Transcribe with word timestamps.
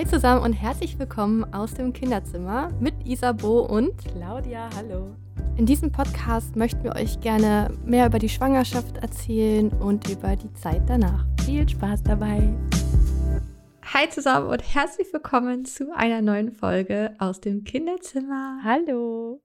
Hi 0.00 0.06
zusammen 0.06 0.42
und 0.42 0.54
herzlich 0.54 0.98
willkommen 0.98 1.44
aus 1.52 1.74
dem 1.74 1.92
Kinderzimmer 1.92 2.72
mit 2.80 2.94
Isabo 3.04 3.66
und 3.66 3.98
Claudia. 3.98 4.70
Hallo. 4.74 5.14
In 5.58 5.66
diesem 5.66 5.92
Podcast 5.92 6.56
möchten 6.56 6.82
wir 6.84 6.96
euch 6.96 7.20
gerne 7.20 7.70
mehr 7.84 8.06
über 8.06 8.18
die 8.18 8.30
Schwangerschaft 8.30 8.96
erzählen 8.96 9.68
und 9.68 10.08
über 10.08 10.36
die 10.36 10.50
Zeit 10.54 10.88
danach. 10.88 11.26
Viel 11.44 11.68
Spaß 11.68 12.02
dabei. 12.02 12.48
Hi 13.82 14.08
zusammen 14.08 14.48
und 14.48 14.62
herzlich 14.62 15.12
willkommen 15.12 15.66
zu 15.66 15.94
einer 15.94 16.22
neuen 16.22 16.50
Folge 16.50 17.14
aus 17.18 17.42
dem 17.42 17.64
Kinderzimmer. 17.64 18.60
Hallo. 18.64 19.42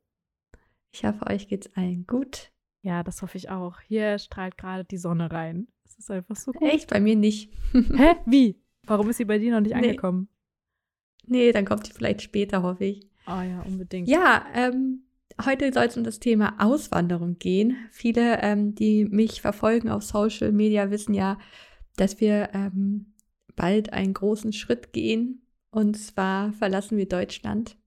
Ich 0.94 1.04
hoffe, 1.04 1.28
euch 1.28 1.50
geht's 1.50 1.70
allen 1.76 2.08
gut. 2.08 2.54
Ja, 2.82 3.04
das 3.04 3.22
hoffe 3.22 3.38
ich 3.38 3.50
auch. 3.50 3.82
Hier 3.82 4.20
strahlt 4.20 4.58
gerade 4.58 4.86
die 4.86 5.00
Sonne 5.00 5.30
rein. 5.30 5.68
Es 5.84 5.98
ist 5.98 6.10
einfach 6.10 6.38
so 6.38 6.54
gut. 6.54 6.70
Echt? 6.70 6.90
Bei 6.90 7.02
mir 7.02 7.18
nicht. 7.18 7.52
Hä? 7.74 8.16
Wie? 8.26 8.58
Warum 8.84 9.10
ist 9.10 9.18
sie 9.18 9.26
bei 9.26 9.38
dir 9.38 9.52
noch 9.52 9.60
nicht 9.60 9.76
nee. 9.76 9.82
angekommen? 9.90 10.30
Nee, 11.28 11.52
dann 11.52 11.66
kommt 11.66 11.88
sie 11.88 11.94
vielleicht 11.94 12.22
später, 12.22 12.64
hoffe 12.64 12.86
ich. 12.86 13.08
Oh 13.28 13.42
ja, 13.42 13.62
unbedingt. 13.66 14.08
Ja, 14.08 14.46
ähm, 14.54 15.04
heute 15.44 15.72
soll 15.74 15.86
es 15.86 15.98
um 15.98 16.04
das 16.04 16.20
Thema 16.20 16.56
Auswanderung 16.60 17.38
gehen. 17.40 17.78
Viele, 17.92 18.42
ähm, 18.42 18.76
die 18.76 19.06
mich 19.06 19.42
verfolgen 19.42 19.90
auf 19.90 20.04
Social 20.04 20.52
Media, 20.52 20.92
wissen 20.92 21.14
ja, 21.14 21.38
dass 21.96 22.20
wir 22.20 22.50
ähm, 22.54 23.14
bald 23.56 23.94
einen 23.94 24.14
großen 24.14 24.54
Schritt 24.54 24.94
gehen. 24.94 25.42
Und 25.72 25.98
zwar 25.98 26.54
verlassen 26.54 26.98
wir 26.98 27.08
Deutschland. 27.08 27.78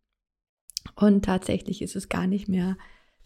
Und 0.95 1.25
tatsächlich 1.25 1.83
ist 1.83 1.97
es 1.97 2.09
gar 2.09 2.27
nicht 2.27 2.49
mehr 2.49 2.77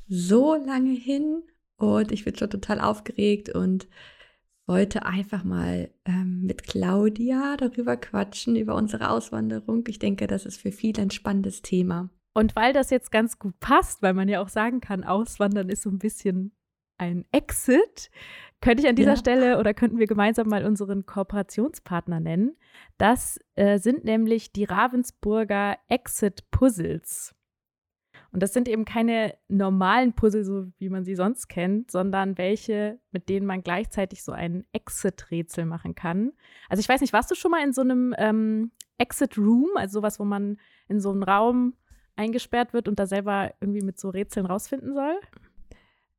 so 0.09 0.55
lange 0.55 0.93
hin. 0.93 1.43
Und 1.77 2.13
ich 2.13 2.25
bin 2.25 2.37
schon 2.37 2.51
total 2.51 2.81
aufgeregt 2.81 3.49
und 3.49 3.89
wollte 4.67 5.05
einfach 5.05 5.45
mal 5.45 5.91
ähm, 6.05 6.43
mit 6.45 6.65
Claudia 6.65 7.57
darüber 7.57 7.97
quatschen, 7.97 8.57
über 8.57 8.75
unsere 8.75 9.11
Auswanderung. 9.11 9.85
Ich 9.89 9.99
denke, 9.99 10.27
das 10.27 10.47
ist 10.47 10.61
für 10.61 10.73
viele 10.73 11.03
ein 11.03 11.11
spannendes 11.11 11.63
Thema. 11.63 12.11
Und 12.35 12.57
weil 12.57 12.73
das 12.73 12.91
jetzt 12.91 13.11
ganz 13.11 13.39
gut 13.39 13.59
passt, 13.61 14.03
weil 14.03 14.15
man 14.15 14.29
ja 14.29 14.41
auch 14.41 14.49
sagen 14.49 14.81
kann, 14.81 15.05
Auswandern 15.05 15.69
ist 15.69 15.83
so 15.83 15.91
ein 15.91 15.99
bisschen 15.99 16.53
ein 16.99 17.25
Exit, 17.33 18.11
könnte 18.61 18.83
ich 18.83 18.89
an 18.89 18.97
dieser 18.97 19.11
ja. 19.11 19.17
Stelle 19.17 19.59
oder 19.59 19.75
könnten 19.75 19.99
wir 19.99 20.07
gemeinsam 20.07 20.49
mal 20.49 20.65
unseren 20.65 21.05
Kooperationspartner 21.05 22.21
nennen. 22.21 22.57
Das 22.97 23.41
äh, 23.57 23.79
sind 23.79 24.05
nämlich 24.05 24.53
die 24.53 24.65
Ravensburger 24.65 25.77
Exit 25.89 26.51
Puzzles. 26.51 27.35
Und 28.33 28.43
das 28.43 28.55
sind 28.55 28.67
eben 28.67 28.87
keine 28.87 29.35
normalen 29.49 30.15
Puzzle, 30.15 30.43
so 30.45 30.67
wie 30.79 30.89
man 30.89 31.05
sie 31.05 31.15
sonst 31.15 31.49
kennt, 31.49 31.91
sondern 31.91 32.39
welche, 32.39 32.99
mit 33.11 33.29
denen 33.29 33.47
man 33.47 33.63
gleichzeitig 33.63 34.25
so 34.25 34.33
ein 34.33 34.65
Exit-Rätsel 34.73 35.67
machen 35.67 35.95
kann. 35.95 36.33
Also 36.71 36.81
ich 36.81 36.89
weiß 36.89 37.03
nicht, 37.03 37.13
warst 37.13 37.31
du 37.31 37.35
schon 37.35 37.51
mal 37.51 37.63
in 37.63 37.75
so 37.75 37.83
einem 37.83 38.15
ähm, 38.17 38.71
Exit-Room, 38.97 39.71
also 39.77 40.01
sowas, 40.01 40.19
wo 40.19 40.25
man 40.25 40.59
in 40.89 40.99
so 40.99 41.11
einen 41.11 41.23
Raum 41.23 41.75
eingesperrt 42.17 42.73
wird 42.73 42.89
und 42.89 42.99
da 42.99 43.07
selber 43.07 43.53
irgendwie 43.61 43.83
mit 43.83 43.99
so 43.99 44.09
Rätseln 44.09 44.47
rausfinden 44.47 44.95
soll? 44.95 45.21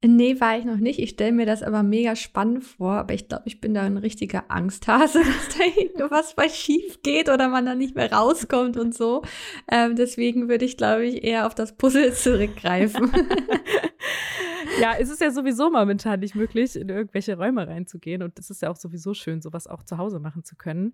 Nee, 0.06 0.42
war 0.42 0.58
ich 0.58 0.66
noch 0.66 0.78
nicht. 0.78 1.00
Ich 1.00 1.12
stelle 1.12 1.32
mir 1.32 1.46
das 1.46 1.64
aber 1.64 1.82
mega 1.82 2.18
spannend 2.18 2.66
vor. 2.66 2.94
Aber 2.94 3.14
ich 3.14 3.30
glaube, 3.30 3.44
ich 3.46 3.62
bin 3.62 3.74
da 3.74 3.84
ein 3.84 3.98
richtiger 3.98 4.44
Angsthase, 4.50 5.20
dass 5.24 5.58
da 5.58 5.64
irgendwas 5.82 6.36
mal 6.36 6.50
schief 6.50 7.02
geht 7.04 7.30
oder 7.30 7.48
man 7.48 7.66
da 7.66 7.74
nicht 7.74 7.96
mehr 7.96 8.12
rauskommt 8.12 8.76
und 8.76 8.94
so. 8.94 9.22
Ähm, 9.72 9.96
deswegen 9.96 10.50
würde 10.50 10.66
ich, 10.66 10.76
glaube 10.76 11.06
ich, 11.06 11.24
eher 11.24 11.48
auf 11.48 11.56
das 11.56 11.78
Puzzle 11.78 12.14
zurückgreifen. 12.14 13.12
ja, 14.82 14.94
es 15.00 15.10
ist 15.10 15.22
ja 15.22 15.32
sowieso 15.32 15.70
momentan 15.70 16.20
nicht 16.20 16.36
möglich, 16.36 16.76
in 16.76 16.90
irgendwelche 16.90 17.38
Räume 17.38 17.68
reinzugehen. 17.68 18.24
Und 18.24 18.38
es 18.40 18.50
ist 18.50 18.62
ja 18.62 18.70
auch 18.70 18.76
sowieso 18.76 19.14
schön, 19.14 19.42
sowas 19.42 19.68
auch 19.68 19.84
zu 19.84 19.98
Hause 19.98 20.20
machen 20.20 20.44
zu 20.44 20.56
können. 20.56 20.94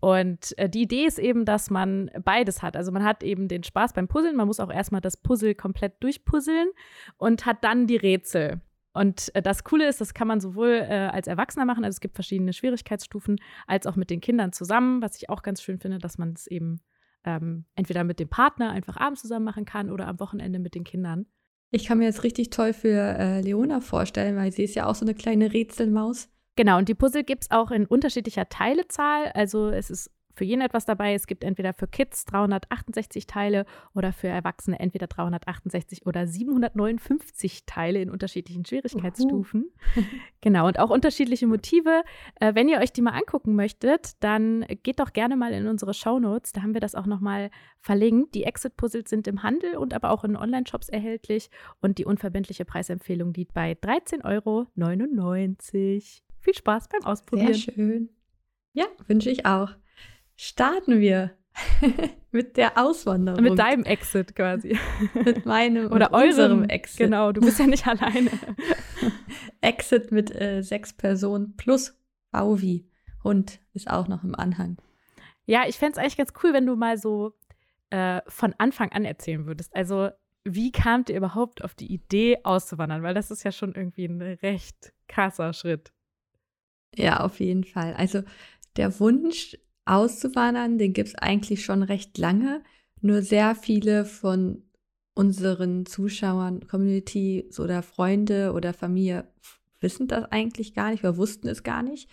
Und 0.00 0.56
äh, 0.58 0.68
die 0.68 0.82
Idee 0.82 1.04
ist 1.04 1.18
eben, 1.18 1.44
dass 1.44 1.70
man 1.70 2.10
beides 2.24 2.62
hat. 2.62 2.76
Also 2.76 2.92
man 2.92 3.04
hat 3.04 3.22
eben 3.22 3.48
den 3.48 3.62
Spaß 3.62 3.92
beim 3.92 4.08
Puzzeln. 4.08 4.36
Man 4.36 4.46
muss 4.46 4.60
auch 4.60 4.72
erstmal 4.72 5.00
das 5.00 5.16
Puzzle 5.16 5.54
komplett 5.54 6.02
durchpuzzeln 6.02 6.68
und 7.16 7.46
hat 7.46 7.64
dann 7.64 7.86
die 7.86 7.96
Rätsel. 7.96 8.60
Und 8.92 9.34
äh, 9.34 9.42
das 9.42 9.64
Coole 9.64 9.88
ist, 9.88 10.00
das 10.00 10.14
kann 10.14 10.28
man 10.28 10.40
sowohl 10.40 10.70
äh, 10.70 11.08
als 11.12 11.28
Erwachsener 11.28 11.64
machen, 11.64 11.84
also 11.84 11.94
es 11.94 12.00
gibt 12.00 12.16
verschiedene 12.16 12.52
Schwierigkeitsstufen, 12.52 13.36
als 13.66 13.86
auch 13.86 13.96
mit 13.96 14.10
den 14.10 14.20
Kindern 14.20 14.52
zusammen, 14.52 15.02
was 15.02 15.16
ich 15.16 15.30
auch 15.30 15.42
ganz 15.42 15.62
schön 15.62 15.78
finde, 15.78 15.98
dass 15.98 16.18
man 16.18 16.32
es 16.32 16.46
eben 16.46 16.80
ähm, 17.24 17.66
entweder 17.74 18.02
mit 18.04 18.18
dem 18.18 18.28
Partner 18.28 18.70
einfach 18.70 18.96
abends 18.96 19.20
zusammen 19.20 19.44
machen 19.44 19.64
kann 19.64 19.90
oder 19.90 20.08
am 20.08 20.18
Wochenende 20.18 20.58
mit 20.58 20.74
den 20.74 20.84
Kindern. 20.84 21.26
Ich 21.70 21.86
kann 21.86 21.98
mir 21.98 22.06
jetzt 22.06 22.24
richtig 22.24 22.50
toll 22.50 22.72
für 22.72 22.96
äh, 23.18 23.40
Leona 23.40 23.80
vorstellen, 23.80 24.36
weil 24.36 24.52
sie 24.52 24.64
ist 24.64 24.74
ja 24.74 24.86
auch 24.86 24.94
so 24.94 25.04
eine 25.04 25.14
kleine 25.14 25.52
Rätselmaus. 25.52 26.28
Genau, 26.56 26.78
und 26.78 26.88
die 26.88 26.94
Puzzle 26.94 27.24
gibt 27.24 27.44
es 27.44 27.50
auch 27.50 27.70
in 27.70 27.86
unterschiedlicher 27.86 28.48
Teilezahl. 28.48 29.30
Also 29.34 29.68
es 29.68 29.90
ist 29.90 30.10
für 30.38 30.44
jeden 30.44 30.62
etwas 30.62 30.84
dabei. 30.84 31.14
Es 31.14 31.26
gibt 31.26 31.44
entweder 31.44 31.74
für 31.74 31.88
Kids 31.88 32.24
368 32.26 33.26
Teile 33.26 33.66
oder 33.94 34.12
für 34.12 34.28
Erwachsene 34.28 34.78
entweder 34.78 35.08
368 35.08 36.06
oder 36.06 36.26
759 36.26 37.66
Teile 37.66 38.00
in 38.00 38.08
unterschiedlichen 38.08 38.64
Schwierigkeitsstufen. 38.64 39.70
Genau, 40.40 40.68
und 40.68 40.78
auch 40.78 40.90
unterschiedliche 40.90 41.48
Motive. 41.48 42.04
Äh, 42.38 42.54
wenn 42.54 42.68
ihr 42.68 42.78
euch 42.78 42.92
die 42.92 43.02
mal 43.02 43.10
angucken 43.10 43.56
möchtet, 43.56 44.12
dann 44.22 44.64
geht 44.84 45.00
doch 45.00 45.12
gerne 45.12 45.36
mal 45.36 45.52
in 45.52 45.66
unsere 45.66 45.94
Show 45.94 46.20
Notes. 46.20 46.52
Da 46.52 46.62
haben 46.62 46.74
wir 46.74 46.80
das 46.80 46.94
auch 46.94 47.06
nochmal 47.06 47.50
verlinkt. 47.80 48.36
Die 48.36 48.44
Exit-Puzzles 48.44 49.10
sind 49.10 49.26
im 49.26 49.42
Handel 49.42 49.76
und 49.76 49.94
aber 49.94 50.12
auch 50.12 50.22
in 50.22 50.36
Online-Shops 50.36 50.90
erhältlich. 50.90 51.50
Und 51.80 51.98
die 51.98 52.04
unverbindliche 52.04 52.64
Preisempfehlung 52.64 53.34
liegt 53.34 53.52
bei 53.52 53.72
13,99 53.72 54.24
Euro. 54.24 54.66
Viel 56.38 56.54
Spaß 56.54 56.88
beim 56.88 57.02
Ausprobieren. 57.02 57.54
Sehr 57.54 57.72
schön. 57.74 58.08
Ja, 58.74 58.86
wünsche 59.08 59.30
ich 59.30 59.44
auch 59.44 59.74
starten 60.38 61.00
wir 61.00 61.36
mit 62.30 62.56
der 62.56 62.78
Auswanderung. 62.78 63.42
Mit 63.42 63.58
deinem 63.58 63.84
Exit 63.84 64.34
quasi. 64.34 64.78
mit 65.14 65.44
meinem 65.44 65.92
oder 65.92 66.14
eurem 66.14 66.64
Exit. 66.64 66.98
Genau, 66.98 67.32
du 67.32 67.42
bist 67.42 67.58
ja 67.58 67.66
nicht 67.66 67.86
alleine. 67.86 68.30
Exit 69.60 70.12
mit 70.12 70.34
äh, 70.34 70.62
sechs 70.62 70.92
Personen 70.92 71.56
plus 71.56 71.98
Bauvi. 72.30 72.88
Hund 73.24 73.60
ist 73.74 73.90
auch 73.90 74.06
noch 74.08 74.22
im 74.22 74.34
Anhang. 74.34 74.78
Ja, 75.44 75.64
ich 75.66 75.76
fände 75.76 75.92
es 75.92 75.98
eigentlich 75.98 76.16
ganz 76.16 76.32
cool, 76.42 76.52
wenn 76.52 76.66
du 76.66 76.76
mal 76.76 76.96
so 76.96 77.34
äh, 77.90 78.20
von 78.28 78.54
Anfang 78.58 78.92
an 78.92 79.04
erzählen 79.04 79.46
würdest. 79.46 79.74
Also, 79.74 80.10
wie 80.44 80.70
kamt 80.70 81.10
ihr 81.10 81.16
überhaupt 81.16 81.64
auf 81.64 81.74
die 81.74 81.92
Idee, 81.92 82.38
auszuwandern? 82.44 83.02
Weil 83.02 83.14
das 83.14 83.30
ist 83.30 83.42
ja 83.42 83.50
schon 83.50 83.74
irgendwie 83.74 84.04
ein 84.04 84.22
recht 84.22 84.92
krasser 85.08 85.52
Schritt. 85.52 85.92
Ja, 86.94 87.20
auf 87.20 87.40
jeden 87.40 87.64
Fall. 87.64 87.94
Also, 87.94 88.22
der 88.76 89.00
Wunsch 89.00 89.56
auszuwandern, 89.88 90.78
den 90.78 90.92
gibt 90.92 91.08
es 91.08 91.14
eigentlich 91.14 91.64
schon 91.64 91.82
recht 91.82 92.18
lange. 92.18 92.62
Nur 93.00 93.22
sehr 93.22 93.54
viele 93.54 94.04
von 94.04 94.62
unseren 95.14 95.86
Zuschauern, 95.86 96.66
Community 96.68 97.50
oder 97.58 97.82
Freunde 97.82 98.52
oder 98.52 98.72
Familie 98.72 99.28
wissen 99.80 100.08
das 100.08 100.24
eigentlich 100.30 100.74
gar 100.74 100.90
nicht 100.90 101.04
oder 101.04 101.16
wussten 101.16 101.48
es 101.48 101.62
gar 101.62 101.82
nicht. 101.82 102.08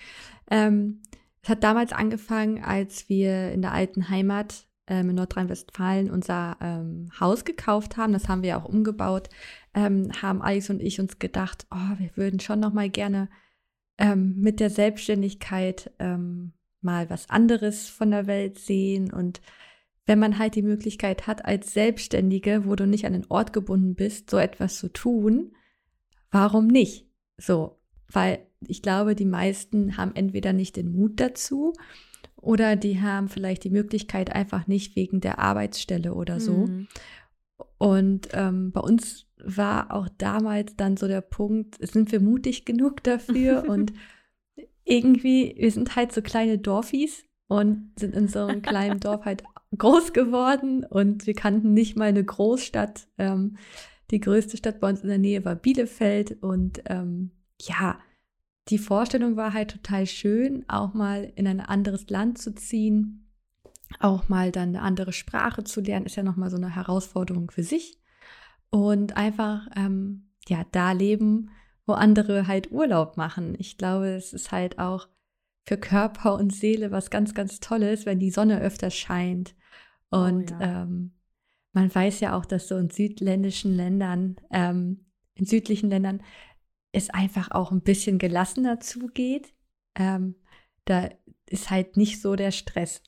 Ähm, 0.50 1.02
es 1.42 1.50
hat 1.50 1.64
damals 1.64 1.94
angefangen, 1.94 2.64
als 2.64 3.10
wir 3.10 3.52
in 3.52 3.62
der 3.62 3.74
alten 3.74 4.10
Heimat 4.10 4.68
ähm, 4.88 5.10
in 5.10 5.16
Nordrhein-Westfalen 5.16 6.10
unser 6.10 6.58
ähm, 6.62 7.10
Haus 7.20 7.46
gekauft 7.46 7.98
haben. 7.98 8.14
Das 8.14 8.28
haben 8.28 8.44
wir 8.44 8.58
auch 8.58 8.66
umgebaut. 8.66 9.30
Ähm, 9.74 10.12
haben 10.22 10.42
Alex 10.42 10.70
und 10.70 10.82
ich 10.82 11.00
uns 11.00 11.20
gedacht, 11.20 11.68
oh, 11.72 12.00
wir 12.00 12.10
würden 12.16 12.40
schon 12.40 12.60
noch 12.60 12.74
mal 12.74 12.90
gerne 12.90 13.30
ähm, 13.98 14.36
mit 14.38 14.60
der 14.60 14.70
Selbstständigkeit 14.70 15.92
ähm, 16.00 16.54
mal 16.86 17.10
was 17.10 17.30
anderes 17.30 17.90
von 17.90 18.12
der 18.12 18.28
Welt 18.28 18.58
sehen 18.58 19.12
und 19.12 19.42
wenn 20.06 20.20
man 20.20 20.38
halt 20.38 20.56
die 20.56 20.62
Möglichkeit 20.62 21.28
hat, 21.28 21.46
als 21.46 21.74
Selbstständige, 21.74 22.66
wo 22.66 22.76
du 22.76 22.86
nicht 22.86 23.06
an 23.06 23.14
den 23.14 23.26
Ort 23.30 23.54
gebunden 23.54 23.96
bist, 23.96 24.30
so 24.30 24.38
etwas 24.38 24.78
zu 24.78 24.88
tun, 24.90 25.54
warum 26.32 26.68
nicht? 26.68 27.10
So, 27.38 27.80
weil 28.12 28.46
ich 28.68 28.82
glaube, 28.82 29.16
die 29.16 29.26
meisten 29.26 29.98
haben 29.98 30.16
entweder 30.16 30.54
nicht 30.54 30.76
den 30.76 30.92
Mut 30.92 31.20
dazu 31.20 31.74
oder 32.36 32.76
die 32.76 33.02
haben 33.02 33.30
vielleicht 33.30 33.64
die 33.64 33.72
Möglichkeit 33.72 34.32
einfach 34.32 34.68
nicht 34.68 34.96
wegen 34.96 35.22
der 35.22 35.40
Arbeitsstelle 35.40 36.14
oder 36.14 36.40
so. 36.40 36.68
Mhm. 36.68 36.88
Und 37.78 38.30
ähm, 38.34 38.72
bei 38.72 38.82
uns 38.82 39.26
war 39.44 39.92
auch 39.92 40.08
damals 40.18 40.76
dann 40.76 40.98
so 40.98 41.08
der 41.08 41.22
Punkt, 41.22 41.78
sind 41.86 42.12
wir 42.12 42.20
mutig 42.20 42.66
genug 42.66 43.04
dafür 43.04 43.66
und 43.70 43.94
irgendwie, 44.86 45.56
wir 45.58 45.72
sind 45.72 45.96
halt 45.96 46.14
so 46.14 46.22
kleine 46.22 46.58
Dorfis 46.58 47.26
und 47.48 47.92
sind 48.00 48.16
in 48.16 48.28
so 48.28 48.46
einem 48.46 48.62
kleinen 48.62 49.00
Dorf 49.00 49.26
halt 49.26 49.44
groß 49.78 50.14
geworden 50.14 50.86
und 50.86 51.28
wir 51.28 51.34
kannten 51.34 51.74
nicht 51.74 51.98
mal 51.98 52.06
eine 52.10 52.24
Großstadt. 52.24 53.08
Ähm, 53.18 53.58
die 54.12 54.20
größte 54.20 54.58
Stadt 54.58 54.80
bei 54.80 54.90
uns 54.90 55.02
in 55.02 55.10
der 55.10 55.18
Nähe 55.18 55.44
war 55.44 55.56
Bielefeld 55.56 56.44
und 56.44 56.82
ähm, 56.86 57.32
ja, 57.60 58.00
die 58.70 58.78
Vorstellung 58.78 59.36
war 59.36 59.54
halt 59.54 59.72
total 59.72 60.06
schön, 60.06 60.66
auch 60.68 60.94
mal 60.94 61.32
in 61.36 61.48
ein 61.48 61.60
anderes 61.60 62.10
Land 62.10 62.38
zu 62.38 62.54
ziehen, 62.54 63.28
auch 64.00 64.30
mal 64.30 64.52
dann 64.52 64.70
eine 64.70 64.82
andere 64.82 65.14
Sprache 65.14 65.64
zu 65.64 65.82
lernen, 65.82 66.06
ist 66.06 66.16
ja 66.16 66.24
nochmal 66.24 66.50
so 66.50 66.58
eine 66.58 66.76
Herausforderung 66.76 67.52
für 67.52 67.64
sich 67.64 68.00
und 68.70 69.18
einfach 69.18 69.68
ähm, 69.76 70.30
ja 70.48 70.66
da 70.72 70.92
leben 70.92 71.50
wo 71.86 71.94
andere 71.94 72.48
halt 72.48 72.72
Urlaub 72.72 73.18
machen. 73.18 73.56
Ich 73.60 73.78
glaube, 73.78 74.10
es 74.10 74.34
ist 74.34 74.52
halt 74.52 74.80
auch 74.80 75.08
für 75.66 75.78
Körper 75.78 76.36
und 76.36 76.54
Seele 76.54 76.92
was 76.92 77.10
ganz, 77.10 77.34
ganz 77.34 77.60
Tolles, 77.60 78.06
wenn 78.06 78.20
die 78.20 78.32
Sonne 78.32 78.62
öfter 78.62 78.92
scheint. 78.92 79.56
Oh 80.12 80.18
und 80.18 80.52
oh 80.52 80.56
ja. 80.60 80.84
ähm, 80.84 81.14
man 81.74 81.94
weiß 81.94 82.22
ja 82.22 82.38
auch, 82.38 82.46
dass 82.46 82.68
so 82.68 82.78
in 82.78 82.90
südländischen 82.90 83.76
Ländern, 83.76 84.38
ähm, 84.52 85.06
in 85.34 85.46
südlichen 85.46 85.90
Ländern, 85.90 86.22
es 86.92 87.10
einfach 87.10 87.52
auch 87.52 87.72
ein 87.72 87.82
bisschen 87.82 88.18
gelassener 88.18 88.80
zugeht. 88.80 89.54
Ähm, 89.96 90.36
da 90.86 91.10
ist 91.48 91.70
halt 91.70 91.98
nicht 91.98 92.22
so 92.22 92.36
der 92.36 92.52
Stress. 92.52 93.04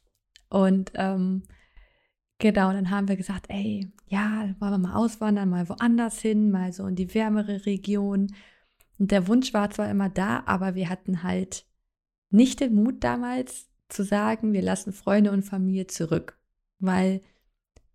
Und 0.49 0.91
ähm, 0.95 1.43
genau, 2.39 2.71
dann 2.73 2.89
haben 2.89 3.07
wir 3.07 3.15
gesagt, 3.15 3.45
ey, 3.49 3.87
ja, 4.07 4.53
wollen 4.59 4.71
wir 4.71 4.77
mal 4.77 4.95
auswandern, 4.95 5.49
mal 5.49 5.69
woanders 5.69 6.19
hin, 6.19 6.51
mal 6.51 6.73
so 6.73 6.87
in 6.87 6.95
die 6.95 7.13
wärmere 7.13 7.65
Region. 7.65 8.27
Und 8.99 9.11
der 9.11 9.27
Wunsch 9.27 9.53
war 9.53 9.69
zwar 9.69 9.89
immer 9.89 10.09
da, 10.09 10.43
aber 10.45 10.75
wir 10.75 10.89
hatten 10.89 11.23
halt 11.23 11.65
nicht 12.29 12.59
den 12.59 12.75
Mut 12.75 13.03
damals 13.03 13.69
zu 13.89 14.03
sagen, 14.03 14.53
wir 14.53 14.61
lassen 14.61 14.91
Freunde 14.91 15.31
und 15.31 15.43
Familie 15.43 15.87
zurück, 15.87 16.37
weil 16.79 17.21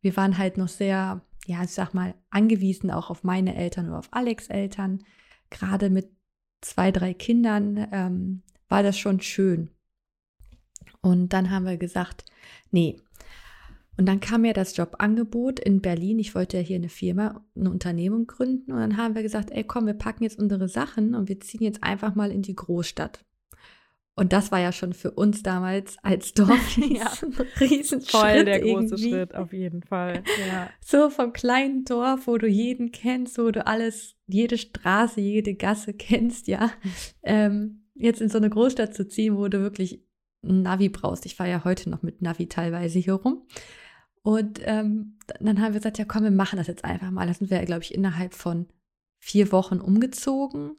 wir 0.00 0.16
waren 0.16 0.38
halt 0.38 0.56
noch 0.56 0.69
sehr, 0.69 1.20
ja, 1.46 1.62
ich 1.62 1.70
sag 1.70 1.93
mal, 1.94 2.14
angewiesen 2.31 2.90
auch 2.90 3.10
auf 3.10 3.25
meine 3.25 3.54
Eltern 3.54 3.88
oder 3.88 3.99
auf 3.99 4.08
Alex 4.12 4.49
Eltern. 4.49 5.04
Gerade 5.50 5.90
mit 5.90 6.10
zwei, 6.60 6.90
drei 6.90 7.14
Kindern 7.14 7.88
ähm, 7.93 8.43
war 8.69 8.82
das 8.82 8.98
schon 8.98 9.20
schön. 9.20 9.70
Und 11.02 11.32
dann 11.32 11.50
haben 11.50 11.66
wir 11.66 11.76
gesagt, 11.76 12.25
nee. 12.70 12.96
Und 13.98 14.06
dann 14.06 14.20
kam 14.20 14.44
ja 14.44 14.52
das 14.52 14.76
Jobangebot 14.76 15.60
in 15.60 15.82
Berlin. 15.82 16.18
Ich 16.18 16.34
wollte 16.34 16.56
ja 16.56 16.62
hier 16.62 16.76
eine 16.76 16.88
Firma, 16.88 17.44
eine 17.54 17.70
Unternehmung 17.70 18.26
gründen. 18.26 18.72
Und 18.72 18.78
dann 18.78 18.96
haben 18.96 19.14
wir 19.14 19.22
gesagt, 19.22 19.50
ey, 19.50 19.64
komm, 19.64 19.86
wir 19.86 19.94
packen 19.94 20.24
jetzt 20.24 20.38
unsere 20.38 20.68
Sachen 20.68 21.14
und 21.14 21.28
wir 21.28 21.40
ziehen 21.40 21.62
jetzt 21.62 21.82
einfach 21.82 22.14
mal 22.14 22.30
in 22.30 22.42
die 22.42 22.54
Großstadt. 22.54 23.24
Und 24.14 24.34
das 24.34 24.52
war 24.52 24.60
ja 24.60 24.72
schon 24.72 24.92
für 24.92 25.10
uns 25.10 25.42
damals 25.42 25.96
als 26.02 26.32
Dorf 26.34 26.76
ja. 26.76 27.10
ein 27.22 27.46
Riesenschritt. 27.60 28.10
Voll 28.10 28.44
der 28.44 28.60
große 28.60 28.94
irgendwie. 28.94 29.10
Schritt, 29.10 29.34
auf 29.34 29.52
jeden 29.52 29.82
Fall. 29.82 30.22
Ja. 30.48 30.70
So 30.84 31.08
vom 31.08 31.32
kleinen 31.32 31.84
Dorf, 31.84 32.26
wo 32.26 32.36
du 32.36 32.46
jeden 32.46 32.92
kennst, 32.92 33.38
wo 33.38 33.50
du 33.50 33.66
alles, 33.66 34.16
jede 34.26 34.58
Straße, 34.58 35.20
jede 35.20 35.54
Gasse 35.54 35.94
kennst, 35.94 36.46
ja. 36.46 36.70
Ähm, 37.22 37.84
jetzt 37.94 38.20
in 38.20 38.28
so 38.28 38.38
eine 38.38 38.50
Großstadt 38.50 38.94
zu 38.94 39.08
ziehen, 39.08 39.36
wo 39.36 39.48
du 39.48 39.60
wirklich 39.60 40.02
ein 40.44 40.62
Navi 40.62 40.88
brauchst. 40.88 41.24
Ich 41.24 41.36
fahre 41.36 41.50
ja 41.50 41.64
heute 41.64 41.88
noch 41.88 42.02
mit 42.02 42.20
Navi 42.20 42.48
teilweise 42.48 42.98
hier 42.98 43.14
rum. 43.14 43.46
Und 44.22 44.60
ähm, 44.62 45.19
dann 45.40 45.60
haben 45.60 45.72
wir 45.72 45.80
gesagt, 45.80 45.98
ja 45.98 46.04
komm, 46.04 46.24
wir 46.24 46.30
machen 46.30 46.56
das 46.56 46.69
jetzt 46.69 46.84
einfach 46.84 47.10
mal. 47.10 47.26
Da 47.26 47.34
sind 47.34 47.50
wir, 47.50 47.64
glaube 47.64 47.82
ich, 47.82 47.94
innerhalb 47.94 48.34
von 48.34 48.66
vier 49.19 49.52
Wochen 49.52 49.80
umgezogen 49.80 50.76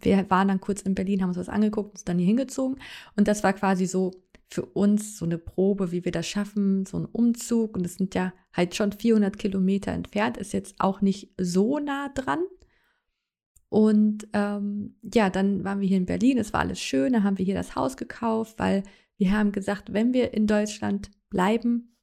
wir 0.00 0.30
waren 0.30 0.48
dann 0.48 0.60
kurz 0.60 0.82
in 0.82 0.94
Berlin, 0.94 1.22
haben 1.22 1.30
uns 1.30 1.38
was 1.38 1.48
angeguckt, 1.48 1.92
uns 1.92 2.04
dann 2.04 2.18
hier 2.18 2.26
hingezogen. 2.26 2.80
Und 3.16 3.28
das 3.28 3.42
war 3.42 3.52
quasi 3.52 3.86
so 3.86 4.12
für 4.50 4.64
uns 4.64 5.18
so 5.18 5.24
eine 5.24 5.38
Probe, 5.38 5.92
wie 5.92 6.04
wir 6.04 6.12
das 6.12 6.26
schaffen, 6.26 6.86
so 6.86 6.98
ein 6.98 7.04
Umzug. 7.04 7.76
Und 7.76 7.84
es 7.84 7.96
sind 7.96 8.14
ja 8.14 8.32
halt 8.52 8.74
schon 8.74 8.92
400 8.92 9.38
Kilometer 9.38 9.92
entfernt, 9.92 10.36
ist 10.36 10.52
jetzt 10.52 10.76
auch 10.78 11.00
nicht 11.00 11.34
so 11.38 11.78
nah 11.78 12.08
dran. 12.10 12.40
Und 13.68 14.26
ähm, 14.32 14.96
ja, 15.02 15.28
dann 15.28 15.64
waren 15.64 15.80
wir 15.80 15.88
hier 15.88 15.98
in 15.98 16.06
Berlin, 16.06 16.38
es 16.38 16.54
war 16.54 16.60
alles 16.60 16.80
schön, 16.80 17.12
dann 17.12 17.24
haben 17.24 17.36
wir 17.36 17.44
hier 17.44 17.54
das 17.54 17.76
Haus 17.76 17.98
gekauft, 17.98 18.58
weil 18.58 18.82
wir 19.18 19.32
haben 19.32 19.52
gesagt, 19.52 19.92
wenn 19.92 20.14
wir 20.14 20.32
in 20.32 20.46
Deutschland 20.46 21.10
bleiben, 21.28 21.97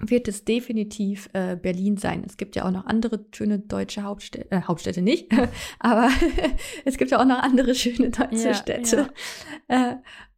wird 0.00 0.28
es 0.28 0.44
definitiv 0.44 1.28
äh, 1.32 1.56
Berlin 1.56 1.96
sein. 1.96 2.24
Es 2.26 2.36
gibt 2.36 2.56
ja 2.56 2.64
auch 2.64 2.70
noch 2.70 2.86
andere 2.86 3.24
schöne 3.32 3.58
deutsche 3.58 4.02
Hauptstädte, 4.02 4.50
äh, 4.50 4.62
Hauptstädte 4.62 5.02
nicht, 5.02 5.28
aber 5.78 6.08
es 6.84 6.96
gibt 6.96 7.10
ja 7.10 7.20
auch 7.20 7.26
noch 7.26 7.38
andere 7.38 7.74
schöne 7.74 8.10
deutsche 8.10 8.48
ja, 8.48 8.54
Städte. 8.54 9.08
Ja. 9.68 9.92
Äh, 9.92 9.96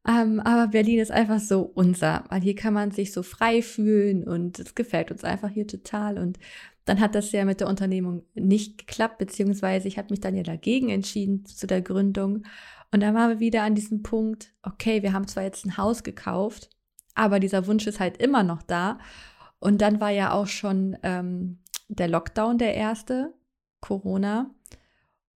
ähm, 0.09 0.41
aber 0.41 0.69
Berlin 0.69 0.99
ist 0.99 1.13
einfach 1.13 1.39
so 1.39 1.61
unser, 1.63 2.25
weil 2.29 2.41
hier 2.41 2.57
kann 2.57 2.75
man 2.75 2.91
sich 2.91 3.13
so 3.13 3.23
frei 3.23 3.63
fühlen 3.63 4.25
und 4.25 4.59
es 4.59 4.75
gefällt 4.75 5.13
uns 5.13 5.23
einfach 5.23 5.51
hier 5.51 5.67
total. 5.67 6.19
Und 6.19 6.39
dann 6.85 6.99
hat 6.99 7.15
das 7.15 7.31
ja 7.31 7.45
mit 7.45 7.61
der 7.61 7.69
Unternehmung 7.69 8.25
nicht 8.35 8.79
geklappt, 8.79 9.19
beziehungsweise 9.19 9.87
ich 9.87 9.99
habe 9.99 10.09
mich 10.11 10.21
dann 10.21 10.35
ja 10.35 10.43
dagegen 10.43 10.89
entschieden 10.89 11.45
zu 11.45 11.69
der 11.69 11.83
Gründung. 11.83 12.45
Und 12.91 13.01
dann 13.01 13.15
waren 13.15 13.31
wir 13.31 13.41
wieder 13.41 13.63
an 13.63 13.77
diesem 13.77 14.03
Punkt, 14.03 14.53
okay, 14.63 15.03
wir 15.03 15.13
haben 15.13 15.29
zwar 15.29 15.45
jetzt 15.45 15.65
ein 15.65 15.77
Haus 15.77 16.03
gekauft, 16.03 16.69
aber 17.15 17.39
dieser 17.39 17.67
Wunsch 17.67 17.87
ist 17.87 18.01
halt 18.01 18.17
immer 18.21 18.43
noch 18.43 18.63
da. 18.63 18.99
Und 19.63 19.81
dann 19.81 20.01
war 20.01 20.11
ja 20.11 20.33
auch 20.33 20.49
schon 20.49 20.97
ähm, 21.05 21.59
der 21.89 22.09
Lockdown 22.09 22.59
der 22.59 22.75
erste, 22.75 23.33
Corona. 23.81 24.53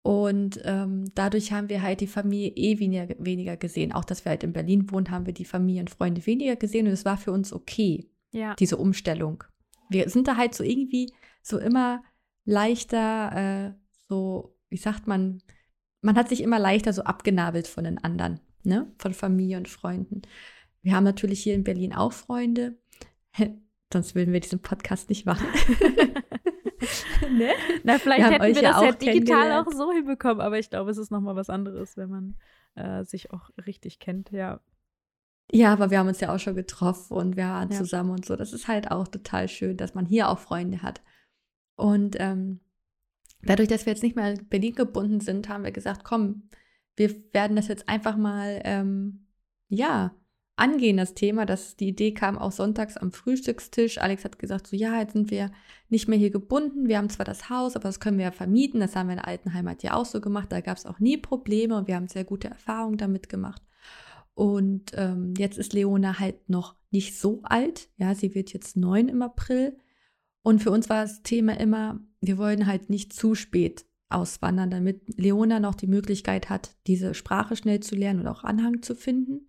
Und 0.01 0.61
ähm, 0.63 1.11
dadurch 1.13 1.51
haben 1.51 1.67
wir 1.67 1.81
halt 1.81 1.99
die 1.99 2.07
Familie 2.07 2.51
eh 2.55 2.79
weniger, 2.79 3.13
weniger 3.19 3.57
gesehen. 3.57 3.91
Auch 3.91 4.05
dass 4.05 4.23
wir 4.23 4.29
halt 4.29 4.45
in 4.45 4.53
Berlin 4.53 4.89
wohnen, 4.89 5.11
haben 5.11 5.25
wir 5.25 5.33
die 5.33 5.43
Familie 5.43 5.81
und 5.81 5.89
Freunde 5.89 6.25
weniger 6.25 6.55
gesehen. 6.55 6.87
Und 6.87 6.93
es 6.93 7.03
war 7.03 7.17
für 7.17 7.33
uns 7.33 7.51
okay, 7.51 8.09
ja. 8.31 8.55
diese 8.55 8.77
Umstellung. 8.77 9.43
Wir 9.89 10.09
sind 10.09 10.29
da 10.29 10.37
halt 10.37 10.55
so 10.55 10.63
irgendwie 10.63 11.11
so 11.41 11.57
immer 11.57 12.01
leichter, 12.45 13.35
äh, 13.35 13.73
so, 14.07 14.55
wie 14.69 14.77
sagt 14.77 15.05
man, 15.05 15.41
man 16.01 16.15
hat 16.15 16.29
sich 16.29 16.39
immer 16.39 16.59
leichter 16.59 16.93
so 16.93 17.03
abgenabelt 17.03 17.67
von 17.67 17.83
den 17.83 17.97
anderen, 17.97 18.39
ne? 18.63 18.89
Von 18.99 19.13
Familie 19.13 19.57
und 19.57 19.67
Freunden. 19.67 20.21
Wir 20.81 20.95
haben 20.95 21.03
natürlich 21.03 21.43
hier 21.43 21.55
in 21.55 21.65
Berlin 21.65 21.93
auch 21.93 22.13
Freunde. 22.13 22.77
Sonst 23.93 24.15
würden 24.15 24.33
wir 24.33 24.39
diesen 24.39 24.59
Podcast 24.59 25.09
nicht 25.09 25.25
machen. 25.25 25.47
ne? 27.31 27.51
Na, 27.83 27.99
vielleicht 27.99 28.25
wir 28.25 28.31
hätten 28.31 28.55
wir 28.55 28.61
das 28.61 28.81
ja, 28.81 28.83
ja 28.85 28.91
digital 28.91 29.51
auch 29.61 29.71
so 29.71 29.91
hinbekommen, 29.91 30.41
aber 30.41 30.57
ich 30.57 30.71
glaube, 30.71 30.89
es 30.89 30.97
ist 30.97 31.11
nochmal 31.11 31.35
was 31.35 31.51
anderes, 31.51 31.95
wenn 31.95 32.09
man 32.09 32.35
äh, 32.73 33.03
sich 33.03 33.31
auch 33.31 33.51
richtig 33.67 33.99
kennt, 33.99 34.31
ja. 34.31 34.59
Ja, 35.51 35.71
aber 35.73 35.91
wir 35.91 35.99
haben 35.99 36.07
uns 36.07 36.21
ja 36.21 36.33
auch 36.33 36.39
schon 36.39 36.55
getroffen 36.55 37.15
und 37.15 37.37
wir 37.37 37.43
waren 37.43 37.69
ja. 37.69 37.77
zusammen 37.77 38.09
und 38.09 38.25
so. 38.25 38.35
Das 38.35 38.51
ist 38.51 38.67
halt 38.67 38.89
auch 38.89 39.07
total 39.07 39.47
schön, 39.47 39.77
dass 39.77 39.93
man 39.93 40.07
hier 40.07 40.29
auch 40.29 40.39
Freunde 40.39 40.81
hat. 40.81 41.03
Und 41.75 42.15
ähm, 42.19 42.61
dadurch, 43.43 43.69
dass 43.69 43.85
wir 43.85 43.93
jetzt 43.93 44.01
nicht 44.01 44.15
mehr 44.15 44.31
in 44.31 44.47
Berlin 44.47 44.73
gebunden 44.73 45.19
sind, 45.19 45.49
haben 45.49 45.63
wir 45.63 45.71
gesagt, 45.71 46.03
komm, 46.03 46.49
wir 46.95 47.13
werden 47.31 47.55
das 47.55 47.67
jetzt 47.67 47.87
einfach 47.89 48.17
mal, 48.17 48.59
ähm, 48.63 49.27
ja, 49.67 50.15
angehen, 50.55 50.97
das 50.97 51.13
Thema. 51.13 51.45
dass 51.45 51.75
die 51.75 51.87
Idee 51.89 52.13
kam 52.13 52.37
auch 52.37 52.51
sonntags 52.51 52.97
am 52.97 53.11
Frühstückstisch. 53.11 53.97
Alex 53.97 54.23
hat 54.23 54.39
gesagt, 54.39 54.67
so 54.67 54.75
ja, 54.75 54.99
jetzt 54.99 55.13
sind 55.13 55.31
wir 55.31 55.51
nicht 55.89 56.07
mehr 56.07 56.17
hier 56.17 56.31
gebunden. 56.31 56.87
Wir 56.87 56.97
haben 56.97 57.09
zwar 57.09 57.25
das 57.25 57.49
Haus, 57.49 57.75
aber 57.75 57.89
das 57.89 57.99
können 57.99 58.17
wir 58.17 58.25
ja 58.25 58.31
vermieten. 58.31 58.79
Das 58.79 58.95
haben 58.95 59.07
wir 59.07 59.13
in 59.13 59.19
der 59.19 59.27
alten 59.27 59.53
Heimat 59.53 59.83
ja 59.83 59.95
auch 59.95 60.05
so 60.05 60.21
gemacht. 60.21 60.51
Da 60.51 60.61
gab 60.61 60.77
es 60.77 60.85
auch 60.85 60.99
nie 60.99 61.17
Probleme 61.17 61.75
und 61.77 61.87
wir 61.87 61.95
haben 61.95 62.07
sehr 62.07 62.23
gute 62.23 62.49
Erfahrungen 62.49 62.97
damit 62.97 63.29
gemacht. 63.29 63.61
Und 64.35 64.91
ähm, 64.95 65.33
jetzt 65.37 65.57
ist 65.57 65.73
Leona 65.73 66.19
halt 66.19 66.49
noch 66.49 66.75
nicht 66.91 67.19
so 67.19 67.41
alt. 67.43 67.89
Ja, 67.97 68.15
sie 68.15 68.33
wird 68.35 68.53
jetzt 68.53 68.77
neun 68.77 69.07
im 69.07 69.21
April. 69.21 69.77
Und 70.41 70.61
für 70.61 70.71
uns 70.71 70.89
war 70.89 71.03
das 71.03 71.23
Thema 71.23 71.59
immer, 71.59 71.99
wir 72.21 72.37
wollen 72.37 72.67
halt 72.67 72.89
nicht 72.89 73.13
zu 73.13 73.35
spät 73.35 73.85
auswandern, 74.09 74.69
damit 74.69 75.17
Leona 75.17 75.59
noch 75.59 75.75
die 75.75 75.87
Möglichkeit 75.87 76.49
hat, 76.49 76.75
diese 76.87 77.13
Sprache 77.13 77.55
schnell 77.55 77.79
zu 77.79 77.95
lernen 77.95 78.21
und 78.21 78.27
auch 78.27 78.43
Anhang 78.43 78.81
zu 78.81 78.95
finden. 78.95 79.47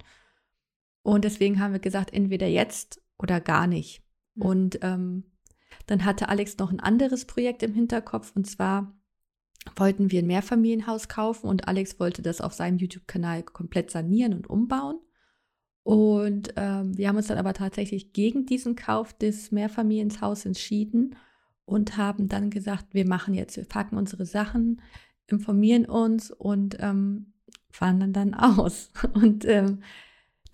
Und 1.04 1.24
deswegen 1.24 1.60
haben 1.60 1.72
wir 1.72 1.80
gesagt, 1.80 2.12
entweder 2.12 2.48
jetzt 2.48 3.00
oder 3.18 3.40
gar 3.40 3.66
nicht. 3.66 4.02
Mhm. 4.34 4.42
Und 4.42 4.78
ähm, 4.82 5.24
dann 5.86 6.04
hatte 6.04 6.28
Alex 6.28 6.56
noch 6.58 6.72
ein 6.72 6.80
anderes 6.80 7.26
Projekt 7.26 7.62
im 7.62 7.74
Hinterkopf 7.74 8.32
und 8.34 8.46
zwar 8.46 8.92
wollten 9.76 10.10
wir 10.10 10.22
ein 10.22 10.26
Mehrfamilienhaus 10.26 11.08
kaufen 11.08 11.46
und 11.46 11.68
Alex 11.68 12.00
wollte 12.00 12.22
das 12.22 12.40
auf 12.40 12.52
seinem 12.52 12.78
YouTube-Kanal 12.78 13.42
komplett 13.42 13.90
sanieren 13.90 14.34
und 14.34 14.48
umbauen. 14.48 14.98
Und 15.82 16.54
ähm, 16.56 16.96
wir 16.96 17.08
haben 17.08 17.16
uns 17.16 17.26
dann 17.26 17.38
aber 17.38 17.52
tatsächlich 17.52 18.12
gegen 18.12 18.46
diesen 18.46 18.74
Kauf 18.74 19.12
des 19.12 19.52
Mehrfamilienhauses 19.52 20.46
entschieden 20.46 21.16
und 21.66 21.98
haben 21.98 22.28
dann 22.28 22.50
gesagt, 22.50 22.94
wir 22.94 23.06
machen 23.06 23.34
jetzt, 23.34 23.56
wir 23.56 23.66
packen 23.66 23.96
unsere 23.96 24.24
Sachen, 24.24 24.80
informieren 25.26 25.84
uns 25.84 26.30
und 26.30 26.78
ähm, 26.80 27.34
fahren 27.70 28.00
dann 28.00 28.12
dann 28.14 28.34
aus. 28.58 28.90
Und 29.14 29.44
ähm, 29.44 29.80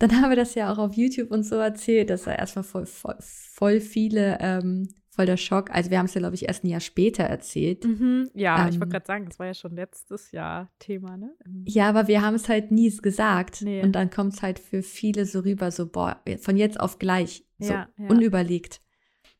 dann 0.01 0.21
haben 0.21 0.29
wir 0.29 0.35
das 0.35 0.55
ja 0.55 0.71
auch 0.71 0.77
auf 0.77 0.93
YouTube 0.93 1.31
und 1.31 1.43
so 1.43 1.55
erzählt. 1.55 2.09
Das 2.09 2.25
war 2.25 2.37
erstmal 2.37 2.63
voll, 2.63 2.85
voll, 2.85 3.17
voll 3.19 3.79
viele, 3.79 4.37
ähm, 4.39 4.87
voll 5.09 5.25
der 5.25 5.37
Schock. 5.37 5.69
Also 5.71 5.91
wir 5.91 5.99
haben 5.99 6.05
es 6.05 6.13
ja, 6.13 6.19
glaube 6.19 6.35
ich, 6.35 6.47
erst 6.47 6.63
ein 6.63 6.69
Jahr 6.69 6.79
später 6.79 7.23
erzählt. 7.23 7.85
Mhm, 7.85 8.29
ja, 8.33 8.63
ähm, 8.63 8.69
ich 8.69 8.79
wollte 8.79 8.93
gerade 8.93 9.05
sagen, 9.05 9.25
das 9.25 9.37
war 9.37 9.45
ja 9.45 9.53
schon 9.53 9.75
letztes 9.75 10.31
Jahr 10.31 10.71
Thema, 10.79 11.17
ne? 11.17 11.35
Ja, 11.65 11.89
aber 11.89 12.07
wir 12.07 12.21
haben 12.21 12.35
es 12.35 12.49
halt 12.49 12.71
nie 12.71 12.89
gesagt. 12.97 13.61
Nee. 13.61 13.83
Und 13.83 13.91
dann 13.93 14.09
kommt 14.09 14.33
es 14.33 14.41
halt 14.41 14.59
für 14.59 14.81
viele 14.81 15.25
so 15.25 15.41
rüber, 15.41 15.71
so, 15.71 15.87
boah, 15.87 16.21
von 16.39 16.57
jetzt 16.57 16.79
auf 16.79 16.97
gleich, 16.97 17.45
so 17.59 17.73
ja, 17.73 17.89
ja. 17.97 18.07
unüberlegt. 18.07 18.79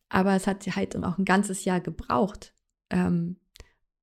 Aber 0.09 0.35
es 0.35 0.45
hat 0.45 0.65
halt 0.75 0.95
auch 0.97 1.17
ein 1.17 1.25
ganzes 1.25 1.65
Jahr 1.65 1.79
gebraucht. 1.79 2.53
Ähm, 2.89 3.37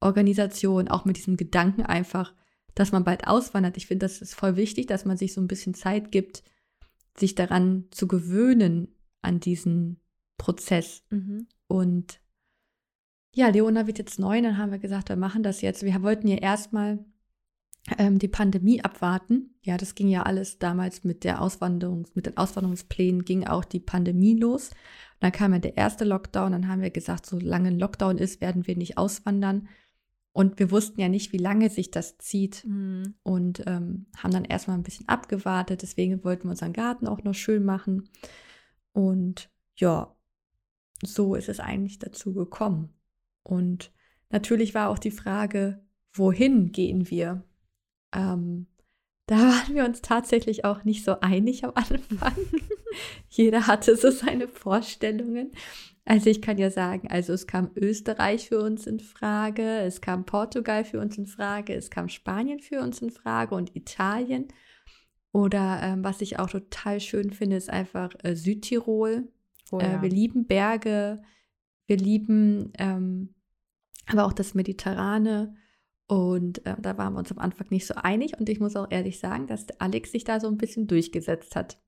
Organisation, 0.01 0.89
auch 0.89 1.05
mit 1.05 1.19
diesem 1.19 1.37
Gedanken 1.37 1.83
einfach, 1.83 2.35
dass 2.79 2.93
man 2.93 3.03
bald 3.03 3.27
auswandert. 3.27 3.77
Ich 3.77 3.89
finde, 3.89 4.07
das 4.07 4.23
ist 4.23 4.35
voll 4.35 4.55
wichtig, 4.55 4.87
dass 4.87 5.05
man 5.05 5.17
sich 5.17 5.33
so 5.33 5.41
ein 5.41 5.49
bisschen 5.49 5.75
Zeit 5.75 6.13
gibt, 6.13 6.45
sich 7.17 7.35
daran 7.35 7.87
zu 7.91 8.07
gewöhnen, 8.07 8.95
an 9.21 9.41
diesen 9.41 10.01
Prozess. 10.37 11.03
Mhm. 11.11 11.49
Und 11.67 12.21
ja, 13.35 13.49
Leona 13.49 13.89
wird 13.89 13.99
jetzt 13.99 14.21
neun, 14.21 14.45
dann 14.45 14.59
haben 14.59 14.71
wir 14.71 14.79
gesagt, 14.79 15.09
wir 15.09 15.17
machen 15.17 15.43
das 15.43 15.61
jetzt. 15.61 15.83
Wir 15.83 16.03
wollten 16.03 16.29
ja 16.29 16.37
erstmal 16.37 17.05
ähm, 17.99 18.21
die 18.21 18.29
Pandemie 18.29 18.81
abwarten. 18.81 19.57
Ja, 19.63 19.77
das 19.77 19.97
ging 19.97 20.07
ja 20.07 20.23
alles 20.23 20.61
damals 20.61 21.03
mit 21.03 21.25
der 21.25 21.43
Auswanderung, 21.43 22.07
mit 22.15 22.27
den 22.27 22.37
Auswanderungsplänen 22.37 23.25
ging 23.25 23.45
auch 23.45 23.65
die 23.65 23.81
Pandemie 23.81 24.39
los. 24.39 24.69
Und 24.69 24.77
dann 25.23 25.33
kam 25.33 25.53
ja 25.53 25.59
der 25.59 25.77
erste 25.77 26.05
Lockdown, 26.05 26.53
dann 26.53 26.69
haben 26.69 26.83
wir 26.83 26.91
gesagt, 26.91 27.27
solange 27.27 27.71
ein 27.71 27.79
Lockdown 27.81 28.19
ist, 28.19 28.41
werden 28.41 28.69
wir 28.69 28.77
nicht 28.77 28.99
auswandern. 28.99 29.69
Und 30.33 30.59
wir 30.59 30.71
wussten 30.71 31.01
ja 31.01 31.09
nicht, 31.09 31.33
wie 31.33 31.39
lange 31.39 31.71
sich 31.71 31.91
das 31.91 32.19
zieht. 32.19 32.65
Mhm. 32.65 33.15
Und 33.23 33.63
ähm, 33.67 34.07
haben 34.17 34.33
dann 34.33 34.45
erstmal 34.45 34.77
ein 34.79 34.85
bisschen 34.85 35.09
abgewartet. 35.09 35.83
Deswegen 35.83 36.23
wollten 36.25 36.45
wir 36.45 36.51
unseren 36.51 36.73
Garten 36.73 37.07
auch 37.07 37.23
noch 37.25 37.35
schön 37.35 37.65
machen. 37.65 38.09
Und 38.93 39.51
ja, 39.77 40.15
so 41.03 41.35
ist 41.35 41.49
es 41.49 41.61
eigentlich 41.61 41.99
dazu 41.99 42.33
gekommen. 42.35 42.95
Und 43.43 43.93
natürlich 44.31 44.75
war 44.75 44.91
auch 44.91 44.99
die 44.99 45.11
Frage, 45.11 45.85
wohin 46.13 46.73
gehen 46.73 47.11
wir? 47.11 47.45
Ähm, 48.13 48.67
da 49.27 49.37
waren 49.37 49.75
wir 49.75 49.85
uns 49.85 50.03
tatsächlich 50.03 50.65
auch 50.65 50.85
nicht 50.85 51.05
so 51.05 51.21
einig 51.21 51.65
am 51.65 51.73
Anfang. 51.75 52.35
Jeder 53.29 53.67
hatte 53.67 53.97
so 53.97 54.11
seine 54.11 54.49
Vorstellungen. 54.49 55.53
Also 56.09 56.31
ich 56.31 56.41
kann 56.41 56.57
ja 56.57 56.71
sagen, 56.71 57.09
also 57.09 57.35
es 57.35 57.47
kam 57.47 57.71
Österreich 57.77 58.49
für 58.49 58.63
uns 58.63 58.87
in 58.87 58.99
Frage, 58.99 59.81
es 59.81 60.01
kam 60.01 60.25
Portugal 60.25 60.83
für 60.87 61.01
uns 61.01 61.19
in 61.19 61.27
Frage, 61.27 61.75
es 61.75 61.91
kam 61.91 62.09
Spanien 62.09 62.61
für 62.61 62.81
uns 62.81 63.03
in 63.03 63.11
Frage 63.11 63.55
und 63.55 63.77
Italien. 63.77 64.49
Oder 65.33 65.81
ähm, 65.83 66.03
was 66.03 66.23
ich 66.23 66.39
auch 66.39 66.49
total 66.49 67.01
schön 67.01 67.31
finde, 67.31 67.57
ist 67.57 67.69
einfach 67.69 68.09
äh, 68.23 68.35
Südtirol. 68.35 69.29
Oh, 69.71 69.81
ja. 69.81 69.99
äh, 69.99 70.03
wir 70.03 70.09
lieben 70.09 70.47
Berge, 70.47 71.21
wir 71.87 71.99
lieben 71.99 72.73
ähm, 72.79 73.35
aber 74.07 74.25
auch 74.25 74.33
das 74.33 74.55
Mediterrane. 74.55 75.57
Und 76.07 76.65
äh, 76.65 76.75
da 76.81 76.97
waren 76.97 77.13
wir 77.13 77.19
uns 77.19 77.33
am 77.33 77.39
Anfang 77.39 77.67
nicht 77.69 77.87
so 77.87 77.93
einig. 77.97 78.33
Und 78.41 78.49
ich 78.49 78.61
muss 78.61 78.77
auch 78.77 78.91
ehrlich 78.91 79.19
sagen, 79.19 79.47
dass 79.47 79.67
Alex 79.79 80.13
sich 80.13 80.25
da 80.25 80.41
so 80.41 80.49
ein 80.49 80.57
bisschen 80.57 80.87
durchgesetzt 80.87 81.55
hat, 81.55 81.79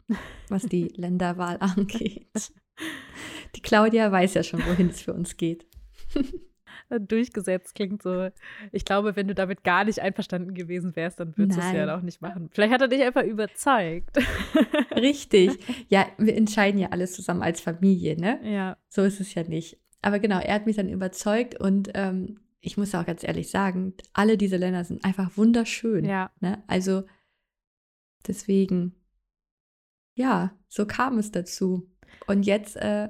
was 0.51 0.65
die 0.65 0.89
Länderwahl 0.95 1.57
angeht. 1.59 2.29
Die 3.57 3.63
Claudia 3.63 4.11
weiß 4.11 4.35
ja 4.35 4.43
schon, 4.43 4.65
wohin 4.67 4.91
es 4.91 5.03
für 5.03 5.13
uns 5.13 5.37
geht. 5.37 5.67
durchgesetzt 6.99 7.75
klingt 7.75 8.03
so. 8.03 8.31
Ich 8.73 8.85
glaube, 8.85 9.15
wenn 9.17 9.29
du 9.29 9.35
damit 9.35 9.63
gar 9.63 9.85
nicht 9.85 10.01
einverstanden 10.01 10.55
gewesen 10.55 10.97
wärst, 10.97 11.21
dann 11.21 11.37
würdest 11.37 11.59
du 11.59 11.63
es 11.63 11.73
ja 11.73 11.97
auch 11.97 12.03
nicht 12.03 12.21
machen. 12.21 12.49
Vielleicht 12.53 12.73
hat 12.73 12.81
er 12.81 12.89
dich 12.89 13.03
einfach 13.03 13.23
überzeugt. 13.23 14.17
Richtig. 14.97 15.59
Ja, 15.89 16.07
wir 16.19 16.37
entscheiden 16.37 16.81
ja 16.81 16.89
alles 16.89 17.13
zusammen 17.13 17.43
als 17.43 17.61
Familie, 17.61 18.17
ne? 18.17 18.41
Ja. 18.43 18.77
So 18.89 19.03
ist 19.03 19.21
es 19.21 19.35
ja 19.35 19.45
nicht. 19.45 19.79
Aber 20.03 20.19
genau, 20.19 20.41
er 20.41 20.55
hat 20.55 20.67
mich 20.67 20.77
dann 20.77 20.89
überzeugt 20.89 21.61
und 21.61 21.91
ähm, 21.95 22.41
ich 22.61 22.77
muss 22.77 22.95
auch 22.95 23.07
ganz 23.07 23.23
ehrlich 23.23 23.51
sagen, 23.51 23.95
alle 24.13 24.37
diese 24.37 24.57
Länder 24.57 24.85
sind 24.85 25.05
einfach 25.05 25.37
wunderschön. 25.37 26.05
Ja. 26.05 26.31
Ne? 26.41 26.63
Also 26.67 27.05
deswegen, 28.27 28.95
ja, 30.15 30.59
so 30.69 30.87
kam 30.87 31.19
es 31.19 31.31
dazu. 31.31 31.91
Und 32.27 32.45
jetzt 32.45 32.77
äh, 32.77 33.09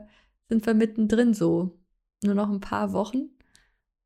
sind 0.50 0.66
wir 0.66 0.74
mittendrin 0.74 1.32
so. 1.32 1.78
Nur 2.22 2.34
noch 2.34 2.50
ein 2.50 2.60
paar 2.60 2.92
Wochen 2.92 3.30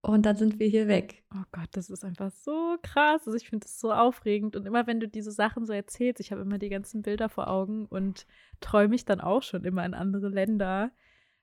und 0.07 0.27
dann 0.27 0.37
sind 0.37 0.61
wir 0.61 0.69
hier 0.69 0.87
weg. 0.87 1.25
Oh 1.35 1.45
Gott, 1.51 1.69
das 1.73 1.89
ist 1.89 2.05
einfach 2.05 2.31
so 2.31 2.77
krass. 2.83 3.23
Also 3.25 3.35
ich 3.35 3.49
finde 3.49 3.65
das 3.65 3.81
so 3.81 3.91
aufregend. 3.91 4.55
Und 4.55 4.67
immer 4.67 4.87
wenn 4.87 5.01
du 5.01 5.09
diese 5.09 5.33
Sachen 5.33 5.65
so 5.65 5.73
erzählst, 5.73 6.21
ich 6.21 6.31
habe 6.31 6.43
immer 6.43 6.59
die 6.59 6.69
ganzen 6.69 7.01
Bilder 7.01 7.31
vor 7.31 7.49
Augen 7.49 7.87
und 7.87 8.27
träume 8.61 8.89
mich 8.89 9.07
dann 9.07 9.23
auch 9.23 9.43
schon 9.43 9.65
immer 9.65 9.83
in 9.87 9.95
andere 9.95 10.29
Länder. 10.29 10.91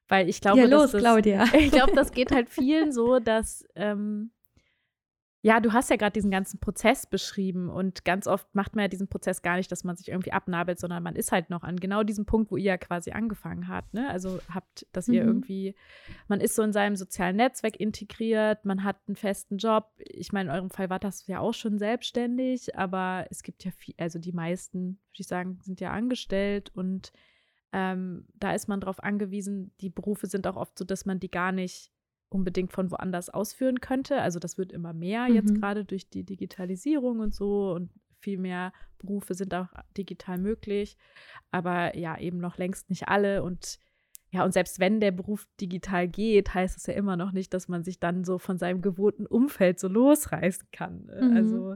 Weil 0.08 0.30
ich 0.30 0.42
glaube, 0.42 0.60
ja, 0.60 0.68
los, 0.68 0.92
das, 0.92 1.02
Claudia. 1.02 1.46
ich 1.58 1.72
glaube, 1.72 1.94
das 1.96 2.12
geht 2.12 2.32
halt 2.32 2.50
vielen 2.50 2.92
so, 2.92 3.18
dass 3.20 3.66
ähm, 3.74 4.30
ja, 5.44 5.60
du 5.60 5.74
hast 5.74 5.90
ja 5.90 5.96
gerade 5.96 6.14
diesen 6.14 6.30
ganzen 6.30 6.60
Prozess 6.60 7.08
beschrieben 7.08 7.70
und 7.70 8.06
ganz 8.06 8.28
oft 8.28 8.54
macht 8.54 8.76
man 8.76 8.84
ja 8.84 8.88
diesen 8.88 9.08
Prozess 9.08 9.42
gar 9.42 9.56
nicht, 9.56 9.72
dass 9.72 9.84
man 9.84 9.96
sich 9.96 10.10
irgendwie 10.10 10.34
abnabelt, 10.34 10.80
sondern 10.80 11.02
man 11.02 11.16
ist 11.16 11.32
halt 11.32 11.50
noch 11.50 11.64
an 11.64 11.78
genau 11.78 12.04
diesem 12.04 12.28
Punkt, 12.28 12.52
wo 12.52 12.58
ihr 12.58 12.66
ja 12.66 12.78
quasi 12.78 13.12
angefangen 13.12 13.68
habt. 13.68 13.92
Ne? 13.96 14.08
Also 14.08 14.40
habt, 14.54 14.86
dass 14.92 15.08
mhm. 15.08 15.14
ihr 15.16 15.24
irgendwie, 15.24 15.76
man 16.28 16.42
ist 16.42 16.56
so 16.56 16.62
in 16.62 16.74
seinem 16.74 16.96
sozialen 16.96 17.38
Netzwerk 17.38 17.80
integriert, 17.80 18.66
man 18.66 18.84
hat 18.84 18.98
einen 19.08 19.16
festen 19.16 19.58
Job. 19.58 19.88
Ich 19.98 20.32
meine, 20.32 20.52
in 20.52 20.56
eurem 20.56 20.70
Fall 20.70 20.92
war 20.92 21.00
das 21.00 21.26
ja 21.26 21.40
auch 21.40 21.56
schon 21.56 21.80
selbstständig, 21.80 22.78
aber 22.78 23.26
es 23.32 23.42
gibt 23.42 23.66
ja 23.66 23.72
viel, 23.72 23.96
also 23.98 24.20
die 24.20 24.34
meisten, 24.34 25.00
würde 25.10 25.22
ich 25.22 25.28
sagen, 25.28 25.60
sind 25.64 25.82
ja 25.82 25.90
angestellt 25.90 26.72
und 26.76 27.12
ähm, 27.74 28.28
da 28.36 28.54
ist 28.54 28.68
man 28.68 28.80
darauf 28.80 29.02
angewiesen, 29.02 29.72
die 29.82 29.90
Berufe 29.90 30.28
sind 30.28 30.46
auch 30.46 30.58
oft 30.58 30.78
so, 30.78 30.86
dass 30.86 31.06
man 31.08 31.20
die 31.20 31.32
gar 31.32 31.52
nicht 31.52 31.92
unbedingt 32.32 32.72
von 32.72 32.92
woanders 32.92 33.30
ausführen 33.30 33.82
könnte. 33.82 34.22
Also 34.22 34.40
das 34.40 34.58
wird 34.58 34.72
immer 34.72 34.94
mehr 34.94 35.28
mhm. 35.28 35.36
jetzt 35.36 35.56
gerade 35.56 35.86
durch 35.86 36.10
die 36.10 36.24
Digitalisierung 36.24 37.20
und 37.20 37.36
so 37.36 37.74
und 37.74 37.90
viel 38.20 38.38
mehr 38.38 38.72
Berufe 39.00 39.34
sind 39.34 39.54
auch 39.54 39.68
digital 39.98 40.38
möglich, 40.38 40.96
aber 41.50 41.98
ja, 41.98 42.18
eben 42.20 42.38
noch 42.38 42.58
längst 42.58 42.90
nicht 42.90 43.08
alle 43.08 43.44
und 43.44 43.80
ja, 44.34 44.46
und 44.46 44.54
selbst 44.54 44.80
wenn 44.80 45.02
der 45.02 45.12
Beruf 45.12 45.46
digital 45.60 46.08
geht, 46.08 46.54
heißt 46.54 46.78
es 46.78 46.86
ja 46.86 46.94
immer 46.94 47.18
noch 47.18 47.34
nicht, 47.34 47.54
dass 47.54 47.68
man 47.68 47.84
sich 47.84 48.00
dann 48.00 48.24
so 48.24 48.38
von 48.38 48.58
seinem 48.58 48.82
gewohnten 48.82 49.26
Umfeld 49.26 49.78
so 49.78 49.90
losreißen 49.90 50.68
kann. 50.72 51.06
Ne? 51.08 51.22
Mhm. 51.22 51.36
Also 51.36 51.76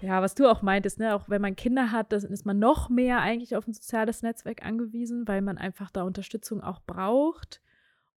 ja, 0.00 0.20
was 0.20 0.34
du 0.34 0.50
auch 0.50 0.62
meintest, 0.62 0.98
ne, 0.98 1.14
auch 1.14 1.28
wenn 1.28 1.40
man 1.40 1.54
Kinder 1.54 1.92
hat, 1.92 2.12
dann 2.12 2.22
ist 2.24 2.44
man 2.44 2.58
noch 2.58 2.88
mehr 2.88 3.20
eigentlich 3.20 3.54
auf 3.54 3.68
ein 3.68 3.72
soziales 3.72 4.22
Netzwerk 4.22 4.64
angewiesen, 4.64 5.28
weil 5.28 5.42
man 5.42 5.56
einfach 5.56 5.90
da 5.92 6.02
Unterstützung 6.02 6.60
auch 6.60 6.80
braucht. 6.84 7.60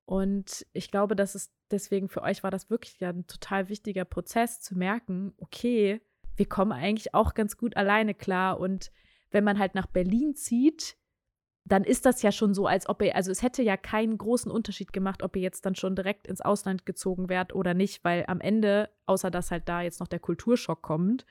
Und 0.07 0.65
ich 0.71 0.89
glaube, 0.89 1.17
dass 1.17 1.35
es 1.35 1.51
deswegen 1.69 2.07
für 2.07 2.21
euch 2.21 2.41
war 2.41 2.49
das 2.49 2.69
wirklich 2.69 2.97
ja 3.01 3.09
ein 3.09 3.27
total 3.27 3.67
wichtiger 3.67 4.05
Prozess 4.05 4.61
zu 4.61 4.77
merken, 4.77 5.33
okay, 5.37 5.99
wir 6.37 6.47
kommen 6.47 6.71
eigentlich 6.71 7.13
auch 7.13 7.33
ganz 7.33 7.57
gut 7.57 7.75
alleine 7.75 8.13
klar. 8.13 8.57
Und 8.57 8.89
wenn 9.31 9.43
man 9.43 9.59
halt 9.59 9.75
nach 9.75 9.87
Berlin 9.87 10.33
zieht, 10.33 10.95
dann 11.65 11.83
ist 11.83 12.05
das 12.05 12.21
ja 12.21 12.31
schon 12.31 12.53
so, 12.53 12.67
als 12.67 12.87
ob 12.87 13.01
ihr, 13.01 13.17
also 13.17 13.31
es 13.31 13.41
hätte 13.41 13.61
ja 13.63 13.75
keinen 13.75 14.17
großen 14.17 14.49
Unterschied 14.49 14.93
gemacht, 14.93 15.23
ob 15.23 15.35
ihr 15.35 15.41
jetzt 15.41 15.65
dann 15.65 15.75
schon 15.75 15.97
direkt 15.97 16.25
ins 16.25 16.39
Ausland 16.39 16.85
gezogen 16.85 17.27
wärt 17.27 17.53
oder 17.53 17.73
nicht, 17.73 18.05
weil 18.05 18.23
am 18.27 18.39
Ende, 18.39 18.89
außer 19.07 19.29
dass 19.29 19.51
halt 19.51 19.67
da 19.67 19.81
jetzt 19.81 19.99
noch 19.99 20.07
der 20.07 20.19
Kulturschock 20.19 20.81
kommt, 20.81 21.25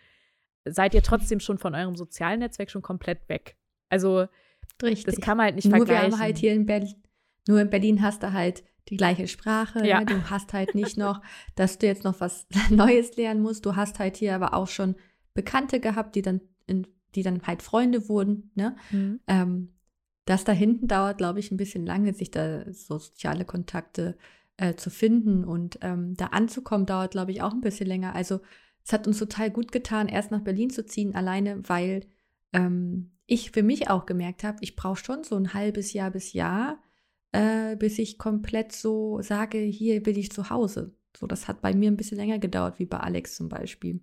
seid 0.66 0.92
ihr 0.92 1.02
trotzdem 1.02 1.40
schon 1.40 1.56
von 1.56 1.74
eurem 1.74 1.96
sozialen 1.96 2.40
Netzwerk 2.40 2.70
schon 2.70 2.82
komplett 2.82 3.26
weg. 3.30 3.56
Also 3.88 4.26
Richtig. 4.82 5.14
das 5.14 5.24
kann 5.24 5.38
man 5.38 5.46
halt 5.46 5.54
nicht 5.54 5.68
Nur 5.68 5.78
vergleichen. 5.78 6.10
Wir 6.10 6.12
haben 6.18 6.22
halt 6.22 6.36
hier 6.36 6.52
in 6.52 6.66
Berlin, 6.66 7.02
nur 7.48 7.60
in 7.60 7.70
Berlin 7.70 8.02
hast 8.02 8.22
du 8.22 8.32
halt 8.32 8.64
die 8.88 8.96
gleiche 8.96 9.28
Sprache. 9.28 9.86
Ja. 9.86 10.00
Ne? 10.00 10.06
Du 10.06 10.30
hast 10.30 10.52
halt 10.52 10.74
nicht 10.74 10.96
noch, 10.96 11.20
dass 11.54 11.78
du 11.78 11.86
jetzt 11.86 12.04
noch 12.04 12.20
was 12.20 12.46
Neues 12.70 13.16
lernen 13.16 13.42
musst. 13.42 13.66
Du 13.66 13.76
hast 13.76 13.98
halt 13.98 14.16
hier 14.16 14.34
aber 14.34 14.54
auch 14.54 14.68
schon 14.68 14.94
Bekannte 15.34 15.80
gehabt, 15.80 16.14
die 16.14 16.22
dann, 16.22 16.40
in, 16.66 16.86
die 17.14 17.22
dann 17.22 17.42
halt 17.46 17.62
Freunde 17.62 18.08
wurden. 18.08 18.50
Ne? 18.54 18.76
Mhm. 18.90 19.20
Ähm, 19.26 19.72
das 20.24 20.44
da 20.44 20.52
hinten 20.52 20.88
dauert, 20.88 21.18
glaube 21.18 21.38
ich, 21.38 21.50
ein 21.50 21.56
bisschen 21.56 21.86
lange, 21.86 22.12
sich 22.12 22.30
da 22.30 22.64
so 22.72 22.98
soziale 22.98 23.44
Kontakte 23.44 24.16
äh, 24.56 24.74
zu 24.74 24.90
finden 24.90 25.44
und 25.44 25.78
ähm, 25.82 26.14
da 26.16 26.26
anzukommen, 26.26 26.86
dauert, 26.86 27.12
glaube 27.12 27.30
ich, 27.30 27.42
auch 27.42 27.52
ein 27.52 27.60
bisschen 27.60 27.86
länger. 27.86 28.14
Also 28.14 28.40
es 28.84 28.92
hat 28.92 29.06
uns 29.06 29.18
total 29.18 29.50
gut 29.50 29.72
getan, 29.72 30.08
erst 30.08 30.30
nach 30.30 30.40
Berlin 30.40 30.70
zu 30.70 30.84
ziehen, 30.84 31.14
alleine, 31.14 31.68
weil 31.68 32.06
ähm, 32.52 33.12
ich 33.26 33.50
für 33.50 33.62
mich 33.62 33.90
auch 33.90 34.06
gemerkt 34.06 34.44
habe, 34.44 34.58
ich 34.60 34.76
brauche 34.76 35.04
schon 35.04 35.24
so 35.24 35.36
ein 35.36 35.54
halbes 35.54 35.92
Jahr 35.92 36.10
bis 36.10 36.32
Jahr, 36.32 36.78
äh, 37.36 37.76
bis 37.76 37.98
ich 37.98 38.16
komplett 38.16 38.72
so 38.72 39.20
sage, 39.20 39.58
hier 39.58 40.02
bin 40.02 40.16
ich 40.16 40.32
zu 40.32 40.48
Hause. 40.48 40.94
So, 41.14 41.26
das 41.26 41.48
hat 41.48 41.60
bei 41.60 41.74
mir 41.74 41.90
ein 41.90 41.96
bisschen 41.96 42.16
länger 42.16 42.38
gedauert, 42.38 42.78
wie 42.78 42.86
bei 42.86 42.98
Alex 42.98 43.36
zum 43.36 43.50
Beispiel. 43.50 43.96
Und 43.96 44.02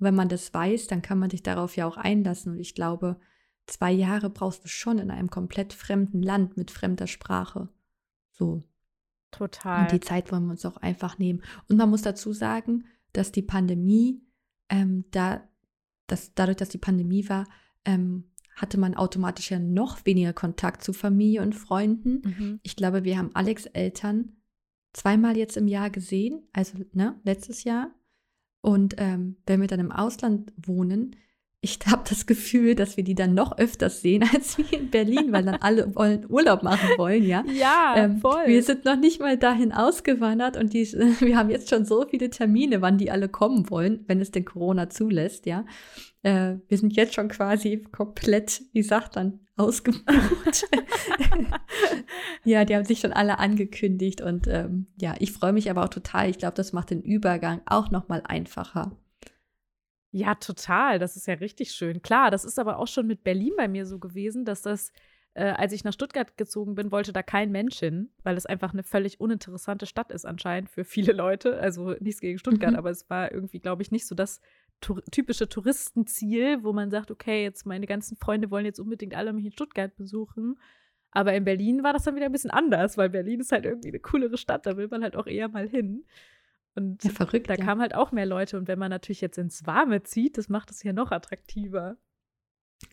wenn 0.00 0.14
man 0.14 0.28
das 0.28 0.52
weiß, 0.52 0.86
dann 0.86 1.00
kann 1.00 1.18
man 1.18 1.30
sich 1.30 1.42
darauf 1.42 1.76
ja 1.76 1.86
auch 1.86 1.96
einlassen. 1.96 2.52
Und 2.52 2.58
ich 2.58 2.74
glaube, 2.74 3.18
zwei 3.66 3.90
Jahre 3.90 4.28
brauchst 4.28 4.64
du 4.64 4.68
schon 4.68 4.98
in 4.98 5.10
einem 5.10 5.30
komplett 5.30 5.72
fremden 5.72 6.22
Land 6.22 6.58
mit 6.58 6.70
fremder 6.70 7.06
Sprache. 7.06 7.70
So. 8.32 8.62
Total. 9.30 9.82
Und 9.82 9.92
die 9.92 10.00
Zeit 10.00 10.30
wollen 10.30 10.44
wir 10.44 10.52
uns 10.52 10.66
auch 10.66 10.76
einfach 10.76 11.18
nehmen. 11.18 11.42
Und 11.68 11.78
man 11.78 11.88
muss 11.88 12.02
dazu 12.02 12.34
sagen, 12.34 12.84
dass 13.14 13.32
die 13.32 13.42
Pandemie, 13.42 14.22
ähm, 14.68 15.04
da, 15.10 15.42
dass 16.06 16.34
dadurch, 16.34 16.58
dass 16.58 16.68
die 16.68 16.78
Pandemie 16.78 17.28
war, 17.30 17.46
ähm, 17.86 18.24
hatte 18.60 18.78
man 18.78 18.94
automatisch 18.94 19.50
ja 19.50 19.58
noch 19.58 20.04
weniger 20.04 20.32
Kontakt 20.32 20.82
zu 20.82 20.92
Familie 20.92 21.42
und 21.42 21.54
Freunden. 21.54 22.22
Mhm. 22.24 22.60
Ich 22.62 22.76
glaube, 22.76 23.04
wir 23.04 23.16
haben 23.16 23.30
Alex 23.34 23.66
Eltern 23.66 24.36
zweimal 24.92 25.36
jetzt 25.36 25.56
im 25.56 25.68
Jahr 25.68 25.90
gesehen, 25.90 26.48
also 26.52 26.78
ne, 26.92 27.18
letztes 27.24 27.64
Jahr. 27.64 27.94
Und 28.60 28.96
ähm, 28.98 29.36
wenn 29.46 29.60
wir 29.60 29.68
dann 29.68 29.80
im 29.80 29.92
Ausland 29.92 30.52
wohnen, 30.56 31.16
ich 31.60 31.78
habe 31.86 32.04
das 32.08 32.26
Gefühl, 32.26 32.76
dass 32.76 32.96
wir 32.96 33.02
die 33.02 33.16
dann 33.16 33.34
noch 33.34 33.58
öfters 33.58 34.00
sehen 34.00 34.22
als 34.34 34.58
wir 34.58 34.72
in 34.72 34.90
Berlin, 34.90 35.32
weil 35.32 35.44
dann 35.44 35.56
alle 35.56 35.94
wollen 35.94 36.30
Urlaub 36.30 36.62
machen 36.62 36.90
wollen, 36.96 37.24
ja. 37.24 37.44
Ja, 37.52 37.94
ähm, 37.96 38.18
voll. 38.18 38.46
Wir 38.46 38.62
sind 38.62 38.84
noch 38.84 38.96
nicht 38.96 39.20
mal 39.20 39.36
dahin 39.36 39.72
ausgewandert 39.72 40.56
und 40.56 40.72
die, 40.72 40.84
wir 41.20 41.36
haben 41.36 41.50
jetzt 41.50 41.68
schon 41.68 41.84
so 41.84 42.06
viele 42.08 42.30
Termine, 42.30 42.80
wann 42.80 42.98
die 42.98 43.10
alle 43.10 43.28
kommen 43.28 43.70
wollen, 43.70 44.04
wenn 44.06 44.20
es 44.20 44.30
denn 44.30 44.44
Corona 44.44 44.88
zulässt, 44.88 45.46
ja. 45.46 45.64
Äh, 46.22 46.56
wir 46.68 46.78
sind 46.78 46.94
jetzt 46.94 47.14
schon 47.14 47.28
quasi 47.28 47.84
komplett, 47.90 48.62
wie 48.72 48.82
sagt 48.82 49.16
man, 49.16 49.40
ausgebucht. 49.56 50.68
ja, 52.44 52.64
die 52.64 52.76
haben 52.76 52.84
sich 52.84 53.00
schon 53.00 53.12
alle 53.12 53.40
angekündigt 53.40 54.20
und 54.20 54.46
ähm, 54.46 54.86
ja, 55.00 55.16
ich 55.18 55.32
freue 55.32 55.52
mich 55.52 55.68
aber 55.68 55.84
auch 55.84 55.88
total. 55.88 56.30
Ich 56.30 56.38
glaube, 56.38 56.54
das 56.54 56.72
macht 56.72 56.90
den 56.90 57.02
Übergang 57.02 57.60
auch 57.66 57.90
noch 57.90 58.06
mal 58.06 58.22
einfacher. 58.24 58.96
Ja, 60.10 60.34
total. 60.34 60.98
Das 60.98 61.16
ist 61.16 61.26
ja 61.26 61.34
richtig 61.34 61.72
schön. 61.72 62.02
Klar, 62.02 62.30
das 62.30 62.44
ist 62.44 62.58
aber 62.58 62.78
auch 62.78 62.86
schon 62.86 63.06
mit 63.06 63.24
Berlin 63.24 63.52
bei 63.56 63.68
mir 63.68 63.84
so 63.86 63.98
gewesen, 63.98 64.44
dass 64.44 64.62
das, 64.62 64.90
äh, 65.34 65.44
als 65.44 65.72
ich 65.72 65.84
nach 65.84 65.92
Stuttgart 65.92 66.36
gezogen 66.38 66.74
bin, 66.74 66.90
wollte 66.90 67.12
da 67.12 67.22
kein 67.22 67.50
Mensch 67.50 67.78
hin, 67.78 68.10
weil 68.22 68.36
es 68.36 68.46
einfach 68.46 68.72
eine 68.72 68.82
völlig 68.82 69.20
uninteressante 69.20 69.84
Stadt 69.84 70.10
ist 70.10 70.24
anscheinend 70.24 70.70
für 70.70 70.84
viele 70.84 71.12
Leute. 71.12 71.58
Also 71.60 71.94
nichts 72.00 72.20
gegen 72.20 72.38
Stuttgart, 72.38 72.72
mhm. 72.72 72.78
aber 72.78 72.90
es 72.90 73.08
war 73.10 73.32
irgendwie, 73.32 73.60
glaube 73.60 73.82
ich, 73.82 73.90
nicht 73.90 74.06
so 74.06 74.14
das 74.14 74.40
tur 74.80 75.02
typische 75.10 75.48
Touristenziel, 75.48 76.62
wo 76.62 76.72
man 76.72 76.90
sagt, 76.90 77.10
okay, 77.10 77.42
jetzt 77.42 77.66
meine 77.66 77.86
ganzen 77.86 78.16
Freunde 78.16 78.50
wollen 78.50 78.64
jetzt 78.64 78.80
unbedingt 78.80 79.14
alle 79.14 79.32
mich 79.32 79.44
in 79.44 79.52
Stuttgart 79.52 79.94
besuchen. 79.96 80.58
Aber 81.10 81.34
in 81.34 81.44
Berlin 81.44 81.82
war 81.82 81.92
das 81.92 82.04
dann 82.04 82.16
wieder 82.16 82.26
ein 82.26 82.32
bisschen 82.32 82.50
anders, 82.50 82.96
weil 82.96 83.10
Berlin 83.10 83.40
ist 83.40 83.52
halt 83.52 83.64
irgendwie 83.64 83.88
eine 83.88 84.00
coolere 84.00 84.36
Stadt, 84.36 84.66
da 84.66 84.76
will 84.76 84.88
man 84.88 85.02
halt 85.02 85.16
auch 85.16 85.26
eher 85.26 85.48
mal 85.48 85.68
hin. 85.68 86.04
Und 86.78 87.04
ja, 87.04 87.10
verrückt, 87.10 87.50
da 87.50 87.54
ja. 87.54 87.64
kamen 87.64 87.80
halt 87.80 87.94
auch 87.94 88.12
mehr 88.12 88.26
Leute. 88.26 88.56
Und 88.56 88.68
wenn 88.68 88.78
man 88.78 88.90
natürlich 88.90 89.20
jetzt 89.20 89.38
ins 89.38 89.66
Warme 89.66 90.02
zieht, 90.04 90.38
das 90.38 90.48
macht 90.48 90.70
es 90.70 90.82
ja 90.82 90.92
noch 90.92 91.10
attraktiver. 91.10 91.96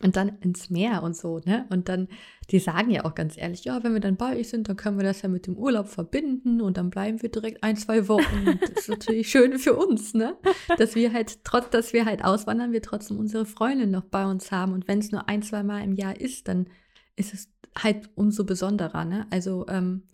Und 0.02 0.16
dann 0.16 0.40
ins 0.40 0.68
Meer 0.68 1.04
und 1.04 1.16
so, 1.16 1.40
ne? 1.44 1.64
Und 1.70 1.88
dann, 1.88 2.08
die 2.50 2.58
sagen 2.58 2.90
ja 2.90 3.04
auch 3.04 3.14
ganz 3.14 3.38
ehrlich, 3.38 3.64
ja, 3.64 3.84
wenn 3.84 3.92
wir 3.92 4.00
dann 4.00 4.16
bei 4.16 4.36
euch 4.36 4.48
sind, 4.48 4.68
dann 4.68 4.76
können 4.76 4.98
wir 4.98 5.04
das 5.04 5.22
ja 5.22 5.28
mit 5.28 5.46
dem 5.46 5.56
Urlaub 5.56 5.86
verbinden 5.86 6.60
und 6.60 6.76
dann 6.76 6.90
bleiben 6.90 7.22
wir 7.22 7.30
direkt 7.30 7.62
ein, 7.62 7.76
zwei 7.76 8.08
Wochen. 8.08 8.58
das 8.60 8.70
ist 8.70 8.88
natürlich 8.88 9.30
schön 9.30 9.58
für 9.60 9.74
uns, 9.74 10.12
ne? 10.12 10.36
Dass 10.76 10.96
wir 10.96 11.12
halt, 11.12 11.44
trotz, 11.44 11.70
dass 11.70 11.92
wir 11.92 12.04
halt 12.04 12.24
auswandern, 12.24 12.72
wir 12.72 12.82
trotzdem 12.82 13.18
unsere 13.18 13.46
Freundin 13.46 13.92
noch 13.92 14.04
bei 14.04 14.26
uns 14.26 14.50
haben. 14.50 14.72
Und 14.72 14.88
wenn 14.88 14.98
es 14.98 15.12
nur 15.12 15.28
ein, 15.28 15.42
zwei 15.42 15.62
Mal 15.62 15.84
im 15.84 15.94
Jahr 15.94 16.20
ist, 16.20 16.48
dann 16.48 16.66
ist 17.14 17.32
es 17.32 17.48
halt 17.78 18.10
umso 18.16 18.44
besonderer, 18.44 19.04
ne? 19.04 19.28
Also, 19.30 19.66
ähm, 19.68 20.08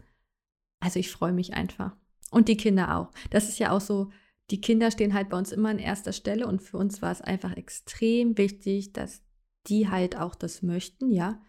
also 0.81 0.99
ich 0.99 1.11
freue 1.11 1.33
mich 1.33 1.55
einfach. 1.55 1.97
Und 2.33 2.49
die 2.49 2.57
Kinder 2.57 2.97
auch. 2.97 3.13
Das 3.31 3.49
ist 3.49 3.61
ja 3.61 3.71
auch 3.71 3.81
so, 3.81 4.11
die 4.51 4.61
Kinder 4.61 4.91
stehen 4.91 5.15
halt 5.15 5.29
bei 5.29 5.39
uns 5.39 5.53
immer 5.53 5.69
an 5.69 5.79
erster 5.79 6.13
Stelle 6.13 6.47
und 6.47 6.61
für 6.63 6.79
uns 6.79 7.01
war 7.03 7.13
es 7.13 7.21
einfach 7.21 7.57
extrem 7.57 8.37
wichtig, 8.37 8.93
dass 8.93 9.23
die 9.69 9.89
halt 9.89 10.17
auch 10.17 10.35
das 10.35 10.63
möchten, 10.63 11.13
ja. 11.13 11.41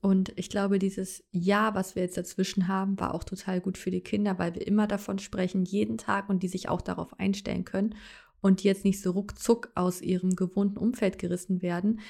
Und 0.00 0.32
ich 0.36 0.50
glaube, 0.50 0.78
dieses 0.78 1.24
Ja, 1.30 1.74
was 1.74 1.94
wir 1.94 2.02
jetzt 2.02 2.16
dazwischen 2.16 2.66
haben, 2.68 2.98
war 2.98 3.14
auch 3.14 3.24
total 3.24 3.60
gut 3.60 3.78
für 3.78 3.90
die 3.90 4.00
Kinder, 4.02 4.38
weil 4.38 4.54
wir 4.54 4.66
immer 4.66 4.86
davon 4.86 5.18
sprechen, 5.18 5.64
jeden 5.64 5.98
Tag 5.98 6.28
und 6.28 6.42
die 6.42 6.48
sich 6.48 6.68
auch 6.68 6.80
darauf 6.80 7.18
einstellen 7.18 7.64
können 7.64 7.94
und 8.40 8.62
die 8.62 8.68
jetzt 8.68 8.84
nicht 8.84 9.00
so 9.00 9.12
ruckzuck 9.12 9.70
aus 9.74 10.00
ihrem 10.00 10.34
gewohnten 10.36 10.78
Umfeld 10.78 11.18
gerissen 11.18 11.62
werden. 11.62 12.00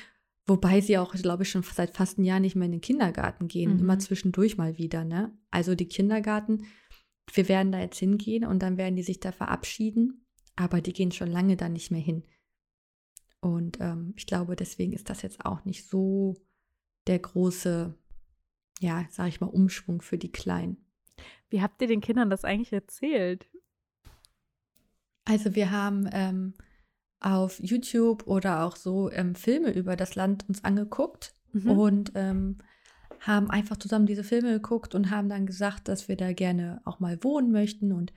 Wobei 0.47 0.81
sie 0.81 0.99
auch, 0.99 1.13
glaube 1.15 1.43
ich, 1.43 1.51
schon 1.51 1.63
seit 1.63 1.97
fast 1.97 2.19
einem 2.19 2.27
Jahr 2.27 2.41
nicht 2.41 2.55
mehr 2.55 2.67
in 2.67 2.73
den 2.73 2.81
Kindergarten 2.81 3.49
gehen, 3.49 3.75
mhm. 3.75 3.81
immer 3.81 3.99
zwischendurch 3.99 4.57
mal 4.57 4.79
wieder. 4.79 5.05
Ne? 5.05 5.33
Also 5.51 5.75
die 5.75 5.89
Kindergarten, 5.89 6.65
wir 7.33 7.49
werden 7.49 7.73
da 7.73 7.81
jetzt 7.81 7.99
hingehen 7.99 8.45
und 8.45 8.61
dann 8.61 8.77
werden 8.77 8.97
die 8.97 9.03
sich 9.03 9.21
da 9.21 9.33
verabschieden, 9.33 10.27
aber 10.55 10.81
die 10.81 10.93
gehen 10.93 11.13
schon 11.13 11.31
lange 11.31 11.57
da 11.57 11.69
nicht 11.69 11.91
mehr 11.91 12.01
hin. 12.01 12.25
Und 13.41 13.79
ähm, 13.81 14.15
ich 14.17 14.27
glaube, 14.27 14.57
deswegen 14.57 14.93
ist 14.93 15.11
das 15.11 15.23
jetzt 15.23 15.45
auch 15.45 15.65
nicht 15.65 15.89
so 15.89 16.37
der 17.07 17.19
große, 17.19 17.95
ja, 18.81 19.07
sag 19.11 19.29
ich 19.29 19.41
mal, 19.41 19.47
Umschwung 19.47 20.03
für 20.03 20.19
die 20.19 20.33
Kleinen. 20.33 20.85
Wie 21.49 21.63
habt 21.63 21.81
ihr 21.81 21.89
den 21.89 22.01
Kindern 22.01 22.31
das 22.31 22.45
eigentlich 22.45 22.73
erzählt? 22.73 23.49
Also 25.25 25.55
wir 25.55 25.71
haben 25.71 26.09
ähm, 26.13 26.55
auf 27.21 27.61
YouTube 27.61 28.27
oder 28.27 28.65
auch 28.65 28.77
so 28.77 29.11
ähm, 29.11 29.35
Filme 29.35 29.73
über 29.73 29.97
das 29.97 30.15
Land 30.15 30.49
uns 30.49 30.65
angeguckt 30.65 31.35
mhm. 31.53 31.71
und 31.71 32.13
ähm, 32.15 32.59
haben 33.27 33.51
einfach 33.51 33.77
zusammen 33.77 34.07
diese 34.07 34.25
Filme 34.25 34.53
geguckt 34.53 34.95
und 34.95 35.11
haben 35.11 35.29
dann 35.29 35.47
gesagt, 35.47 35.89
dass 35.89 36.09
wir 36.09 36.17
da 36.17 36.33
gerne 36.33 36.81
auch 36.85 37.01
mal 37.01 37.23
wohnen 37.23 37.51
möchten. 37.51 37.93
Und 37.93 38.13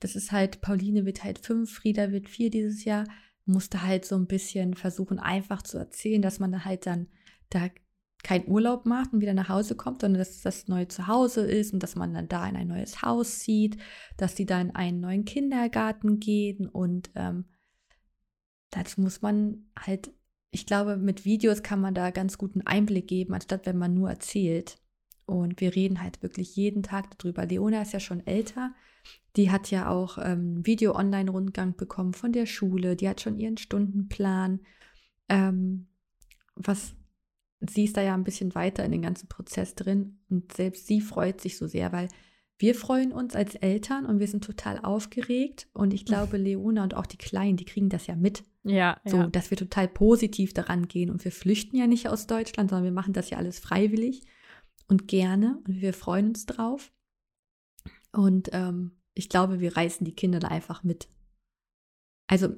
das 0.00 0.14
ist 0.14 0.32
halt, 0.32 0.60
Pauline 0.60 1.04
wird 1.04 1.24
halt 1.24 1.38
fünf, 1.38 1.72
Frieda 1.72 2.12
wird 2.12 2.28
vier 2.28 2.50
dieses 2.50 2.84
Jahr, 2.84 3.04
musste 3.44 3.82
halt 3.82 4.04
so 4.04 4.14
ein 4.16 4.26
bisschen 4.26 4.74
versuchen, 4.74 5.18
einfach 5.18 5.62
zu 5.62 5.78
erzählen, 5.78 6.22
dass 6.22 6.38
man 6.38 6.52
da 6.52 6.64
halt 6.64 6.86
dann 6.86 7.08
da 7.50 7.68
keinen 8.22 8.48
Urlaub 8.48 8.86
macht 8.86 9.12
und 9.12 9.20
wieder 9.20 9.34
nach 9.34 9.48
Hause 9.48 9.74
kommt, 9.74 10.00
sondern 10.00 10.20
dass 10.20 10.42
das 10.42 10.68
neue 10.68 10.86
Zuhause 10.86 11.44
ist 11.44 11.72
und 11.72 11.82
dass 11.82 11.96
man 11.96 12.14
dann 12.14 12.28
da 12.28 12.48
in 12.48 12.56
ein 12.56 12.68
neues 12.68 13.02
Haus 13.02 13.40
zieht, 13.40 13.78
dass 14.16 14.36
die 14.36 14.46
da 14.46 14.60
in 14.60 14.74
einen 14.74 15.00
neuen 15.00 15.24
Kindergarten 15.24 16.20
gehen 16.20 16.68
und 16.68 17.10
ähm, 17.16 17.46
dazu 18.70 19.00
muss 19.00 19.22
man 19.22 19.66
halt 19.76 20.12
ich 20.52 20.66
glaube, 20.66 20.98
mit 20.98 21.24
Videos 21.24 21.62
kann 21.62 21.80
man 21.80 21.94
da 21.94 22.10
ganz 22.10 22.36
guten 22.36 22.60
Einblick 22.60 23.08
geben, 23.08 23.32
anstatt 23.32 23.64
wenn 23.66 23.78
man 23.78 23.94
nur 23.94 24.10
erzählt. 24.10 24.78
Und 25.24 25.60
wir 25.60 25.74
reden 25.74 26.02
halt 26.02 26.22
wirklich 26.22 26.54
jeden 26.56 26.82
Tag 26.82 27.18
darüber. 27.18 27.46
Leona 27.46 27.82
ist 27.82 27.94
ja 27.94 28.00
schon 28.00 28.26
älter. 28.26 28.74
Die 29.36 29.50
hat 29.50 29.70
ja 29.70 29.88
auch 29.88 30.18
ähm, 30.20 30.64
Video-Online-Rundgang 30.66 31.74
bekommen 31.76 32.12
von 32.12 32.32
der 32.32 32.44
Schule. 32.44 32.96
Die 32.96 33.08
hat 33.08 33.22
schon 33.22 33.38
ihren 33.38 33.56
Stundenplan. 33.56 34.60
Ähm, 35.30 35.86
was 36.54 36.94
sie 37.60 37.84
ist 37.84 37.96
da 37.96 38.02
ja 38.02 38.12
ein 38.12 38.24
bisschen 38.24 38.54
weiter 38.54 38.84
in 38.84 38.92
den 38.92 39.02
ganzen 39.02 39.28
Prozess 39.28 39.74
drin. 39.74 40.18
Und 40.28 40.52
selbst 40.52 40.86
sie 40.86 41.00
freut 41.00 41.40
sich 41.40 41.56
so 41.56 41.66
sehr, 41.66 41.92
weil 41.92 42.08
wir 42.58 42.74
freuen 42.74 43.12
uns 43.12 43.34
als 43.34 43.54
Eltern 43.54 44.04
und 44.04 44.20
wir 44.20 44.28
sind 44.28 44.44
total 44.44 44.80
aufgeregt. 44.80 45.68
Und 45.72 45.94
ich 45.94 46.04
glaube, 46.06 46.36
Leona 46.36 46.82
und 46.82 46.94
auch 46.94 47.06
die 47.06 47.16
Kleinen, 47.16 47.56
die 47.56 47.64
kriegen 47.64 47.88
das 47.88 48.06
ja 48.06 48.16
mit. 48.16 48.44
Ja. 48.64 49.00
So, 49.04 49.16
ja. 49.18 49.26
dass 49.26 49.50
wir 49.50 49.56
total 49.58 49.88
positiv 49.88 50.54
daran 50.54 50.88
gehen. 50.88 51.10
Und 51.10 51.24
wir 51.24 51.32
flüchten 51.32 51.76
ja 51.76 51.86
nicht 51.86 52.08
aus 52.08 52.26
Deutschland, 52.26 52.70
sondern 52.70 52.84
wir 52.84 52.92
machen 52.92 53.12
das 53.12 53.30
ja 53.30 53.38
alles 53.38 53.58
freiwillig 53.58 54.22
und 54.88 55.08
gerne. 55.08 55.58
Und 55.66 55.80
wir 55.80 55.94
freuen 55.94 56.28
uns 56.28 56.46
drauf. 56.46 56.92
Und 58.12 58.50
ähm, 58.52 58.92
ich 59.14 59.28
glaube, 59.28 59.60
wir 59.60 59.76
reißen 59.76 60.04
die 60.04 60.14
Kinder 60.14 60.38
da 60.38 60.48
einfach 60.48 60.84
mit. 60.84 61.08
Also, 62.28 62.48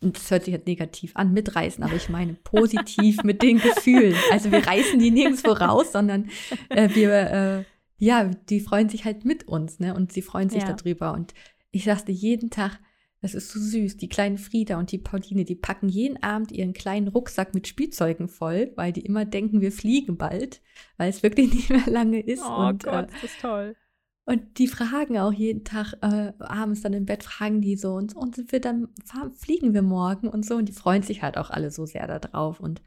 das 0.00 0.30
hört 0.30 0.44
sich 0.44 0.52
jetzt 0.52 0.66
negativ 0.66 1.14
an, 1.14 1.32
mitreißen, 1.32 1.84
aber 1.84 1.94
ich 1.94 2.08
meine 2.08 2.34
positiv 2.44 3.22
mit 3.22 3.42
den 3.42 3.58
Gefühlen. 3.58 4.16
Also, 4.30 4.50
wir 4.50 4.66
reißen 4.66 4.98
die 4.98 5.10
nirgendwo 5.10 5.50
raus, 5.52 5.92
sondern 5.92 6.30
äh, 6.68 6.88
wir. 6.94 7.12
Äh, 7.12 7.64
ja, 8.02 8.24
die 8.24 8.60
freuen 8.60 8.88
sich 8.88 9.04
halt 9.04 9.26
mit 9.26 9.46
uns, 9.46 9.78
ne? 9.78 9.94
Und 9.94 10.10
sie 10.10 10.22
freuen 10.22 10.48
sich 10.48 10.62
ja. 10.62 10.72
darüber. 10.72 11.12
Und 11.12 11.34
ich 11.70 11.84
sagte 11.84 12.12
jeden 12.12 12.48
Tag, 12.48 12.80
das 13.20 13.34
ist 13.34 13.50
so 13.50 13.60
süß. 13.60 13.98
Die 13.98 14.08
kleine 14.08 14.38
Frieda 14.38 14.78
und 14.78 14.92
die 14.92 14.98
Pauline, 14.98 15.44
die 15.44 15.54
packen 15.54 15.88
jeden 15.88 16.22
Abend 16.22 16.52
ihren 16.52 16.72
kleinen 16.72 17.08
Rucksack 17.08 17.54
mit 17.54 17.68
Spielzeugen 17.68 18.28
voll, 18.28 18.72
weil 18.76 18.92
die 18.92 19.02
immer 19.02 19.24
denken, 19.26 19.60
wir 19.60 19.72
fliegen 19.72 20.16
bald, 20.16 20.62
weil 20.96 21.10
es 21.10 21.22
wirklich 21.22 21.52
nicht 21.54 21.70
mehr 21.70 21.86
lange 21.86 22.20
ist. 22.20 22.42
Oh 22.42 22.68
und, 22.68 22.84
Gott, 22.84 23.08
äh, 23.08 23.12
das 23.12 23.24
ist 23.24 23.40
toll. 23.40 23.76
Und 24.24 24.58
die 24.58 24.68
fragen 24.68 25.18
auch 25.18 25.32
jeden 25.32 25.64
Tag 25.64 25.94
äh, 26.02 26.32
abends 26.38 26.82
dann 26.82 26.92
im 26.92 27.04
Bett, 27.04 27.24
fragen 27.24 27.60
die 27.60 27.76
so 27.76 27.94
und, 27.94 28.14
und 28.14 28.36
sind 28.36 28.52
wir 28.52 28.60
dann, 28.60 28.88
fliegen 29.34 29.74
wir 29.74 29.82
morgen 29.82 30.28
und 30.28 30.46
so. 30.46 30.54
Und 30.54 30.68
die 30.68 30.72
freuen 30.72 31.02
sich 31.02 31.22
halt 31.22 31.36
auch 31.36 31.50
alle 31.50 31.70
so 31.70 31.84
sehr 31.84 32.06
darauf. 32.06 32.60
Und 32.60 32.80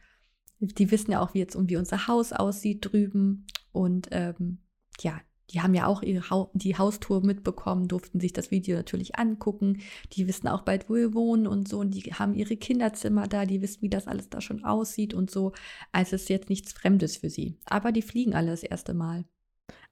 die 0.59 0.89
wissen 0.89 1.11
ja 1.11 1.21
auch, 1.21 1.33
wie 1.33 1.39
jetzt 1.39 1.57
wie 1.59 1.75
unser 1.75 2.07
Haus 2.07 2.31
aussieht 2.31 2.87
drüben. 2.89 3.45
Und 3.71 4.07
ähm, 4.11 4.59
ja, 5.01 5.19
die 5.53 5.61
haben 5.61 5.73
ja 5.73 5.85
auch 5.85 6.01
ihre 6.01 6.29
ha 6.29 6.49
die 6.53 6.77
Haustour 6.77 7.23
mitbekommen, 7.23 7.87
durften 7.87 8.19
sich 8.19 8.33
das 8.33 8.49
Video 8.51 8.75
natürlich 8.75 9.17
angucken. 9.17 9.81
Die 10.13 10.27
wissen 10.27 10.47
auch 10.47 10.61
bald, 10.61 10.89
wo 10.89 10.95
wir 10.95 11.13
wohnen 11.13 11.45
und 11.45 11.67
so. 11.67 11.79
Und 11.79 11.91
die 11.91 12.13
haben 12.13 12.33
ihre 12.33 12.57
Kinderzimmer 12.57 13.27
da, 13.27 13.45
die 13.45 13.61
wissen, 13.61 13.81
wie 13.81 13.89
das 13.89 14.07
alles 14.07 14.29
da 14.29 14.41
schon 14.41 14.63
aussieht 14.63 15.13
und 15.13 15.29
so. 15.29 15.51
Also 15.91 16.15
es 16.15 16.23
ist 16.23 16.29
jetzt 16.29 16.49
nichts 16.49 16.73
Fremdes 16.73 17.17
für 17.17 17.29
sie. 17.29 17.57
Aber 17.65 17.91
die 17.91 18.01
fliegen 18.01 18.33
alle 18.33 18.51
das 18.51 18.63
erste 18.63 18.93
Mal. 18.93 19.25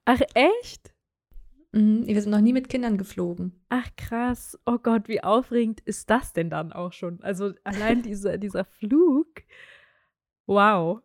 Ach, 0.04 0.20
echt? 0.34 0.92
Mhm, 1.72 2.06
wir 2.06 2.20
sind 2.20 2.32
noch 2.32 2.40
nie 2.40 2.52
mit 2.52 2.68
Kindern 2.68 2.98
geflogen. 2.98 3.64
Ach 3.68 3.88
krass. 3.96 4.58
Oh 4.66 4.78
Gott, 4.78 5.08
wie 5.08 5.22
aufregend 5.22 5.80
ist 5.80 6.10
das 6.10 6.32
denn 6.32 6.50
dann 6.50 6.72
auch 6.72 6.92
schon? 6.92 7.22
Also 7.22 7.52
allein 7.62 8.02
diese, 8.02 8.38
dieser 8.38 8.64
Flug. 8.64 9.42
Wow. 10.46 11.02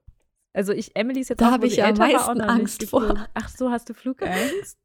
Also 0.57 0.73
ich, 0.73 0.95
Emily 0.95 1.19
ist 1.19 1.29
jetzt 1.29 1.39
da 1.39 1.51
habe 1.51 1.67
ich 1.67 1.75
ja 1.75 1.87
am 1.87 1.97
meisten 1.97 2.41
Angst 2.41 2.85
vor. 2.85 3.27
Ach 3.35 3.47
so, 3.47 3.69
hast 3.69 3.89
du 3.89 3.93
Flugangst? 3.93 4.79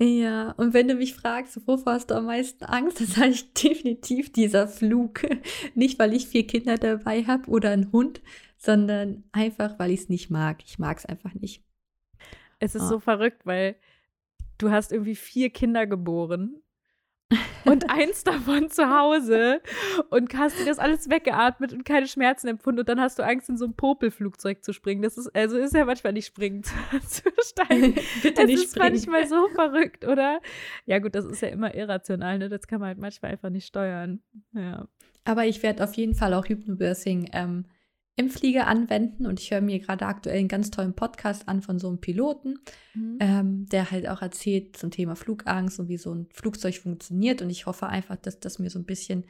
Ja, 0.00 0.50
und 0.56 0.74
wenn 0.74 0.88
du 0.88 0.96
mich 0.96 1.14
fragst, 1.14 1.56
wovor 1.68 1.92
hast 1.92 2.10
du 2.10 2.16
am 2.16 2.24
meisten 2.24 2.64
Angst, 2.64 2.98
dann 3.00 3.06
sage 3.06 3.30
ich 3.30 3.52
definitiv 3.52 4.32
dieser 4.32 4.66
Flug. 4.66 5.20
Nicht, 5.76 6.00
weil 6.00 6.14
ich 6.14 6.26
vier 6.26 6.48
Kinder 6.48 6.78
dabei 6.78 7.22
habe 7.22 7.48
oder 7.48 7.70
einen 7.70 7.92
Hund, 7.92 8.22
sondern 8.56 9.22
einfach, 9.30 9.78
weil 9.78 9.92
ich 9.92 10.00
es 10.00 10.08
nicht 10.08 10.30
mag. 10.30 10.64
Ich 10.64 10.80
mag 10.80 10.98
es 10.98 11.06
einfach 11.06 11.32
nicht. 11.34 11.62
Es 12.58 12.74
ist 12.74 12.82
oh. 12.82 12.88
so 12.88 12.98
verrückt, 12.98 13.46
weil 13.46 13.76
du 14.58 14.72
hast 14.72 14.90
irgendwie 14.90 15.14
vier 15.14 15.50
Kinder 15.50 15.86
geboren 15.86 16.60
und 17.64 17.90
eins 17.90 18.24
davon 18.24 18.70
zu 18.70 18.88
Hause 18.88 19.60
und 20.10 20.34
hast 20.36 20.58
dir 20.58 20.64
das 20.64 20.78
alles 20.78 21.08
weggeatmet 21.08 21.72
und 21.72 21.84
keine 21.84 22.06
Schmerzen 22.06 22.48
empfunden 22.48 22.80
und 22.80 22.88
dann 22.88 23.00
hast 23.00 23.18
du 23.18 23.22
Angst, 23.22 23.48
in 23.48 23.56
so 23.56 23.64
ein 23.66 23.74
Popelflugzeug 23.74 24.64
zu 24.64 24.72
springen. 24.72 25.02
Das 25.02 25.16
ist, 25.16 25.34
also 25.34 25.56
ist 25.56 25.74
ja 25.74 25.84
manchmal 25.84 26.12
nicht 26.12 26.26
springend 26.26 26.66
zu 27.06 27.22
steigen. 27.40 27.94
Bitte 28.22 28.34
das 28.34 28.46
nicht 28.46 28.64
ist 28.64 28.70
springen. 28.70 28.92
manchmal 28.92 29.26
so 29.26 29.48
verrückt, 29.48 30.04
oder? 30.06 30.40
Ja, 30.86 30.98
gut, 30.98 31.14
das 31.14 31.24
ist 31.24 31.40
ja 31.42 31.48
immer 31.48 31.74
irrational, 31.74 32.38
ne? 32.38 32.48
Das 32.48 32.66
kann 32.66 32.80
man 32.80 32.88
halt 32.88 32.98
manchmal 32.98 33.32
einfach 33.32 33.50
nicht 33.50 33.66
steuern. 33.66 34.20
Ja. 34.52 34.86
Aber 35.24 35.46
ich 35.46 35.62
werde 35.62 35.82
auf 35.82 35.94
jeden 35.94 36.14
Fall 36.14 36.34
auch 36.34 36.46
Hypnobirthing 36.46 37.30
ähm, 37.32 37.64
im 38.16 38.30
Flieger 38.30 38.66
anwenden. 38.66 39.26
Und 39.26 39.40
ich 39.40 39.50
höre 39.50 39.60
mir 39.60 39.78
gerade 39.80 40.06
aktuell 40.06 40.38
einen 40.38 40.48
ganz 40.48 40.70
tollen 40.70 40.94
Podcast 40.94 41.48
an 41.48 41.62
von 41.62 41.78
so 41.78 41.88
einem 41.88 42.00
Piloten, 42.00 42.58
mhm. 42.94 43.18
ähm, 43.20 43.66
der 43.66 43.90
halt 43.90 44.08
auch 44.08 44.22
erzählt 44.22 44.76
zum 44.76 44.90
Thema 44.90 45.16
Flugangst 45.16 45.80
und 45.80 45.88
wie 45.88 45.98
so 45.98 46.14
ein 46.14 46.28
Flugzeug 46.32 46.76
funktioniert. 46.76 47.42
Und 47.42 47.50
ich 47.50 47.66
hoffe 47.66 47.86
einfach, 47.86 48.16
dass 48.16 48.40
das 48.40 48.58
mir 48.58 48.70
so 48.70 48.78
ein 48.78 48.86
bisschen 48.86 49.24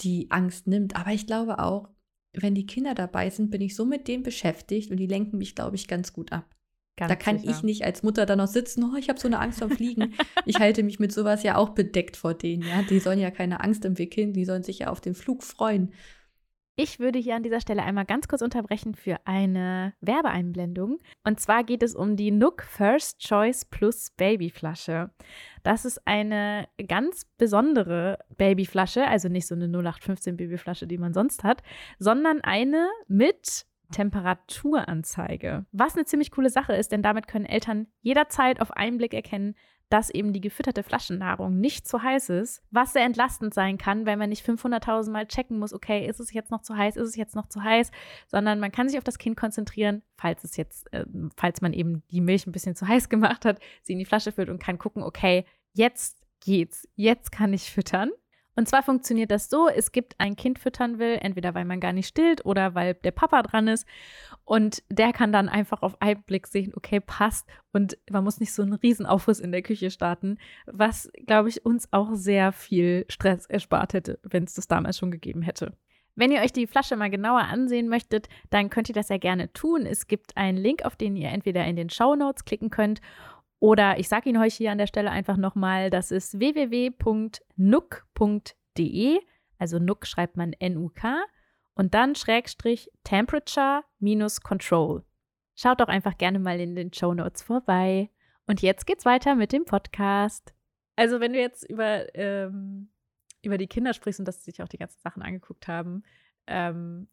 die 0.00 0.30
Angst 0.30 0.66
nimmt. 0.66 0.96
Aber 0.96 1.12
ich 1.12 1.26
glaube 1.26 1.58
auch, 1.58 1.88
wenn 2.32 2.54
die 2.54 2.66
Kinder 2.66 2.94
dabei 2.94 3.30
sind, 3.30 3.50
bin 3.50 3.60
ich 3.60 3.74
so 3.74 3.84
mit 3.84 4.06
denen 4.06 4.22
beschäftigt 4.22 4.90
und 4.90 4.98
die 4.98 5.06
lenken 5.06 5.38
mich, 5.38 5.54
glaube 5.54 5.76
ich, 5.76 5.88
ganz 5.88 6.12
gut 6.12 6.32
ab. 6.32 6.54
Ganz 6.96 7.08
da 7.08 7.16
kann 7.16 7.38
sicher. 7.38 7.50
ich 7.50 7.62
nicht 7.62 7.84
als 7.84 8.02
Mutter 8.02 8.26
dann 8.26 8.38
noch 8.38 8.46
sitzen, 8.46 8.84
oh, 8.84 8.96
ich 8.96 9.08
habe 9.08 9.18
so 9.18 9.26
eine 9.26 9.38
Angst 9.38 9.58
vor 9.58 9.70
Fliegen. 9.70 10.14
ich 10.44 10.58
halte 10.58 10.82
mich 10.82 10.98
mit 10.98 11.12
sowas 11.12 11.42
ja 11.42 11.56
auch 11.56 11.70
bedeckt 11.70 12.16
vor 12.16 12.34
denen, 12.34 12.62
ja. 12.62 12.82
Die 12.82 13.00
sollen 13.00 13.18
ja 13.18 13.30
keine 13.30 13.60
Angst 13.60 13.84
entwickeln, 13.84 14.32
die 14.32 14.44
sollen 14.44 14.62
sich 14.62 14.80
ja 14.80 14.88
auf 14.88 15.00
den 15.00 15.14
Flug 15.14 15.42
freuen. 15.42 15.92
Ich 16.82 16.98
würde 16.98 17.18
hier 17.18 17.36
an 17.36 17.42
dieser 17.42 17.60
Stelle 17.60 17.82
einmal 17.82 18.06
ganz 18.06 18.26
kurz 18.26 18.40
unterbrechen 18.40 18.94
für 18.94 19.18
eine 19.26 19.92
Werbeeinblendung. 20.00 20.98
Und 21.24 21.38
zwar 21.38 21.62
geht 21.62 21.82
es 21.82 21.94
um 21.94 22.16
die 22.16 22.30
Nook 22.30 22.62
First 22.62 23.20
Choice 23.20 23.66
Plus 23.66 24.12
Babyflasche. 24.16 25.10
Das 25.62 25.84
ist 25.84 26.00
eine 26.06 26.68
ganz 26.88 27.26
besondere 27.36 28.20
Babyflasche, 28.38 29.06
also 29.06 29.28
nicht 29.28 29.46
so 29.46 29.54
eine 29.54 29.66
0815 29.66 30.38
Babyflasche, 30.38 30.86
die 30.86 30.96
man 30.96 31.12
sonst 31.12 31.44
hat, 31.44 31.62
sondern 31.98 32.40
eine 32.40 32.88
mit 33.08 33.66
Temperaturanzeige. 33.92 35.66
Was 35.72 35.96
eine 35.96 36.06
ziemlich 36.06 36.30
coole 36.30 36.48
Sache 36.48 36.72
ist, 36.72 36.92
denn 36.92 37.02
damit 37.02 37.28
können 37.28 37.44
Eltern 37.44 37.88
jederzeit 38.00 38.58
auf 38.58 38.70
einen 38.70 38.96
Blick 38.96 39.12
erkennen, 39.12 39.54
dass 39.90 40.08
eben 40.08 40.32
die 40.32 40.40
gefütterte 40.40 40.82
Flaschennahrung 40.84 41.58
nicht 41.58 41.86
zu 41.86 42.02
heiß 42.02 42.30
ist, 42.30 42.62
was 42.70 42.92
sehr 42.92 43.04
entlastend 43.04 43.52
sein 43.52 43.76
kann, 43.76 44.06
weil 44.06 44.16
man 44.16 44.30
nicht 44.30 44.46
500.000 44.46 45.10
Mal 45.10 45.26
checken 45.26 45.58
muss, 45.58 45.74
okay, 45.74 46.06
ist 46.06 46.20
es 46.20 46.32
jetzt 46.32 46.52
noch 46.52 46.62
zu 46.62 46.76
heiß, 46.76 46.96
ist 46.96 47.08
es 47.08 47.16
jetzt 47.16 47.34
noch 47.34 47.48
zu 47.48 47.62
heiß, 47.62 47.90
sondern 48.28 48.60
man 48.60 48.70
kann 48.70 48.88
sich 48.88 48.98
auf 48.98 49.04
das 49.04 49.18
Kind 49.18 49.36
konzentrieren, 49.36 50.02
falls 50.16 50.44
es 50.44 50.56
jetzt, 50.56 50.92
äh, 50.92 51.04
falls 51.36 51.60
man 51.60 51.72
eben 51.72 52.04
die 52.12 52.20
Milch 52.20 52.46
ein 52.46 52.52
bisschen 52.52 52.76
zu 52.76 52.86
heiß 52.86 53.08
gemacht 53.10 53.44
hat, 53.44 53.58
sie 53.82 53.92
in 53.92 53.98
die 53.98 54.04
Flasche 54.04 54.32
füllt 54.32 54.48
und 54.48 54.62
kann 54.62 54.78
gucken, 54.78 55.02
okay, 55.02 55.44
jetzt 55.72 56.22
geht's, 56.40 56.88
jetzt 56.94 57.32
kann 57.32 57.52
ich 57.52 57.70
füttern. 57.70 58.10
Und 58.60 58.66
zwar 58.66 58.82
funktioniert 58.82 59.30
das 59.30 59.48
so, 59.48 59.70
es 59.70 59.90
gibt 59.90 60.16
ein 60.18 60.36
Kind 60.36 60.58
füttern 60.58 60.98
will, 60.98 61.16
entweder 61.22 61.54
weil 61.54 61.64
man 61.64 61.80
gar 61.80 61.94
nicht 61.94 62.08
stillt 62.08 62.44
oder 62.44 62.74
weil 62.74 62.92
der 62.92 63.10
Papa 63.10 63.40
dran 63.40 63.68
ist. 63.68 63.86
Und 64.44 64.82
der 64.90 65.14
kann 65.14 65.32
dann 65.32 65.48
einfach 65.48 65.80
auf 65.80 65.96
einen 66.02 66.22
Blick 66.24 66.46
sehen, 66.46 66.74
okay, 66.76 67.00
passt. 67.00 67.48
Und 67.72 67.96
man 68.10 68.22
muss 68.22 68.38
nicht 68.38 68.52
so 68.52 68.60
einen 68.60 68.74
Riesenaufriss 68.74 69.40
in 69.40 69.50
der 69.50 69.62
Küche 69.62 69.90
starten, 69.90 70.36
was, 70.66 71.10
glaube 71.24 71.48
ich, 71.48 71.64
uns 71.64 71.90
auch 71.90 72.10
sehr 72.12 72.52
viel 72.52 73.06
Stress 73.08 73.46
erspart 73.46 73.94
hätte, 73.94 74.18
wenn 74.24 74.44
es 74.44 74.52
das 74.52 74.68
damals 74.68 74.98
schon 74.98 75.10
gegeben 75.10 75.40
hätte. 75.40 75.72
Wenn 76.14 76.30
ihr 76.30 76.42
euch 76.42 76.52
die 76.52 76.66
Flasche 76.66 76.96
mal 76.96 77.08
genauer 77.08 77.44
ansehen 77.44 77.88
möchtet, 77.88 78.28
dann 78.50 78.68
könnt 78.68 78.90
ihr 78.90 78.94
das 78.94 79.08
ja 79.08 79.16
gerne 79.16 79.54
tun. 79.54 79.86
Es 79.86 80.06
gibt 80.06 80.36
einen 80.36 80.58
Link, 80.58 80.84
auf 80.84 80.96
den 80.96 81.16
ihr 81.16 81.30
entweder 81.30 81.64
in 81.64 81.76
den 81.76 81.88
Show 81.88 82.14
Notes 82.14 82.44
klicken 82.44 82.68
könnt 82.68 83.00
oder 83.60 83.98
ich 83.98 84.08
sage 84.08 84.30
Ihnen 84.30 84.42
euch 84.42 84.54
hier 84.54 84.72
an 84.72 84.78
der 84.78 84.86
Stelle 84.88 85.10
einfach 85.10 85.36
nochmal, 85.36 85.90
das 85.90 86.10
ist 86.10 86.38
www.nuck.de, 86.38 87.40
also 89.58 89.78
Nuck 89.78 90.06
schreibt 90.06 90.36
man 90.36 90.54
N-U-K 90.54 91.22
und 91.74 91.94
dann 91.94 92.14
Schrägstrich 92.14 92.90
Temperature 93.04 93.84
minus 93.98 94.40
Control. 94.40 95.04
Schaut 95.54 95.80
doch 95.80 95.88
einfach 95.88 96.16
gerne 96.16 96.38
mal 96.38 96.58
in 96.58 96.74
den 96.74 96.92
Show 96.92 97.12
Notes 97.12 97.42
vorbei. 97.42 98.08
Und 98.46 98.62
jetzt 98.62 98.86
geht's 98.86 99.04
weiter 99.04 99.34
mit 99.34 99.52
dem 99.52 99.66
Podcast. 99.66 100.54
Also, 100.96 101.20
wenn 101.20 101.34
du 101.34 101.38
jetzt 101.38 101.68
über, 101.68 102.14
ähm, 102.14 102.90
über 103.42 103.58
die 103.58 103.66
Kinder 103.66 103.92
sprichst 103.92 104.20
und 104.20 104.26
dass 104.26 104.42
sie 104.42 104.50
sich 104.50 104.62
auch 104.62 104.68
die 104.68 104.78
ganzen 104.78 105.00
Sachen 105.02 105.22
angeguckt 105.22 105.68
haben, 105.68 106.02
ähm, 106.46 107.08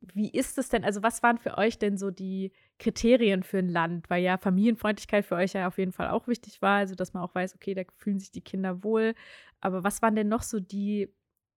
wie 0.00 0.30
ist 0.30 0.58
es 0.58 0.68
denn? 0.68 0.84
Also, 0.84 1.02
was 1.02 1.22
waren 1.22 1.38
für 1.38 1.58
euch 1.58 1.78
denn 1.78 1.96
so 1.96 2.10
die 2.10 2.52
Kriterien 2.78 3.42
für 3.42 3.58
ein 3.58 3.68
Land? 3.68 4.10
Weil 4.10 4.22
ja 4.22 4.38
Familienfreundlichkeit 4.38 5.24
für 5.24 5.36
euch 5.36 5.52
ja 5.54 5.66
auf 5.66 5.78
jeden 5.78 5.92
Fall 5.92 6.10
auch 6.10 6.28
wichtig 6.28 6.62
war, 6.62 6.78
also 6.78 6.94
dass 6.94 7.14
man 7.14 7.22
auch 7.22 7.34
weiß, 7.34 7.54
okay, 7.54 7.74
da 7.74 7.82
fühlen 7.96 8.20
sich 8.20 8.30
die 8.30 8.40
Kinder 8.40 8.84
wohl. 8.84 9.14
Aber 9.60 9.84
was 9.84 10.02
waren 10.02 10.16
denn 10.16 10.28
noch 10.28 10.42
so 10.42 10.60
die, 10.60 11.08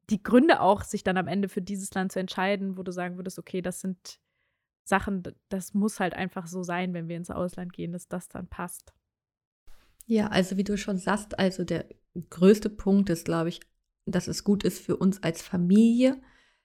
die 0.09 0.23
Gründe 0.23 0.61
auch, 0.61 0.83
sich 0.83 1.03
dann 1.03 1.17
am 1.17 1.27
Ende 1.27 1.49
für 1.49 1.61
dieses 1.61 1.93
Land 1.93 2.11
zu 2.11 2.19
entscheiden, 2.19 2.77
wo 2.77 2.83
du 2.83 2.91
sagen 2.91 3.17
würdest, 3.17 3.39
okay, 3.39 3.61
das 3.61 3.81
sind 3.81 4.19
Sachen, 4.83 5.23
das 5.49 5.73
muss 5.73 5.99
halt 5.99 6.13
einfach 6.13 6.47
so 6.47 6.63
sein, 6.63 6.93
wenn 6.93 7.09
wir 7.09 7.17
ins 7.17 7.29
Ausland 7.31 7.73
gehen, 7.73 7.91
dass 7.91 8.07
das 8.07 8.29
dann 8.29 8.47
passt? 8.47 8.93
Ja, 10.05 10.27
also 10.27 10.55
wie 10.55 10.63
du 10.63 10.77
schon 10.77 10.97
sagst, 10.97 11.37
also 11.37 11.65
der 11.65 11.85
größte 12.29 12.69
Punkt 12.69 13.09
ist, 13.09 13.25
glaube 13.25 13.49
ich, 13.49 13.59
dass 14.05 14.29
es 14.29 14.45
gut 14.45 14.63
ist 14.63 14.79
für 14.79 14.95
uns 14.95 15.21
als 15.21 15.41
Familie 15.41 16.21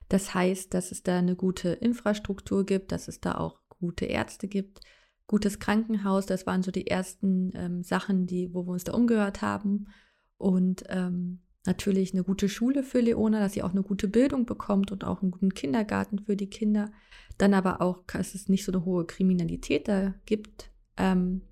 das 0.08 0.34
heißt, 0.34 0.74
dass 0.74 0.92
es 0.92 1.02
da 1.02 1.18
eine 1.18 1.36
gute 1.36 1.70
Infrastruktur 1.70 2.66
gibt, 2.66 2.92
dass 2.92 3.08
es 3.08 3.20
da 3.20 3.36
auch 3.36 3.60
gute 3.68 4.04
Ärzte 4.04 4.48
gibt, 4.48 4.80
gutes 5.26 5.58
Krankenhaus. 5.58 6.26
Das 6.26 6.46
waren 6.46 6.62
so 6.62 6.70
die 6.70 6.86
ersten 6.86 7.52
ähm, 7.54 7.82
Sachen, 7.82 8.26
die, 8.26 8.52
wo 8.54 8.66
wir 8.66 8.72
uns 8.72 8.84
da 8.84 8.92
umgehört 8.92 9.42
haben. 9.42 9.88
Und 10.36 10.84
ähm, 10.88 11.40
natürlich 11.64 12.12
eine 12.12 12.24
gute 12.24 12.48
Schule 12.48 12.82
für 12.82 13.00
Leona, 13.00 13.40
dass 13.40 13.54
sie 13.54 13.62
auch 13.62 13.70
eine 13.70 13.82
gute 13.82 14.08
Bildung 14.08 14.46
bekommt 14.46 14.92
und 14.92 15.04
auch 15.04 15.22
einen 15.22 15.30
guten 15.30 15.54
Kindergarten 15.54 16.18
für 16.18 16.36
die 16.36 16.50
Kinder. 16.50 16.90
Dann 17.38 17.54
aber 17.54 17.80
auch, 17.80 18.04
dass 18.06 18.34
es 18.34 18.48
nicht 18.48 18.64
so 18.64 18.72
eine 18.72 18.84
hohe 18.84 19.06
Kriminalität 19.06 19.88
da 19.88 20.14
gibt. 20.26 20.70
Ähm, 20.96 21.42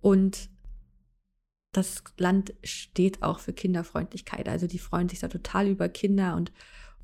und 0.00 0.48
das 1.72 2.02
Land 2.16 2.54
steht 2.64 3.22
auch 3.22 3.40
für 3.40 3.52
Kinderfreundlichkeit. 3.52 4.48
Also 4.48 4.66
die 4.66 4.78
freuen 4.78 5.08
sich 5.08 5.18
da 5.18 5.28
total 5.28 5.68
über 5.68 5.88
Kinder 5.88 6.36
und 6.36 6.52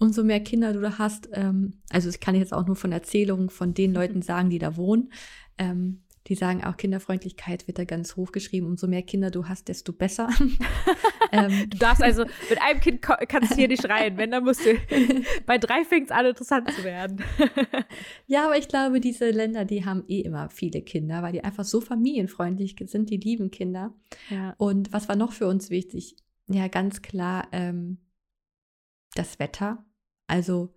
umso 0.02 0.24
mehr 0.24 0.40
Kinder 0.40 0.72
du 0.72 0.80
da 0.80 0.98
hast, 0.98 1.28
ähm, 1.32 1.74
also 1.90 2.08
ich 2.08 2.20
kann 2.20 2.34
jetzt 2.34 2.52
auch 2.52 2.66
nur 2.66 2.76
von 2.76 2.90
Erzählungen 2.90 3.48
von 3.48 3.72
den 3.72 3.94
Leuten 3.94 4.20
sagen, 4.20 4.50
die 4.50 4.58
da 4.58 4.76
wohnen, 4.76 5.12
ähm, 5.58 6.02
die 6.26 6.34
sagen 6.34 6.62
auch, 6.62 6.76
Kinderfreundlichkeit 6.76 7.66
wird 7.66 7.78
da 7.78 7.84
ganz 7.84 8.16
hoch 8.16 8.30
geschrieben. 8.30 8.66
Umso 8.66 8.86
mehr 8.86 9.02
Kinder 9.02 9.30
du 9.30 9.48
hast, 9.48 9.68
desto 9.68 9.92
besser. 9.92 10.28
ähm, 11.32 11.68
du 11.68 11.78
darfst 11.78 12.02
also, 12.02 12.24
mit 12.48 12.62
einem 12.62 12.80
Kind 12.80 13.02
kannst 13.02 13.52
du 13.52 13.56
hier 13.56 13.66
nicht 13.66 13.82
schreien. 13.82 14.16
Wenn, 14.16 14.30
dann 14.30 14.44
musst 14.44 14.64
du, 14.64 14.74
bei 15.46 15.58
drei 15.58 15.84
fängt 15.84 16.06
es 16.06 16.12
an, 16.12 16.26
interessant 16.26 16.70
zu 16.70 16.84
werden. 16.84 17.24
ja, 18.26 18.46
aber 18.46 18.56
ich 18.56 18.68
glaube, 18.68 19.00
diese 19.00 19.30
Länder, 19.30 19.64
die 19.64 19.84
haben 19.84 20.04
eh 20.06 20.20
immer 20.20 20.48
viele 20.48 20.82
Kinder, 20.82 21.22
weil 21.22 21.32
die 21.32 21.42
einfach 21.42 21.64
so 21.64 21.80
familienfreundlich 21.80 22.76
sind, 22.86 23.10
die 23.10 23.16
lieben 23.16 23.50
Kinder. 23.50 23.92
Ja. 24.30 24.54
Und 24.58 24.92
was 24.92 25.08
war 25.08 25.16
noch 25.16 25.32
für 25.32 25.48
uns 25.48 25.70
wichtig? 25.70 26.16
Ja, 26.48 26.68
ganz 26.68 27.02
klar, 27.02 27.48
ähm, 27.50 27.98
das 29.14 29.40
Wetter. 29.40 29.84
Also 30.32 30.70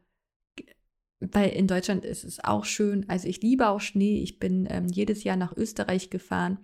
weil 1.22 1.52
in 1.52 1.65
Deutschland 1.65 2.04
ist 2.04 2.26
es 2.26 2.44
auch 2.44 2.65
schön. 2.65 3.08
Also 3.08 3.30
ich 3.30 3.41
liebe 3.41 3.70
auch 3.70 3.80
Schnee. 3.80 4.22
Ich 4.22 4.38
bin 4.38 4.68
ähm, 4.70 4.88
jedes 4.88 5.24
Jahr 5.24 5.38
nach 5.38 5.56
Österreich 5.56 6.10
gefahren 6.10 6.60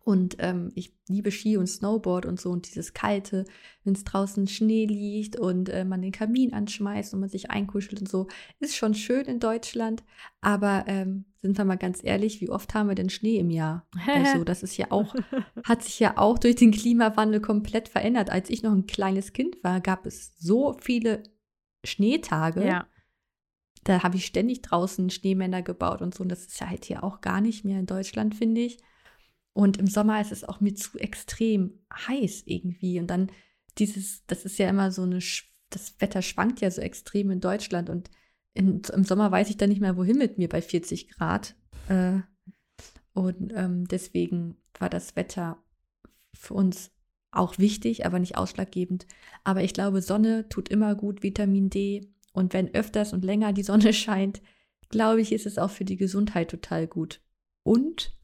und 0.00 0.36
ähm, 0.40 0.72
ich 0.74 0.92
liebe 1.08 1.30
Ski 1.30 1.56
und 1.56 1.66
Snowboard 1.66 2.26
und 2.26 2.40
so 2.40 2.50
und 2.50 2.66
dieses 2.66 2.94
Kalte, 2.94 3.44
wenn 3.84 3.94
es 3.94 4.04
draußen 4.04 4.48
Schnee 4.48 4.86
liegt 4.86 5.38
und 5.38 5.68
äh, 5.68 5.84
man 5.84 6.02
den 6.02 6.12
Kamin 6.12 6.52
anschmeißt 6.52 7.14
und 7.14 7.20
man 7.20 7.28
sich 7.28 7.50
einkuschelt 7.50 8.00
und 8.00 8.08
so, 8.08 8.26
ist 8.58 8.76
schon 8.76 8.94
schön 8.94 9.24
in 9.26 9.38
Deutschland. 9.38 10.02
Aber 10.40 10.84
ähm, 10.88 11.26
sind 11.42 11.56
wir 11.56 11.64
mal 11.64 11.76
ganz 11.76 12.00
ehrlich, 12.02 12.40
wie 12.40 12.50
oft 12.50 12.74
haben 12.74 12.88
wir 12.88 12.94
denn 12.94 13.08
Schnee 13.08 13.38
im 13.38 13.50
Jahr? 13.50 13.86
also 14.06 14.42
das 14.44 14.62
ist 14.62 14.76
ja 14.76 14.86
auch, 14.90 15.14
hat 15.64 15.82
sich 15.84 16.00
ja 16.00 16.18
auch 16.18 16.38
durch 16.38 16.56
den 16.56 16.72
Klimawandel 16.72 17.40
komplett 17.40 17.88
verändert. 17.88 18.30
Als 18.30 18.50
ich 18.50 18.62
noch 18.62 18.72
ein 18.72 18.86
kleines 18.86 19.32
Kind 19.32 19.62
war, 19.62 19.80
gab 19.80 20.06
es 20.06 20.34
so 20.38 20.76
viele 20.80 21.22
Schneetage. 21.84 22.66
Ja. 22.66 22.88
Da 23.84 24.02
habe 24.02 24.16
ich 24.16 24.26
ständig 24.26 24.62
draußen 24.62 25.10
Schneemänner 25.10 25.62
gebaut 25.62 26.00
und 26.00 26.14
so. 26.14 26.22
Und 26.22 26.30
das 26.30 26.46
ist 26.46 26.60
ja 26.60 26.68
halt 26.68 26.84
hier 26.84 27.04
auch 27.04 27.20
gar 27.20 27.40
nicht 27.40 27.64
mehr 27.64 27.78
in 27.78 27.86
Deutschland, 27.86 28.34
finde 28.34 28.62
ich. 28.62 28.78
Und 29.52 29.76
im 29.76 29.86
Sommer 29.86 30.20
ist 30.20 30.32
es 30.32 30.44
auch 30.44 30.60
mir 30.60 30.74
zu 30.74 30.98
extrem 30.98 31.84
heiß 32.08 32.44
irgendwie. 32.46 32.98
Und 32.98 33.08
dann 33.08 33.30
dieses, 33.78 34.24
das 34.26 34.44
ist 34.44 34.58
ja 34.58 34.68
immer 34.68 34.90
so 34.90 35.02
eine, 35.02 35.18
das 35.70 36.00
Wetter 36.00 36.22
schwankt 36.22 36.60
ja 36.60 36.70
so 36.70 36.80
extrem 36.80 37.30
in 37.30 37.40
Deutschland. 37.40 37.90
Und 37.90 38.10
in, 38.54 38.82
im 38.92 39.04
Sommer 39.04 39.30
weiß 39.30 39.50
ich 39.50 39.56
dann 39.56 39.68
nicht 39.68 39.80
mehr, 39.80 39.96
wohin 39.96 40.18
mit 40.18 40.38
mir 40.38 40.48
bei 40.48 40.62
40 40.62 41.10
Grad. 41.10 41.54
Äh, 41.88 42.20
und 43.12 43.52
ähm, 43.54 43.86
deswegen 43.86 44.56
war 44.78 44.88
das 44.88 45.14
Wetter 45.14 45.62
für 46.32 46.54
uns 46.54 46.90
auch 47.36 47.58
wichtig, 47.58 48.06
aber 48.06 48.18
nicht 48.18 48.36
ausschlaggebend. 48.36 49.06
Aber 49.44 49.62
ich 49.62 49.74
glaube, 49.74 50.02
Sonne 50.02 50.48
tut 50.48 50.68
immer 50.68 50.94
gut, 50.94 51.22
Vitamin 51.22 51.70
D. 51.70 52.08
Und 52.32 52.52
wenn 52.52 52.74
öfters 52.74 53.12
und 53.12 53.24
länger 53.24 53.52
die 53.52 53.62
Sonne 53.62 53.92
scheint, 53.92 54.42
glaube 54.88 55.20
ich, 55.20 55.32
ist 55.32 55.46
es 55.46 55.58
auch 55.58 55.70
für 55.70 55.84
die 55.84 55.96
Gesundheit 55.96 56.50
total 56.50 56.86
gut. 56.86 57.20
Und 57.62 58.14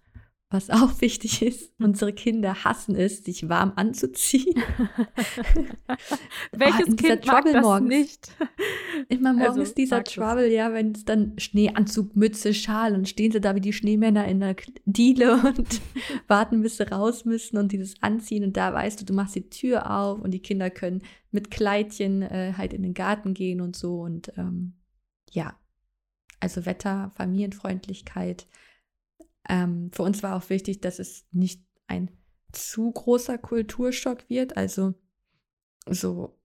was 0.53 0.69
auch 0.69 1.01
wichtig 1.01 1.43
ist, 1.43 1.73
unsere 1.79 2.13
Kinder 2.13 2.65
hassen 2.65 2.97
es, 2.97 3.25
sich 3.25 3.49
warm 3.49 3.73
anzuziehen. 3.77 4.57
Welches 6.53 6.89
ah, 6.89 6.97
Kind 6.97 7.03
mag 7.03 7.23
Trouble 7.23 7.53
das 7.53 7.63
morgens. 7.63 7.89
nicht? 7.89 8.33
Immer 9.09 9.33
morgens 9.33 9.59
also, 9.59 9.75
dieser 9.75 10.03
Trouble, 10.03 10.47
das. 10.47 10.53
ja, 10.53 10.73
wenn 10.73 10.91
es 10.91 11.05
dann 11.05 11.39
Schneeanzug, 11.39 12.17
Mütze, 12.17 12.53
Schal 12.53 12.97
und 12.97 13.09
stehen 13.09 13.31
sie 13.31 13.41
da 13.41 13.55
wie 13.55 13.61
die 13.61 13.73
Schneemänner 13.73 14.27
in 14.27 14.41
der 14.41 14.57
Diele 14.87 15.35
und 15.35 15.81
warten, 16.27 16.63
bis 16.63 16.79
sie 16.79 16.91
raus 16.91 17.25
müssen 17.25 17.57
und 17.57 17.71
dieses 17.71 17.95
Anziehen 18.03 18.43
und 18.43 18.57
da 18.57 18.75
weißt 18.75 19.01
du, 19.01 19.05
du 19.05 19.15
machst 19.15 19.37
die 19.37 19.49
Tür 19.49 19.89
auf 19.89 20.21
und 20.21 20.33
die 20.33 20.43
Kinder 20.43 20.69
können 20.69 21.03
mit 21.31 21.53
Kleidchen 21.53 22.23
äh, 22.23 22.55
halt 22.57 22.73
in 22.73 22.83
den 22.83 22.95
Garten 22.95 23.35
gehen 23.35 23.61
und 23.61 23.77
so 23.77 24.01
und 24.01 24.33
ähm, 24.37 24.73
ja, 25.31 25.55
also 26.41 26.67
Wetter, 26.67 27.13
Familienfreundlichkeit, 27.15 28.49
ähm, 29.49 29.91
für 29.93 30.03
uns 30.03 30.23
war 30.23 30.37
auch 30.37 30.49
wichtig, 30.51 30.81
dass 30.81 30.99
es 30.99 31.27
nicht 31.33 31.65
ein 31.87 32.11
zu 32.53 32.91
großer 32.91 33.39
Kulturschock 33.39 34.29
wird. 34.29 34.57
Also 34.57 34.95
so 35.87 36.39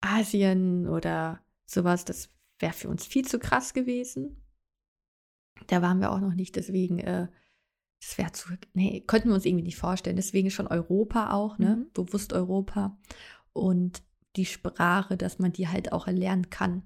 Asien 0.00 0.88
oder 0.88 1.40
sowas, 1.64 2.04
das 2.04 2.30
wäre 2.58 2.72
für 2.72 2.88
uns 2.88 3.06
viel 3.06 3.26
zu 3.26 3.38
krass 3.38 3.74
gewesen. 3.74 4.42
Da 5.66 5.82
waren 5.82 6.00
wir 6.00 6.12
auch 6.12 6.20
noch 6.20 6.34
nicht, 6.34 6.56
deswegen, 6.56 6.98
äh, 6.98 7.28
das 8.00 8.16
wäre 8.16 8.32
zu, 8.32 8.50
nee, 8.74 9.00
könnten 9.06 9.28
wir 9.28 9.34
uns 9.34 9.44
irgendwie 9.44 9.64
nicht 9.64 9.76
vorstellen. 9.76 10.16
Deswegen 10.16 10.50
schon 10.50 10.68
Europa 10.68 11.32
auch, 11.32 11.58
ne? 11.58 11.76
Mhm. 11.76 11.92
Bewusst 11.92 12.32
Europa. 12.32 12.96
Und 13.52 14.02
die 14.36 14.46
Sprache, 14.46 15.16
dass 15.16 15.40
man 15.40 15.52
die 15.52 15.68
halt 15.68 15.92
auch 15.92 16.06
erlernen 16.06 16.48
kann. 16.48 16.82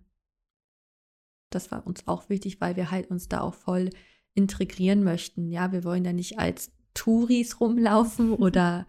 Das 1.51 1.71
war 1.71 1.87
uns 1.87 2.07
auch 2.09 2.31
wichtig, 2.31 2.63
weil 2.63 2.77
wir 2.77 2.91
halt 2.91 3.11
uns 3.11 3.29
da 3.29 3.43
auch 3.43 3.55
voll 3.55 3.91
integrieren 4.35 5.03
möchten. 5.03 5.51
Ja, 5.51 5.73
wir 5.73 5.85
wollen 5.85 6.05
da 6.05 6.13
nicht 6.13 6.39
als 6.39 6.73
Touris 6.95 7.61
rumlaufen 7.61 8.33
oder, 8.33 8.87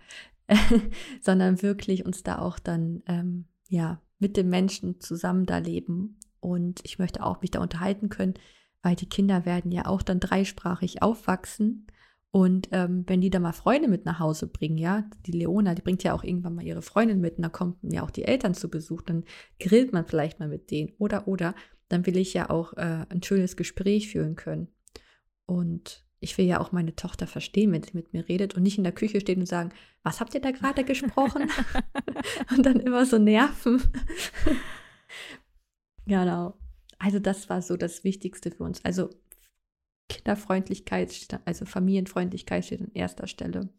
äh, 0.48 0.58
sondern 1.22 1.62
wirklich 1.62 2.06
uns 2.06 2.24
da 2.24 2.40
auch 2.40 2.60
dann, 2.60 3.04
ähm, 3.08 3.46
ja, 3.68 4.02
mit 4.20 4.38
den 4.38 4.50
Menschen 4.50 5.00
zusammen 5.02 5.46
da 5.46 5.58
leben. 5.58 6.18
Und 6.40 6.82
ich 6.84 7.00
möchte 7.00 7.24
auch 7.24 7.42
mich 7.42 7.52
da 7.52 7.62
unterhalten 7.62 8.10
können, 8.10 8.36
weil 8.82 8.96
die 8.96 9.08
Kinder 9.08 9.46
werden 9.46 9.72
ja 9.72 9.86
auch 9.86 10.02
dann 10.02 10.20
dreisprachig 10.20 11.02
aufwachsen. 11.02 11.88
Und 12.32 12.70
ähm, 12.72 13.04
wenn 13.06 13.22
die 13.22 13.30
da 13.30 13.40
mal 13.40 13.54
Freunde 13.54 13.88
mit 13.88 14.06
nach 14.06 14.20
Hause 14.20 14.48
bringen, 14.48 14.78
ja, 14.78 15.04
die 15.26 15.32
Leona, 15.32 15.76
die 15.76 15.84
bringt 15.84 16.04
ja 16.04 16.14
auch 16.14 16.24
irgendwann 16.24 16.56
mal 16.56 16.66
ihre 16.66 16.82
Freundin 16.82 17.22
mit 17.22 17.38
und 17.38 17.44
da 17.44 17.50
kommen 17.50 17.76
ja 17.84 18.02
auch 18.04 18.10
die 18.10 18.26
Eltern 18.26 18.56
zu 18.56 18.70
Besuch, 18.70 19.04
dann 19.04 19.24
grillt 19.60 19.94
man 19.94 20.06
vielleicht 20.06 20.40
mal 20.40 20.48
mit 20.48 20.72
denen 20.72 20.94
oder, 20.98 21.28
oder, 21.28 21.54
dann 21.90 22.06
will 22.08 22.18
ich 22.18 22.34
ja 22.34 22.50
auch 22.50 22.74
äh, 22.74 23.06
ein 23.08 23.22
schönes 23.22 23.56
Gespräch 23.56 24.10
führen 24.10 24.36
können. 24.36 24.68
Und 25.54 26.04
ich 26.20 26.38
will 26.38 26.46
ja 26.46 26.60
auch 26.60 26.72
meine 26.72 26.96
Tochter 26.96 27.28
verstehen, 27.28 27.72
wenn 27.72 27.84
sie 27.84 27.92
mit 27.94 28.14
mir 28.14 28.28
redet 28.28 28.56
und 28.56 28.64
nicht 28.64 28.78
in 28.78 28.84
der 28.84 28.94
Küche 28.94 29.20
steht 29.20 29.38
und 29.38 29.46
sagen, 29.46 29.74
was 30.04 30.20
habt 30.20 30.34
ihr 30.34 30.42
da 30.42 30.52
gerade 30.52 30.84
gesprochen? 30.86 31.50
und 32.52 32.66
dann 32.66 32.80
immer 32.80 33.06
so 33.06 33.18
nerven. 33.18 33.82
genau. 36.06 36.58
Also 36.98 37.20
das 37.20 37.50
war 37.50 37.62
so 37.62 37.76
das 37.76 38.04
Wichtigste 38.04 38.52
für 38.52 38.64
uns. 38.64 38.84
Also 38.86 39.10
Kinderfreundlichkeit, 40.10 41.42
also 41.46 41.66
Familienfreundlichkeit 41.66 42.66
steht 42.66 42.82
an 42.82 42.92
erster 42.94 43.28
Stelle. 43.28 43.70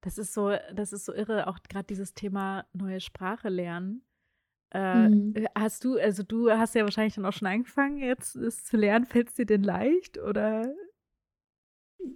Das 0.00 0.18
ist 0.18 0.32
so, 0.32 0.56
das 0.74 0.92
ist 0.92 1.04
so 1.04 1.14
irre, 1.14 1.46
auch 1.46 1.58
gerade 1.68 1.86
dieses 1.86 2.14
Thema 2.14 2.66
neue 2.72 3.00
Sprache 3.00 3.48
lernen. 3.48 4.02
Äh, 4.72 5.08
mhm. 5.08 5.34
Hast 5.54 5.84
du, 5.84 5.98
also 5.98 6.22
du 6.22 6.50
hast 6.50 6.74
ja 6.74 6.84
wahrscheinlich 6.84 7.14
dann 7.14 7.26
auch 7.26 7.32
schon 7.32 7.48
angefangen, 7.48 7.98
jetzt 7.98 8.36
es 8.36 8.64
zu 8.64 8.76
lernen. 8.76 9.06
Fällt 9.06 9.28
es 9.28 9.34
dir 9.34 9.46
denn 9.46 9.62
leicht 9.62 10.18
oder? 10.18 10.74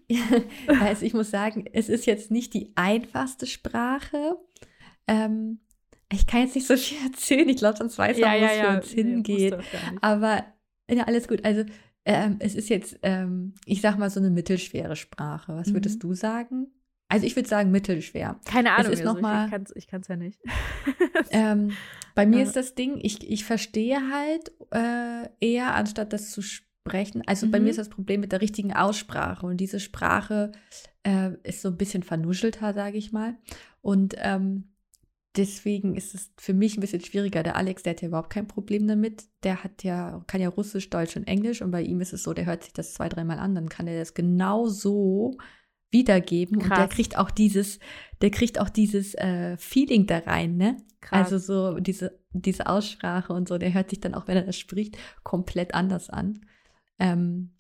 also 0.81 1.05
ich 1.05 1.15
muss 1.15 1.31
sagen, 1.31 1.65
es 1.73 1.89
ist 1.89 2.07
jetzt 2.07 2.31
nicht 2.31 2.55
die 2.55 2.73
einfachste 2.75 3.47
Sprache. 3.47 4.37
Ähm, 5.07 5.61
ich 6.11 6.27
kann 6.27 6.41
jetzt 6.41 6.55
nicht 6.55 6.67
so 6.67 6.77
viel 6.77 6.99
erzählen. 7.05 7.49
Ich 7.49 7.57
glaube, 7.57 7.77
sonst 7.77 7.99
weiß 7.99 8.19
man, 8.19 8.41
ja, 8.41 8.41
wo 8.41 8.45
es 8.45 8.57
ja, 8.57 8.71
für 8.71 8.77
uns 8.77 8.95
nee, 8.95 9.03
hingeht. 9.03 9.57
Aber 10.01 10.45
ja, 10.91 11.05
alles 11.05 11.29
gut. 11.29 11.45
Also 11.45 11.65
ähm, 12.05 12.37
es 12.39 12.55
ist 12.55 12.69
jetzt, 12.69 12.99
ähm, 13.03 13.55
ich 13.65 13.81
sag 13.81 13.99
mal, 13.99 14.11
so 14.11 14.21
eine 14.21 14.31
mittelschwere 14.31 14.97
Sprache. 14.97 15.57
Was 15.57 15.73
würdest 15.73 15.97
mhm. 15.97 16.09
du 16.09 16.15
sagen? 16.15 16.69
Also 17.09 17.25
ich 17.27 17.37
würde 17.37 17.49
sagen 17.49 17.71
mittelschwer. 17.71 18.41
Keine 18.45 18.73
Ahnung, 18.73 18.93
es 18.93 19.01
ist 19.01 19.07
also 19.07 19.15
noch 19.15 19.21
mal, 19.21 19.49
ich 19.77 19.87
kann 19.87 20.01
es 20.01 20.09
ja 20.09 20.17
nicht. 20.17 20.41
ähm, 21.31 21.73
bei 22.15 22.27
mir 22.27 22.43
ist 22.43 22.57
das 22.57 22.75
Ding, 22.75 22.99
ich, 23.01 23.29
ich 23.31 23.45
verstehe 23.45 24.01
halt 24.11 24.53
äh, 24.73 25.29
eher, 25.41 25.75
anstatt 25.75 26.13
das 26.13 26.31
zu 26.33 26.43
sprechen. 26.43 27.23
Also 27.27 27.47
mhm. 27.47 27.51
bei 27.53 27.59
mir 27.59 27.65
mhm. 27.65 27.71
ist 27.71 27.79
das 27.79 27.91
Problem 27.91 28.21
mit 28.21 28.33
der 28.33 28.41
richtigen 28.41 28.73
Aussprache. 28.73 29.47
Und 29.47 29.59
diese 29.59 29.79
Sprache 29.79 30.51
äh, 31.05 31.31
ist 31.45 31.63
so 31.63 31.69
ein 31.69 31.77
bisschen 31.77 32.03
vernuschelter, 32.03 32.75
sage 32.75 32.99
ich 32.99 33.13
mal. 33.13 33.37
Und 33.83 34.17
ähm, 34.19 34.73
deswegen 35.37 35.95
ist 35.95 36.15
es 36.15 36.33
für 36.39 36.55
mich 36.55 36.77
ein 36.77 36.81
bisschen 36.81 37.03
schwieriger. 37.03 37.45
Der 37.45 37.55
Alex, 37.55 37.85
der 37.85 37.93
hat 37.93 38.03
ja 38.03 38.09
überhaupt 38.09 38.31
kein 38.31 38.49
Problem 38.49 38.89
damit. 38.89 39.25
Der 39.45 39.63
hat 39.63 39.85
ja, 39.85 40.25
kann 40.27 40.41
ja 40.41 40.49
Russisch, 40.49 40.91
Deutsch 40.91 41.17
und 41.17 41.29
Englisch. 41.29 41.63
Und 41.63 41.71
bei 41.71 41.83
ihm 41.83 42.01
ist 42.01 42.13
es 42.13 42.25
so, 42.25 42.33
der 42.33 42.47
hört 42.47 42.65
sich 42.65 42.73
das 42.73 42.95
zwei, 42.95 43.09
dreimal 43.09 43.39
an, 43.39 43.55
dann 43.55 43.69
kann 43.69 43.87
er 43.87 43.99
das 43.99 44.15
genau 44.15 44.67
so 44.67 45.37
wiedergeben 45.91 46.59
Krass. 46.59 46.71
und 46.71 46.77
der 46.79 46.89
kriegt 46.89 47.19
auch 47.19 47.31
dieses, 47.31 47.79
der 48.21 48.31
kriegt 48.31 48.61
auch 48.61 48.69
dieses 48.69 49.15
äh, 49.15 49.57
Feeling 49.57 50.07
da 50.07 50.19
rein, 50.19 50.57
ne? 50.57 50.77
Krass. 51.01 51.33
Also 51.33 51.39
so 51.39 51.81
diese, 51.81 52.19
diese 52.33 52.67
Aussprache 52.67 53.33
und 53.33 53.49
so, 53.49 53.59
der 53.59 53.73
hört 53.73 53.91
sich 53.91 54.01
dann 54.01 54.15
auch, 54.15 54.27
wenn 54.27 54.37
er 54.37 54.43
das 54.43 54.59
spricht, 54.59 54.99
komplett 55.23 55.75
anders 55.75 56.11
an. 56.11 56.41
Ähm, 56.99 57.55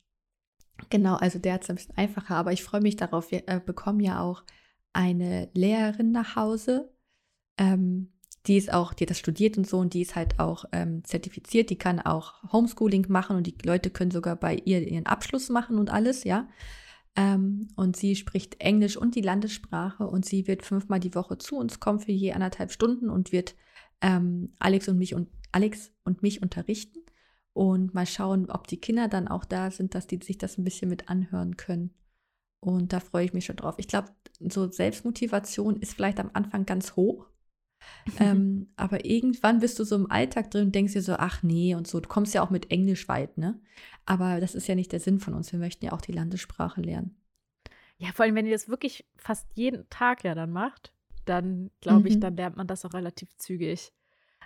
genau, 0.90 1.14
also 1.16 1.38
der 1.38 1.54
hat 1.54 1.62
es 1.62 1.70
ein 1.70 1.76
bisschen 1.76 1.96
einfacher, 1.96 2.36
aber 2.36 2.52
ich 2.52 2.64
freue 2.64 2.80
mich 2.80 2.96
darauf. 2.96 3.30
Wir 3.30 3.48
äh, 3.48 3.60
bekommen 3.64 4.00
ja 4.00 4.20
auch 4.20 4.42
eine 4.92 5.48
Lehrerin 5.54 6.10
nach 6.10 6.36
Hause. 6.36 6.92
Ähm, 7.58 8.12
die 8.46 8.56
ist 8.56 8.72
auch, 8.72 8.94
die 8.94 9.04
hat 9.04 9.10
das 9.10 9.18
studiert 9.18 9.58
und 9.58 9.66
so 9.66 9.78
und 9.78 9.94
die 9.94 10.02
ist 10.02 10.14
halt 10.14 10.38
auch 10.38 10.64
ähm, 10.72 11.04
zertifiziert, 11.04 11.70
die 11.70 11.78
kann 11.78 12.00
auch 12.00 12.34
Homeschooling 12.52 13.06
machen 13.08 13.36
und 13.36 13.46
die 13.46 13.56
Leute 13.64 13.90
können 13.90 14.10
sogar 14.10 14.36
bei 14.36 14.56
ihr 14.64 14.86
ihren 14.86 15.06
Abschluss 15.06 15.48
machen 15.48 15.78
und 15.78 15.90
alles, 15.90 16.24
ja. 16.24 16.48
Ähm, 17.16 17.68
und 17.76 17.96
sie 17.96 18.14
spricht 18.14 18.60
Englisch 18.60 18.96
und 18.96 19.14
die 19.14 19.22
Landessprache 19.22 20.06
und 20.06 20.26
sie 20.26 20.46
wird 20.46 20.62
fünfmal 20.62 21.00
die 21.00 21.14
Woche 21.14 21.38
zu 21.38 21.56
uns 21.56 21.80
kommen 21.80 21.98
für 21.98 22.12
je 22.12 22.32
anderthalb 22.32 22.70
Stunden 22.70 23.08
und 23.08 23.32
wird 23.32 23.54
ähm, 24.02 24.52
Alex 24.58 24.88
und 24.88 24.98
mich 24.98 25.14
und 25.14 25.28
Alex 25.52 25.92
und 26.04 26.22
mich 26.22 26.42
unterrichten 26.42 27.00
und 27.54 27.94
mal 27.94 28.06
schauen, 28.06 28.50
ob 28.50 28.66
die 28.66 28.80
Kinder 28.80 29.08
dann 29.08 29.28
auch 29.28 29.46
da 29.46 29.70
sind, 29.70 29.94
dass 29.94 30.06
die 30.06 30.20
sich 30.22 30.36
das 30.36 30.58
ein 30.58 30.64
bisschen 30.64 30.90
mit 30.90 31.08
anhören 31.08 31.56
können. 31.56 31.94
Und 32.60 32.92
da 32.92 33.00
freue 33.00 33.24
ich 33.24 33.32
mich 33.32 33.46
schon 33.46 33.56
drauf. 33.56 33.76
Ich 33.78 33.88
glaube, 33.88 34.08
so 34.40 34.70
Selbstmotivation 34.70 35.76
ist 35.76 35.94
vielleicht 35.94 36.20
am 36.20 36.30
Anfang 36.34 36.66
ganz 36.66 36.96
hoch. 36.96 37.26
Ähm, 38.18 38.68
aber 38.76 39.04
irgendwann 39.04 39.60
bist 39.60 39.78
du 39.78 39.84
so 39.84 39.96
im 39.96 40.10
Alltag 40.10 40.50
drin 40.50 40.66
und 40.66 40.74
denkst 40.74 40.92
dir 40.92 41.02
so, 41.02 41.14
ach 41.14 41.42
nee 41.42 41.74
und 41.74 41.86
so. 41.86 42.00
Du 42.00 42.08
kommst 42.08 42.34
ja 42.34 42.42
auch 42.42 42.50
mit 42.50 42.70
Englisch 42.70 43.08
weit, 43.08 43.38
ne? 43.38 43.60
Aber 44.04 44.40
das 44.40 44.54
ist 44.54 44.68
ja 44.68 44.74
nicht 44.74 44.92
der 44.92 45.00
Sinn 45.00 45.18
von 45.18 45.34
uns. 45.34 45.52
Wir 45.52 45.58
möchten 45.58 45.84
ja 45.84 45.92
auch 45.92 46.00
die 46.00 46.12
Landessprache 46.12 46.80
lernen. 46.80 47.16
Ja, 47.98 48.12
vor 48.12 48.24
allem, 48.24 48.34
wenn 48.34 48.46
ihr 48.46 48.52
das 48.52 48.68
wirklich 48.68 49.06
fast 49.16 49.46
jeden 49.54 49.88
Tag 49.90 50.24
ja 50.24 50.34
dann 50.34 50.50
macht, 50.50 50.92
dann 51.24 51.70
glaube 51.80 52.00
mhm. 52.00 52.06
ich, 52.06 52.20
dann 52.20 52.36
lernt 52.36 52.56
man 52.56 52.66
das 52.66 52.84
auch 52.84 52.94
relativ 52.94 53.34
zügig. 53.36 53.92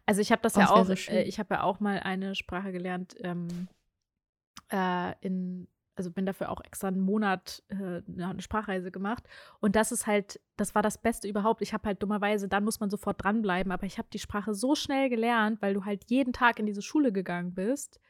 Also 0.06 0.20
ich 0.20 0.32
habe 0.32 0.42
das 0.42 0.56
oh, 0.56 0.60
ja 0.60 0.70
auch, 0.70 0.86
so 0.86 0.92
äh, 0.92 1.22
ich 1.22 1.38
habe 1.38 1.54
ja 1.54 1.62
auch 1.62 1.80
mal 1.80 2.00
eine 2.00 2.34
Sprache 2.34 2.72
gelernt 2.72 3.14
ähm, 3.20 3.68
äh, 4.72 5.14
in 5.20 5.68
also 6.00 6.10
bin 6.10 6.24
dafür 6.24 6.48
auch 6.48 6.62
extra 6.64 6.88
einen 6.88 7.00
Monat 7.00 7.62
äh, 7.68 8.00
eine 8.22 8.40
Sprachreise 8.40 8.90
gemacht. 8.90 9.28
Und 9.60 9.76
das 9.76 9.92
ist 9.92 10.06
halt, 10.06 10.40
das 10.56 10.74
war 10.74 10.80
das 10.80 10.96
Beste 10.96 11.28
überhaupt. 11.28 11.60
Ich 11.60 11.74
habe 11.74 11.86
halt 11.86 12.02
dummerweise, 12.02 12.48
dann 12.48 12.64
muss 12.64 12.80
man 12.80 12.88
sofort 12.88 13.22
dranbleiben, 13.22 13.70
aber 13.70 13.84
ich 13.84 13.98
habe 13.98 14.08
die 14.10 14.18
Sprache 14.18 14.54
so 14.54 14.74
schnell 14.74 15.10
gelernt, 15.10 15.60
weil 15.60 15.74
du 15.74 15.84
halt 15.84 16.04
jeden 16.08 16.32
Tag 16.32 16.58
in 16.58 16.64
diese 16.64 16.80
Schule 16.80 17.12
gegangen 17.12 17.52
bist 17.52 18.00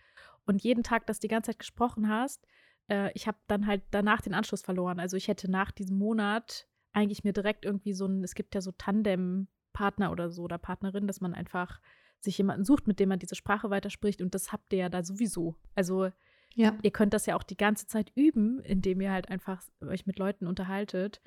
und 0.47 0.63
jeden 0.63 0.85
Tag 0.85 1.05
das 1.07 1.19
die 1.19 1.27
ganze 1.27 1.51
Zeit 1.51 1.59
gesprochen 1.59 2.09
hast. 2.09 2.47
Äh, 2.87 3.11
ich 3.15 3.27
habe 3.27 3.39
dann 3.49 3.67
halt 3.67 3.83
danach 3.91 4.21
den 4.21 4.35
Anschluss 4.35 4.63
verloren. 4.63 5.01
Also 5.01 5.17
ich 5.17 5.27
hätte 5.27 5.51
nach 5.51 5.73
diesem 5.73 5.99
Monat 5.99 6.69
eigentlich 6.93 7.25
mir 7.25 7.33
direkt 7.33 7.65
irgendwie 7.65 7.93
so 7.93 8.07
ein, 8.07 8.23
es 8.23 8.37
gibt 8.37 8.55
ja 8.55 8.61
so 8.61 8.71
Tandem-Partner 8.71 10.13
oder 10.13 10.31
so 10.31 10.45
oder 10.45 10.59
Partnerin, 10.59 11.09
dass 11.09 11.21
man 11.21 11.35
einfach 11.35 11.81
sich 12.21 12.39
jemanden 12.39 12.65
sucht, 12.65 12.87
mit 12.87 13.01
dem 13.01 13.09
man 13.09 13.19
diese 13.19 13.35
Sprache 13.35 13.69
weiterspricht. 13.69 14.23
Und 14.23 14.33
das 14.37 14.53
habt 14.53 14.73
ihr 14.73 14.79
ja 14.79 14.89
da 14.89 15.03
sowieso. 15.03 15.57
Also 15.75 16.11
ja. 16.55 16.77
Ihr 16.83 16.91
könnt 16.91 17.15
das 17.15 17.27
ja 17.27 17.37
auch 17.37 17.43
die 17.43 17.57
ganze 17.57 17.87
Zeit 17.87 18.13
üben, 18.15 18.61
indem 18.61 19.01
ihr 19.01 19.13
halt 19.13 19.29
einfach 19.29 19.63
euch 19.83 20.07
mit 20.07 20.19
Leuten 20.19 20.47
unterhaltet. 20.47 21.21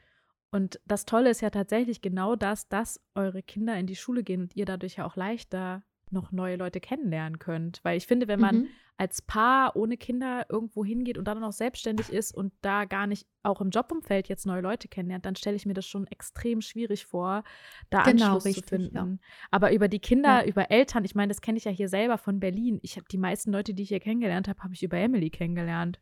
Und 0.52 0.80
das 0.86 1.06
Tolle 1.06 1.30
ist 1.30 1.42
ja 1.42 1.50
tatsächlich 1.50 2.02
genau 2.02 2.36
das, 2.36 2.68
dass 2.68 3.02
eure 3.16 3.42
Kinder 3.42 3.76
in 3.78 3.88
die 3.88 3.96
Schule 3.96 4.24
gehen 4.24 4.42
und 4.42 4.56
ihr 4.56 4.66
dadurch 4.66 4.98
ja 4.98 5.06
auch 5.06 5.16
leichter 5.16 5.84
noch 6.14 6.32
neue 6.32 6.56
Leute 6.56 6.80
kennenlernen 6.80 7.40
könnt. 7.40 7.80
Weil 7.84 7.98
ich 7.98 8.08
finde, 8.08 8.28
wenn 8.28 8.40
man 8.40 8.56
mhm. 8.56 8.68
als 8.98 9.22
Paar 9.22 9.76
ohne 9.76 9.98
Kinder 9.98 10.46
irgendwo 10.50 10.86
hingeht 10.86 11.18
und 11.18 11.28
dann 11.28 11.40
noch 11.40 11.52
selbstständig 11.52 12.10
ist 12.10 12.34
und 12.34 12.54
da 12.62 12.86
gar 12.86 13.08
nicht 13.08 13.28
auch 13.42 13.60
im 13.60 13.70
Jobumfeld 13.70 14.30
jetzt 14.30 14.46
neue 14.46 14.62
Leute 14.62 14.88
kennenlernt, 14.88 15.26
dann 15.26 15.36
stelle 15.36 15.56
ich 15.56 15.66
mir 15.66 15.74
das 15.74 15.86
schon 15.86 16.08
extrem 16.08 16.62
schwierig 16.62 17.06
vor, 17.06 17.44
da 17.90 18.04
genau, 18.04 18.26
Anschluss 18.26 18.46
richtig, 18.46 18.66
zu 18.66 18.76
finden. 18.76 18.96
Ja. 18.96 19.28
Aber 19.52 19.74
über 19.74 19.88
die 19.88 20.00
Kinder, 20.00 20.42
ja. 20.42 20.46
über 20.46 20.72
Eltern, 20.72 21.04
ich 21.04 21.16
meine, 21.16 21.30
das 21.30 21.42
kenne 21.42 21.58
ich 21.58 21.66
ja 21.66 21.72
hier 21.72 21.90
selber 21.90 22.18
von 22.18 22.40
Berlin. 22.40 22.80
Ich 22.82 22.96
habe 22.96 23.08
die 23.12 23.18
meisten 23.18 23.52
Leute, 23.52 23.74
die 23.74 23.84
ich 23.84 23.90
hier 23.90 24.00
kennengelernt 24.00 24.48
habe, 24.48 24.62
habe 24.64 24.74
ich 24.74 24.84
über 24.84 24.98
Emily 24.98 25.30
kennengelernt. 25.30 26.00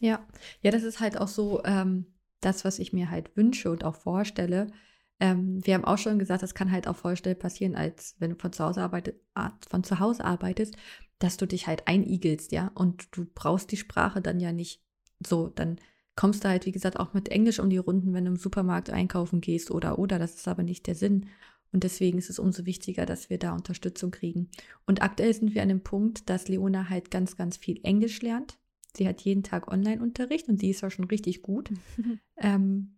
Ja, 0.00 0.26
ja, 0.62 0.70
das 0.70 0.82
ist 0.82 1.00
halt 1.00 1.18
auch 1.18 1.28
so 1.28 1.62
ähm, 1.64 2.06
das, 2.40 2.64
was 2.64 2.78
ich 2.78 2.92
mir 2.92 3.10
halt 3.10 3.36
wünsche 3.36 3.70
und 3.70 3.84
auch 3.84 3.96
vorstelle 3.96 4.72
ähm, 5.20 5.64
wir 5.64 5.74
haben 5.74 5.84
auch 5.84 5.98
schon 5.98 6.18
gesagt, 6.18 6.42
das 6.42 6.54
kann 6.54 6.72
halt 6.72 6.88
auch 6.88 6.96
voll 6.96 7.16
schnell 7.16 7.34
passieren, 7.34 7.76
als 7.76 8.16
wenn 8.18 8.30
du 8.30 8.36
von 8.36 8.52
zu 8.52 8.64
Hause 8.64 8.82
arbeitet, 8.82 9.20
von 9.68 9.84
zu 9.84 10.00
Hause 10.00 10.24
arbeitest, 10.24 10.76
dass 11.18 11.36
du 11.36 11.46
dich 11.46 11.66
halt 11.66 11.86
einigelst, 11.86 12.52
ja, 12.52 12.70
und 12.74 13.14
du 13.16 13.26
brauchst 13.34 13.70
die 13.70 13.76
Sprache 13.76 14.22
dann 14.22 14.40
ja 14.40 14.52
nicht 14.52 14.82
so, 15.24 15.48
dann 15.48 15.76
kommst 16.16 16.44
du 16.44 16.48
halt, 16.48 16.66
wie 16.66 16.72
gesagt, 16.72 16.98
auch 16.98 17.12
mit 17.12 17.28
Englisch 17.28 17.60
um 17.60 17.70
die 17.70 17.78
Runden, 17.78 18.14
wenn 18.14 18.24
du 18.24 18.32
im 18.32 18.36
Supermarkt 18.36 18.90
einkaufen 18.90 19.40
gehst 19.40 19.70
oder 19.70 19.98
oder, 19.98 20.18
das 20.18 20.34
ist 20.34 20.48
aber 20.48 20.62
nicht 20.62 20.86
der 20.86 20.94
Sinn. 20.94 21.26
Und 21.72 21.84
deswegen 21.84 22.18
ist 22.18 22.30
es 22.30 22.38
umso 22.38 22.66
wichtiger, 22.66 23.06
dass 23.06 23.30
wir 23.30 23.38
da 23.38 23.52
Unterstützung 23.52 24.10
kriegen. 24.10 24.48
Und 24.86 25.02
aktuell 25.02 25.32
sind 25.32 25.54
wir 25.54 25.62
an 25.62 25.68
dem 25.68 25.82
Punkt, 25.82 26.28
dass 26.28 26.48
Leona 26.48 26.88
halt 26.88 27.10
ganz, 27.10 27.36
ganz 27.36 27.56
viel 27.56 27.78
Englisch 27.84 28.22
lernt. 28.22 28.58
Sie 28.96 29.06
hat 29.06 29.20
jeden 29.20 29.44
Tag 29.44 29.68
Online-Unterricht 29.70 30.48
und 30.48 30.62
die 30.62 30.70
ist 30.70 30.80
ja 30.80 30.90
schon 30.90 31.04
richtig 31.04 31.42
gut. 31.42 31.70
ähm, 32.36 32.96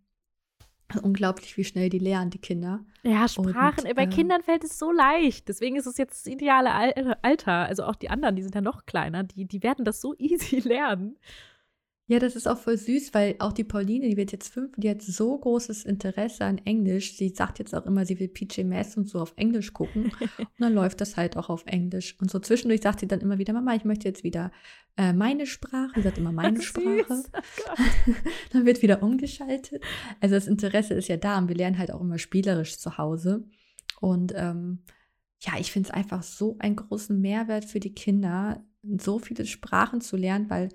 Unglaublich, 1.01 1.57
wie 1.57 1.63
schnell 1.63 1.89
die 1.89 1.99
lernen, 1.99 2.29
die 2.29 2.39
Kinder. 2.39 2.85
Ja, 3.03 3.27
Sprachen, 3.27 3.85
Und, 3.87 3.95
bei 3.95 4.03
äh, 4.03 4.07
Kindern 4.07 4.43
fällt 4.43 4.63
es 4.63 4.77
so 4.77 4.91
leicht. 4.91 5.47
Deswegen 5.47 5.75
ist 5.75 5.87
es 5.87 5.97
jetzt 5.97 6.25
das 6.25 6.31
ideale 6.31 6.71
Alter. 7.21 7.53
Also 7.53 7.83
auch 7.83 7.95
die 7.95 8.09
anderen, 8.09 8.35
die 8.35 8.43
sind 8.43 8.53
ja 8.55 8.61
noch 8.61 8.85
kleiner, 8.85 9.23
die, 9.23 9.45
die 9.45 9.63
werden 9.63 9.85
das 9.85 10.01
so 10.01 10.13
easy 10.17 10.59
lernen. 10.59 11.17
Ja, 12.07 12.19
das 12.19 12.35
ist 12.35 12.47
auch 12.47 12.57
voll 12.57 12.77
süß, 12.77 13.13
weil 13.13 13.35
auch 13.39 13.53
die 13.53 13.63
Pauline, 13.63 14.09
die 14.09 14.17
wird 14.17 14.33
jetzt 14.33 14.53
fünf, 14.53 14.73
die 14.75 14.89
hat 14.89 15.01
so 15.01 15.37
großes 15.37 15.85
Interesse 15.85 16.43
an 16.43 16.57
Englisch. 16.65 17.15
Sie 17.15 17.29
sagt 17.29 17.59
jetzt 17.59 17.73
auch 17.73 17.85
immer, 17.85 18.05
sie 18.05 18.19
will 18.19 18.27
PJ 18.27 18.63
Masks 18.65 18.97
und 18.97 19.07
so 19.07 19.21
auf 19.21 19.33
Englisch 19.37 19.71
gucken. 19.71 20.11
und 20.37 20.47
dann 20.59 20.73
läuft 20.73 20.99
das 20.99 21.15
halt 21.15 21.37
auch 21.37 21.49
auf 21.49 21.63
Englisch. 21.65 22.17
Und 22.19 22.29
so 22.29 22.39
zwischendurch 22.39 22.81
sagt 22.81 22.99
sie 22.99 23.07
dann 23.07 23.21
immer 23.21 23.37
wieder, 23.37 23.53
Mama, 23.53 23.73
ich 23.73 23.85
möchte 23.85 24.09
jetzt 24.09 24.25
wieder 24.25 24.51
äh, 24.97 25.13
meine 25.13 25.45
Sprache. 25.45 25.93
Sie 25.95 26.01
sagt 26.01 26.17
immer 26.17 26.33
meine 26.33 26.61
Sprache. 26.61 27.05
Oh 27.09 28.13
dann 28.51 28.65
wird 28.65 28.81
wieder 28.81 29.01
umgeschaltet. 29.01 29.81
Also 30.19 30.35
das 30.35 30.47
Interesse 30.47 30.95
ist 30.95 31.07
ja 31.07 31.15
da 31.15 31.37
und 31.37 31.47
wir 31.47 31.55
lernen 31.55 31.77
halt 31.77 31.91
auch 31.91 32.01
immer 32.01 32.17
spielerisch 32.17 32.79
zu 32.79 32.97
Hause. 32.97 33.45
Und 34.01 34.33
ähm, 34.35 34.79
ja, 35.39 35.53
ich 35.57 35.71
finde 35.71 35.87
es 35.87 35.95
einfach 35.95 36.21
so 36.21 36.57
einen 36.59 36.75
großen 36.75 37.19
Mehrwert 37.19 37.63
für 37.63 37.79
die 37.79 37.93
Kinder, 37.93 38.61
so 38.97 39.19
viele 39.19 39.45
Sprachen 39.45 40.01
zu 40.01 40.17
lernen, 40.17 40.49
weil 40.49 40.67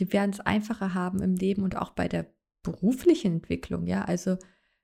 die 0.00 0.12
werden 0.12 0.32
es 0.32 0.40
einfacher 0.40 0.94
haben 0.94 1.22
im 1.22 1.36
Leben 1.36 1.62
und 1.62 1.76
auch 1.76 1.90
bei 1.90 2.08
der 2.08 2.26
beruflichen 2.62 3.34
Entwicklung, 3.34 3.86
ja. 3.86 4.04
Also 4.04 4.36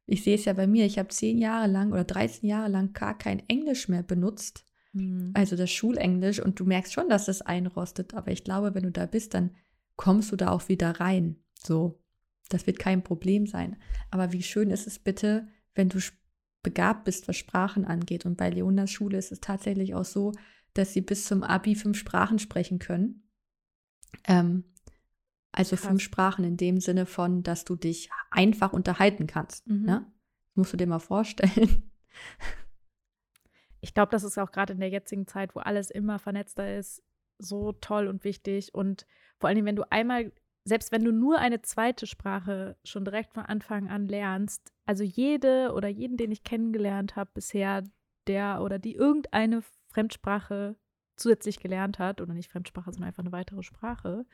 ich 0.06 0.22
sehe 0.22 0.36
es 0.36 0.44
ja 0.44 0.52
bei 0.52 0.66
mir, 0.66 0.86
ich 0.86 0.98
habe 0.98 1.08
zehn 1.08 1.38
Jahre 1.38 1.66
lang 1.66 1.92
oder 1.92 2.04
13 2.04 2.48
Jahre 2.48 2.68
lang 2.68 2.92
gar 2.92 3.18
kein 3.18 3.42
Englisch 3.48 3.88
mehr 3.88 4.02
benutzt. 4.02 4.64
Mhm. 4.92 5.32
Also 5.34 5.56
das 5.56 5.70
Schulenglisch 5.70 6.40
und 6.40 6.60
du 6.60 6.64
merkst 6.64 6.92
schon, 6.92 7.08
dass 7.08 7.28
es 7.28 7.42
einrostet, 7.42 8.14
aber 8.14 8.30
ich 8.30 8.44
glaube, 8.44 8.74
wenn 8.74 8.84
du 8.84 8.92
da 8.92 9.06
bist, 9.06 9.34
dann 9.34 9.50
kommst 9.96 10.30
du 10.30 10.36
da 10.36 10.50
auch 10.50 10.68
wieder 10.68 11.00
rein. 11.00 11.36
So, 11.58 12.00
das 12.48 12.66
wird 12.66 12.78
kein 12.78 13.02
Problem 13.02 13.46
sein. 13.46 13.76
Aber 14.10 14.32
wie 14.32 14.42
schön 14.42 14.70
ist 14.70 14.86
es 14.86 14.98
bitte, 14.98 15.48
wenn 15.74 15.88
du 15.88 15.98
begabt 16.62 17.04
bist, 17.04 17.28
was 17.28 17.36
Sprachen 17.36 17.84
angeht. 17.84 18.26
Und 18.26 18.36
bei 18.36 18.50
Leonas 18.50 18.90
Schule 18.90 19.18
ist 19.18 19.32
es 19.32 19.40
tatsächlich 19.40 19.94
auch 19.94 20.04
so, 20.04 20.32
dass 20.74 20.92
sie 20.92 21.00
bis 21.00 21.24
zum 21.24 21.42
Abi 21.42 21.74
fünf 21.74 21.98
Sprachen 21.98 22.38
sprechen 22.38 22.78
können. 22.78 23.28
Ähm, 24.26 24.64
also 25.56 25.76
Krass. 25.76 25.86
fünf 25.86 26.02
Sprachen 26.02 26.44
in 26.44 26.56
dem 26.56 26.80
Sinne 26.80 27.06
von, 27.06 27.42
dass 27.42 27.64
du 27.64 27.76
dich 27.76 28.10
einfach 28.30 28.72
unterhalten 28.72 29.26
kannst. 29.26 29.66
Mhm. 29.66 29.84
Ne? 29.84 30.06
musst 30.56 30.72
du 30.72 30.76
dir 30.76 30.86
mal 30.86 30.98
vorstellen. 30.98 31.90
Ich 33.80 33.94
glaube, 33.94 34.10
das 34.10 34.24
ist 34.24 34.38
auch 34.38 34.50
gerade 34.50 34.72
in 34.72 34.80
der 34.80 34.88
jetzigen 34.88 35.26
Zeit, 35.28 35.54
wo 35.54 35.60
alles 35.60 35.90
immer 35.90 36.18
vernetzter 36.18 36.76
ist, 36.76 37.04
so 37.38 37.72
toll 37.72 38.08
und 38.08 38.24
wichtig. 38.24 38.74
Und 38.74 39.06
vor 39.38 39.48
allem, 39.48 39.64
wenn 39.64 39.76
du 39.76 39.84
einmal, 39.92 40.32
selbst 40.64 40.90
wenn 40.90 41.04
du 41.04 41.12
nur 41.12 41.38
eine 41.38 41.62
zweite 41.62 42.06
Sprache 42.06 42.76
schon 42.84 43.04
direkt 43.04 43.32
von 43.34 43.44
Anfang 43.44 43.88
an 43.88 44.08
lernst, 44.08 44.72
also 44.86 45.04
jede 45.04 45.72
oder 45.72 45.88
jeden, 45.88 46.16
den 46.16 46.32
ich 46.32 46.42
kennengelernt 46.42 47.14
habe 47.16 47.30
bisher, 47.34 47.84
der 48.26 48.60
oder 48.62 48.78
die 48.78 48.94
irgendeine 48.94 49.62
Fremdsprache 49.90 50.74
zusätzlich 51.16 51.60
gelernt 51.60 51.98
hat, 51.98 52.20
oder 52.20 52.34
nicht 52.34 52.50
Fremdsprache, 52.50 52.92
sondern 52.92 53.08
einfach 53.08 53.22
eine 53.22 53.32
weitere 53.32 53.62
Sprache, 53.62 54.26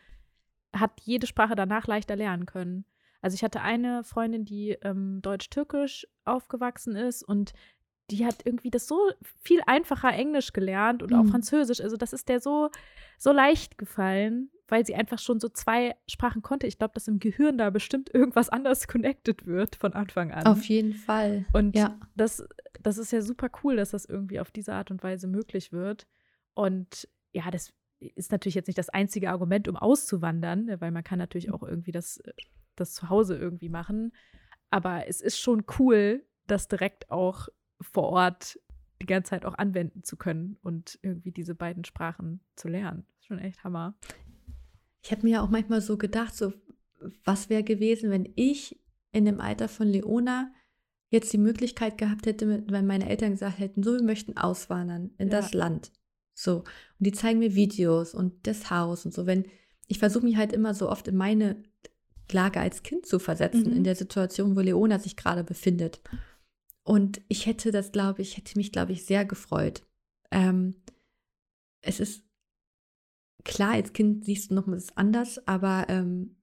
hat 0.72 1.00
jede 1.02 1.26
Sprache 1.26 1.54
danach 1.54 1.86
leichter 1.86 2.16
lernen 2.16 2.46
können. 2.46 2.84
Also 3.20 3.34
ich 3.34 3.44
hatte 3.44 3.60
eine 3.60 4.02
Freundin, 4.04 4.44
die 4.44 4.70
ähm, 4.82 5.20
Deutsch-Türkisch 5.22 6.06
aufgewachsen 6.24 6.96
ist 6.96 7.22
und 7.22 7.52
die 8.10 8.26
hat 8.26 8.44
irgendwie 8.44 8.70
das 8.70 8.86
so 8.86 9.10
viel 9.40 9.60
einfacher 9.66 10.12
Englisch 10.12 10.52
gelernt 10.52 11.02
und 11.02 11.12
mhm. 11.12 11.18
auch 11.18 11.26
Französisch. 11.26 11.80
Also 11.80 11.96
das 11.96 12.12
ist 12.12 12.28
der 12.28 12.40
so, 12.40 12.70
so 13.16 13.32
leicht 13.32 13.78
gefallen, 13.78 14.50
weil 14.68 14.84
sie 14.84 14.94
einfach 14.94 15.18
schon 15.18 15.40
so 15.40 15.48
zwei 15.48 15.94
Sprachen 16.08 16.42
konnte. 16.42 16.66
Ich 16.66 16.78
glaube, 16.78 16.94
dass 16.94 17.08
im 17.08 17.20
Gehirn 17.20 17.58
da 17.58 17.70
bestimmt 17.70 18.12
irgendwas 18.12 18.48
anders 18.48 18.88
connected 18.88 19.46
wird 19.46 19.76
von 19.76 19.94
Anfang 19.94 20.32
an. 20.32 20.46
Auf 20.46 20.64
jeden 20.64 20.94
Fall. 20.94 21.46
Und 21.52 21.76
ja. 21.76 21.98
das, 22.16 22.46
das 22.80 22.98
ist 22.98 23.12
ja 23.12 23.22
super 23.22 23.48
cool, 23.62 23.76
dass 23.76 23.90
das 23.90 24.04
irgendwie 24.04 24.40
auf 24.40 24.50
diese 24.50 24.74
Art 24.74 24.90
und 24.90 25.02
Weise 25.02 25.28
möglich 25.28 25.72
wird. 25.72 26.06
Und 26.54 27.08
ja, 27.32 27.50
das 27.50 27.72
ist 28.14 28.32
natürlich 28.32 28.54
jetzt 28.54 28.66
nicht 28.66 28.78
das 28.78 28.88
einzige 28.88 29.30
Argument, 29.30 29.68
um 29.68 29.76
auszuwandern, 29.76 30.64
ne, 30.64 30.80
weil 30.80 30.90
man 30.90 31.04
kann 31.04 31.18
natürlich 31.18 31.52
auch 31.52 31.62
irgendwie 31.62 31.92
das, 31.92 32.18
äh, 32.18 32.32
das 32.76 32.94
zu 32.94 33.08
Hause 33.08 33.36
irgendwie 33.36 33.68
machen. 33.68 34.12
Aber 34.70 35.06
es 35.06 35.20
ist 35.20 35.38
schon 35.38 35.64
cool, 35.78 36.24
das 36.46 36.68
direkt 36.68 37.10
auch 37.10 37.48
vor 37.80 38.08
Ort 38.10 38.58
die 39.00 39.06
ganze 39.06 39.30
Zeit 39.30 39.44
auch 39.44 39.54
anwenden 39.54 40.04
zu 40.04 40.16
können 40.16 40.56
und 40.62 40.98
irgendwie 41.02 41.32
diese 41.32 41.54
beiden 41.54 41.84
Sprachen 41.84 42.40
zu 42.54 42.68
lernen. 42.68 43.04
Das 43.08 43.18
ist 43.18 43.26
schon 43.26 43.38
echt 43.38 43.64
Hammer. 43.64 43.94
Ich 45.02 45.10
habe 45.10 45.22
mir 45.22 45.30
ja 45.30 45.42
auch 45.42 45.50
manchmal 45.50 45.80
so 45.80 45.98
gedacht, 45.98 46.34
so 46.34 46.52
was 47.24 47.50
wäre 47.50 47.64
gewesen, 47.64 48.10
wenn 48.10 48.32
ich 48.36 48.80
in 49.10 49.24
dem 49.24 49.40
Alter 49.40 49.68
von 49.68 49.88
Leona 49.88 50.52
jetzt 51.10 51.32
die 51.32 51.38
Möglichkeit 51.38 51.98
gehabt 51.98 52.26
hätte, 52.26 52.64
wenn 52.68 52.86
meine 52.86 53.08
Eltern 53.08 53.32
gesagt 53.32 53.58
hätten, 53.58 53.82
so 53.82 53.92
wir 53.92 54.02
möchten 54.02 54.36
auswandern 54.36 55.10
in 55.18 55.28
ja. 55.28 55.32
das 55.32 55.52
Land. 55.52 55.92
So. 56.34 56.58
Und 56.58 56.66
die 56.98 57.12
zeigen 57.12 57.38
mir 57.38 57.54
Videos 57.54 58.14
und 58.14 58.46
das 58.46 58.70
Haus 58.70 59.04
und 59.04 59.12
so. 59.12 59.26
Wenn, 59.26 59.46
ich 59.88 59.98
versuche 59.98 60.24
mich 60.24 60.36
halt 60.36 60.52
immer 60.52 60.74
so 60.74 60.88
oft 60.88 61.08
in 61.08 61.16
meine 61.16 61.62
Lage 62.30 62.60
als 62.60 62.82
Kind 62.82 63.06
zu 63.06 63.18
versetzen, 63.18 63.70
mhm. 63.70 63.76
in 63.76 63.84
der 63.84 63.96
Situation, 63.96 64.56
wo 64.56 64.60
Leona 64.60 64.98
sich 64.98 65.16
gerade 65.16 65.44
befindet. 65.44 66.00
Und 66.84 67.20
ich 67.28 67.46
hätte 67.46 67.70
das, 67.70 67.92
glaube 67.92 68.22
ich, 68.22 68.36
hätte 68.36 68.58
mich, 68.58 68.72
glaube 68.72 68.92
ich, 68.92 69.04
sehr 69.04 69.24
gefreut. 69.24 69.82
Ähm, 70.30 70.74
es 71.82 72.00
ist 72.00 72.24
klar, 73.44 73.72
als 73.72 73.92
Kind 73.92 74.24
siehst 74.24 74.50
du 74.50 74.54
noch 74.54 74.66
mal 74.66 74.76
das 74.76 74.96
anders, 74.96 75.46
aber 75.46 75.86
ähm, 75.88 76.36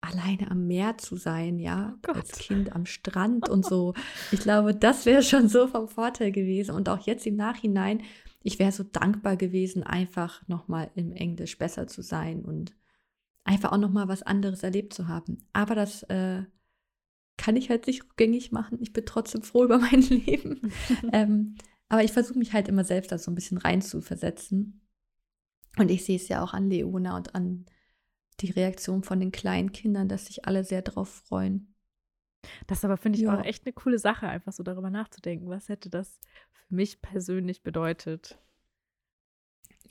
alleine 0.00 0.50
am 0.50 0.66
Meer 0.66 0.98
zu 0.98 1.16
sein, 1.16 1.58
ja, 1.58 1.98
oh 2.08 2.12
als 2.12 2.38
Kind 2.38 2.72
am 2.74 2.86
Strand 2.86 3.48
und 3.48 3.64
so. 3.66 3.94
Ich 4.32 4.40
glaube, 4.40 4.74
das 4.74 5.06
wäre 5.06 5.22
schon 5.22 5.48
so 5.48 5.66
vom 5.66 5.88
Vorteil 5.88 6.32
gewesen. 6.32 6.74
Und 6.74 6.88
auch 6.88 7.06
jetzt 7.06 7.26
im 7.26 7.36
Nachhinein 7.36 8.02
ich 8.42 8.58
wäre 8.58 8.72
so 8.72 8.84
dankbar 8.84 9.36
gewesen, 9.36 9.82
einfach 9.82 10.46
nochmal 10.48 10.90
im 10.94 11.12
Englisch 11.12 11.58
besser 11.58 11.86
zu 11.86 12.02
sein 12.02 12.44
und 12.44 12.76
einfach 13.44 13.72
auch 13.72 13.78
nochmal 13.78 14.08
was 14.08 14.22
anderes 14.22 14.62
erlebt 14.62 14.94
zu 14.94 15.08
haben. 15.08 15.38
Aber 15.52 15.74
das 15.74 16.02
äh, 16.04 16.44
kann 17.36 17.56
ich 17.56 17.70
halt 17.70 17.86
nicht 17.86 18.04
rückgängig 18.04 18.52
machen. 18.52 18.78
Ich 18.80 18.92
bin 18.92 19.06
trotzdem 19.06 19.42
froh 19.42 19.64
über 19.64 19.78
mein 19.78 20.02
Leben. 20.02 20.72
ähm, 21.12 21.56
aber 21.88 22.04
ich 22.04 22.12
versuche 22.12 22.38
mich 22.38 22.52
halt 22.52 22.68
immer 22.68 22.84
selbst 22.84 23.10
da 23.10 23.18
so 23.18 23.30
ein 23.30 23.34
bisschen 23.34 23.58
rein 23.58 23.80
zu 23.80 24.02
versetzen. 24.02 24.82
Und 25.78 25.90
ich 25.90 26.04
sehe 26.04 26.16
es 26.16 26.28
ja 26.28 26.42
auch 26.42 26.52
an 26.52 26.68
Leona 26.68 27.16
und 27.16 27.34
an 27.34 27.64
die 28.40 28.50
Reaktion 28.50 29.02
von 29.02 29.20
den 29.20 29.32
kleinen 29.32 29.72
Kindern, 29.72 30.08
dass 30.08 30.26
sich 30.26 30.44
alle 30.44 30.64
sehr 30.64 30.82
drauf 30.82 31.08
freuen. 31.08 31.74
Das 32.66 32.84
aber 32.84 32.96
finde 32.96 33.18
ich 33.18 33.24
ja. 33.24 33.34
auch 33.38 33.44
echt 33.44 33.66
eine 33.66 33.72
coole 33.72 33.98
Sache, 33.98 34.28
einfach 34.28 34.52
so 34.52 34.62
darüber 34.62 34.90
nachzudenken. 34.90 35.48
Was 35.48 35.68
hätte 35.68 35.90
das 35.90 36.20
für 36.52 36.74
mich 36.74 37.00
persönlich 37.02 37.62
bedeutet? 37.62 38.38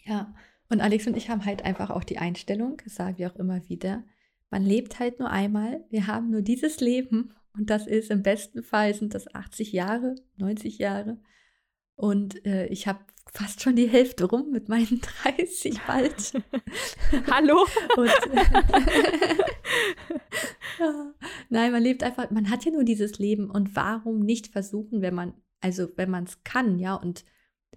Ja, 0.03 0.33
und 0.69 0.81
Alex 0.81 1.07
und 1.07 1.17
ich 1.17 1.29
haben 1.29 1.45
halt 1.45 1.63
einfach 1.63 1.89
auch 1.89 2.03
die 2.03 2.17
Einstellung, 2.17 2.77
das 2.83 2.95
sagen 2.95 3.17
wir 3.17 3.31
auch 3.31 3.35
immer 3.35 3.67
wieder, 3.69 4.03
man 4.49 4.63
lebt 4.63 4.99
halt 4.99 5.19
nur 5.19 5.29
einmal, 5.29 5.83
wir 5.89 6.07
haben 6.07 6.29
nur 6.29 6.41
dieses 6.41 6.79
Leben 6.79 7.33
und 7.53 7.69
das 7.69 7.87
ist 7.87 8.11
im 8.11 8.23
besten 8.23 8.63
Fall 8.63 8.93
sind 8.93 9.13
das 9.13 9.33
80 9.33 9.73
Jahre, 9.73 10.15
90 10.37 10.77
Jahre. 10.77 11.17
Und 11.97 12.45
äh, 12.45 12.67
ich 12.67 12.87
habe 12.87 12.99
fast 13.33 13.61
schon 13.61 13.75
die 13.75 13.89
Hälfte 13.89 14.25
rum 14.25 14.51
mit 14.51 14.69
meinen 14.69 15.01
30 15.23 15.79
bald. 15.85 16.33
Hallo? 17.31 17.65
Und, 17.97 18.11
ja. 20.79 21.13
Nein, 21.49 21.71
man 21.71 21.83
lebt 21.83 22.03
einfach, 22.03 22.31
man 22.31 22.49
hat 22.49 22.65
ja 22.65 22.71
nur 22.71 22.83
dieses 22.83 23.19
Leben 23.19 23.49
und 23.49 23.75
warum 23.75 24.19
nicht 24.19 24.47
versuchen, 24.47 25.01
wenn 25.01 25.15
man, 25.15 25.33
also 25.59 25.89
wenn 25.95 26.11
man 26.11 26.25
es 26.25 26.43
kann, 26.43 26.79
ja, 26.79 26.95
und 26.95 27.25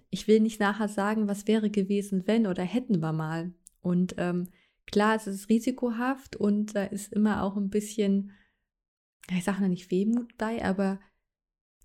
ich 0.09 0.27
will 0.27 0.39
nicht 0.39 0.59
nachher 0.59 0.87
sagen, 0.87 1.27
was 1.27 1.47
wäre 1.47 1.69
gewesen, 1.69 2.27
wenn 2.27 2.47
oder 2.47 2.63
hätten 2.63 3.01
wir 3.01 3.13
mal. 3.13 3.53
Und 3.81 4.15
ähm, 4.17 4.49
klar, 4.85 5.15
es 5.15 5.25
ist 5.25 5.49
risikohaft 5.49 6.35
und 6.35 6.75
da 6.75 6.83
ist 6.83 7.11
immer 7.11 7.43
auch 7.43 7.57
ein 7.57 7.69
bisschen, 7.69 8.31
ich 9.29 9.43
sage 9.43 9.61
noch 9.61 9.69
nicht 9.69 9.89
Wehmut 9.89 10.37
bei, 10.37 10.63
aber 10.63 10.99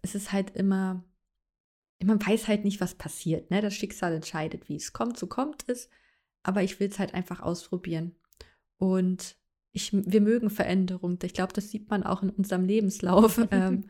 es 0.02 0.14
ist 0.14 0.32
halt 0.32 0.54
immer, 0.56 1.04
man 2.04 2.24
weiß 2.24 2.48
halt 2.48 2.64
nicht, 2.64 2.80
was 2.80 2.94
passiert. 2.94 3.50
Ne? 3.50 3.62
Das 3.62 3.74
Schicksal 3.74 4.12
entscheidet, 4.12 4.68
wie 4.68 4.76
es 4.76 4.92
kommt, 4.92 5.18
so 5.18 5.26
kommt 5.26 5.68
es. 5.68 5.88
Aber 6.42 6.62
ich 6.62 6.78
will 6.78 6.88
es 6.88 6.98
halt 6.98 7.14
einfach 7.14 7.40
ausprobieren. 7.40 8.14
Und 8.78 9.36
ich, 9.72 9.92
wir 9.92 10.20
mögen 10.20 10.50
Veränderung. 10.50 11.18
Ich 11.22 11.34
glaube, 11.34 11.52
das 11.52 11.70
sieht 11.70 11.90
man 11.90 12.02
auch 12.02 12.22
in 12.22 12.30
unserem 12.30 12.64
Lebenslauf. 12.64 13.38
ähm, 13.50 13.86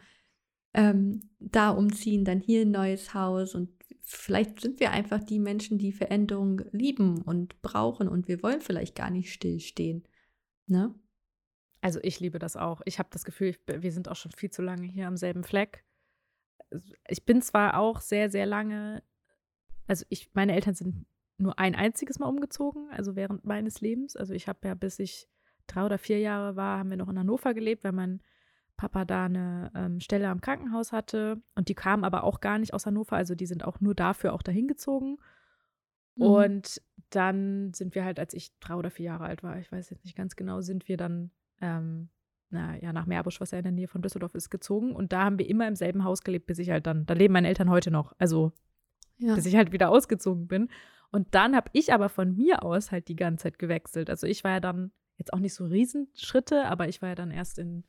ähm, 0.75 1.31
da 1.39 1.71
umziehen, 1.71 2.25
dann 2.25 2.41
hier 2.41 2.63
ein 2.63 2.71
neues 2.71 3.15
Haus 3.15 3.55
und 3.55 3.71
vielleicht 4.03 4.61
sind 4.61 4.79
wir 4.79 4.91
einfach 4.91 5.25
die 5.25 5.39
Menschen, 5.39 5.79
die 5.79 5.91
Veränderung 5.91 6.63
lieben 6.71 7.23
und 7.23 7.61
brauchen 7.63 8.09
und 8.09 8.29
wir 8.29 8.43
wollen 8.43 8.61
vielleicht 8.61 8.95
gar 8.95 9.11
nicht 9.11 9.33
stillstehen. 9.33 10.07
Ne? 10.67 10.95
Also 11.81 11.99
ich 12.03 12.21
liebe 12.21 12.39
das 12.39 12.57
auch. 12.57 12.83
Ich 12.85 12.99
habe 12.99 13.09
das 13.11 13.25
Gefühl, 13.25 13.57
wir 13.67 13.93
sind 13.93 14.09
auch 14.09 14.17
schon 14.17 14.33
viel 14.33 14.51
zu 14.51 14.61
lange 14.61 14.87
hier 14.87 15.07
am 15.07 15.17
selben 15.17 15.45
Fleck. 15.45 15.85
Ich 17.09 17.25
bin 17.25 17.43
zwar 17.43 17.79
auch 17.79 18.01
sehr, 18.01 18.31
sehr 18.31 18.47
lange, 18.47 19.03
also 19.87 20.05
ich, 20.09 20.31
meine 20.35 20.55
Eltern 20.55 20.75
sind 20.75 21.07
nur 21.39 21.59
ein 21.59 21.75
einziges 21.75 22.19
Mal 22.19 22.29
umgezogen, 22.29 22.89
also 22.91 23.17
während 23.17 23.45
meines 23.45 23.81
Lebens. 23.81 24.17
Also 24.17 24.35
ich 24.35 24.49
habe 24.49 24.67
ja, 24.69 24.75
bis 24.75 24.99
ich 24.99 25.29
drei 25.67 25.85
oder 25.85 25.99
vier 25.99 26.19
Jahre 26.19 26.57
war, 26.57 26.79
haben 26.79 26.91
wir 26.91 26.97
noch 26.97 27.09
in 27.09 27.19
Hannover 27.19 27.55
gelebt, 27.55 27.85
weil 27.85 27.93
mein 27.93 28.23
Papa 28.77 29.05
da 29.05 29.25
eine 29.25 29.71
ähm, 29.75 30.01
Stelle 30.01 30.29
am 30.29 30.41
Krankenhaus 30.41 30.93
hatte 30.93 31.41
und 31.55 31.69
die 31.69 31.75
kamen 31.75 32.05
aber 32.05 32.25
auch 32.25 32.41
gar 32.41 32.59
nicht 32.59 32.75
aus 32.75 32.87
Hannover, 32.87 33.17
also 33.17 33.35
die 33.35 33.47
sind 33.47 33.64
auch 33.64 33.81
nur 33.81 33.95
dafür 33.95 34.33
auch 34.33 34.43
dahin 34.43 34.69
gezogen. 34.69 35.19
Mhm. 36.17 36.23
Und 36.23 36.83
dann 37.11 37.73
sind 37.75 37.95
wir 37.95 38.05
halt, 38.05 38.19
als 38.19 38.35
ich 38.35 38.59
drei 38.59 38.75
oder 38.75 38.91
vier 38.91 39.07
Jahre 39.07 39.25
alt 39.25 39.43
war, 39.43 39.59
ich 39.59 39.71
weiß 39.71 39.91
jetzt 39.91 40.05
nicht 40.05 40.17
ganz 40.17 40.37
genau, 40.37 40.61
sind 40.61 40.89
wir 40.89 40.97
dann 40.97 41.31
ähm, 41.61 42.11
na, 42.51 42.77
ja, 42.81 42.93
nach 42.93 43.07
Meerbusch, 43.07 43.41
was 43.41 43.51
ja 43.51 43.59
in 43.59 43.65
der 43.65 43.73
Nähe 43.73 43.89
von 43.89 44.03
Düsseldorf 44.03 44.35
ist, 44.35 44.51
gezogen. 44.51 44.95
Und 44.95 45.13
da 45.13 45.25
haben 45.25 45.39
wir 45.39 45.49
immer 45.49 45.67
im 45.67 45.75
selben 45.75 46.05
Haus 46.05 46.23
gelebt, 46.23 46.47
bis 46.47 46.59
ich 46.59 46.71
halt 46.71 46.87
dann, 46.87 47.07
da 47.07 47.15
leben 47.15 47.33
meine 47.33 47.49
Eltern 47.49 47.71
heute 47.71 47.91
noch, 47.91 48.13
also 48.19 48.53
ja. 49.19 49.35
bis 49.35 49.47
ich 49.47 49.57
halt 49.57 49.73
wieder 49.73 49.91
ausgezogen 49.91 50.47
bin. 50.47 50.69
Und 51.11 51.35
dann 51.35 51.57
habe 51.57 51.71
ich 51.73 51.93
aber 51.93 52.09
von 52.09 52.37
mir 52.37 52.63
aus 52.63 52.93
halt 52.93 53.09
die 53.09 53.17
ganze 53.17 53.45
Zeit 53.45 53.59
gewechselt. 53.59 54.11
Also 54.11 54.27
ich 54.27 54.45
war 54.45 54.53
ja 54.53 54.61
dann 54.61 54.93
jetzt 55.17 55.33
auch 55.33 55.39
nicht 55.39 55.55
so 55.55 55.65
Riesenschritte, 55.65 56.67
aber 56.67 56.89
ich 56.89 57.03
war 57.03 57.11
ja 57.11 57.15
dann 57.15 57.31
erst 57.31 57.59
in 57.59 57.85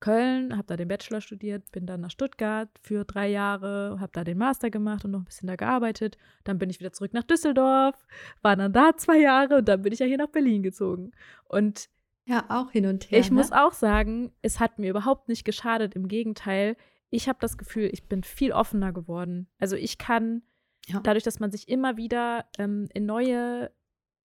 Köln, 0.00 0.56
habe 0.56 0.66
da 0.66 0.76
den 0.76 0.86
Bachelor 0.86 1.20
studiert, 1.20 1.72
bin 1.72 1.84
dann 1.84 2.02
nach 2.02 2.10
Stuttgart 2.10 2.68
für 2.82 3.04
drei 3.04 3.28
Jahre, 3.28 3.96
habe 3.98 4.12
da 4.12 4.22
den 4.22 4.38
Master 4.38 4.70
gemacht 4.70 5.04
und 5.04 5.10
noch 5.10 5.20
ein 5.20 5.24
bisschen 5.24 5.48
da 5.48 5.56
gearbeitet. 5.56 6.16
Dann 6.44 6.58
bin 6.58 6.70
ich 6.70 6.78
wieder 6.78 6.92
zurück 6.92 7.12
nach 7.14 7.24
Düsseldorf, 7.24 8.06
war 8.42 8.54
dann 8.54 8.72
da 8.72 8.96
zwei 8.96 9.18
Jahre 9.18 9.56
und 9.58 9.68
dann 9.68 9.82
bin 9.82 9.92
ich 9.92 9.98
ja 9.98 10.06
hier 10.06 10.18
nach 10.18 10.28
Berlin 10.28 10.62
gezogen. 10.62 11.10
Und 11.46 11.88
ja, 12.28 12.44
auch 12.50 12.70
hin 12.70 12.84
und 12.84 13.10
her. 13.10 13.18
Ich 13.18 13.30
ne? 13.30 13.36
muss 13.36 13.52
auch 13.52 13.72
sagen, 13.72 14.32
es 14.42 14.60
hat 14.60 14.78
mir 14.78 14.90
überhaupt 14.90 15.28
nicht 15.28 15.44
geschadet. 15.44 15.96
Im 15.96 16.08
Gegenteil, 16.08 16.76
ich 17.08 17.26
habe 17.26 17.38
das 17.40 17.56
Gefühl, 17.56 17.88
ich 17.90 18.04
bin 18.04 18.22
viel 18.22 18.52
offener 18.52 18.92
geworden. 18.92 19.48
Also 19.58 19.76
ich 19.76 19.96
kann, 19.96 20.42
ja. 20.86 21.00
dadurch, 21.00 21.24
dass 21.24 21.40
man 21.40 21.50
sich 21.50 21.68
immer 21.68 21.96
wieder 21.96 22.44
ähm, 22.58 22.86
in 22.92 23.06
neue, 23.06 23.70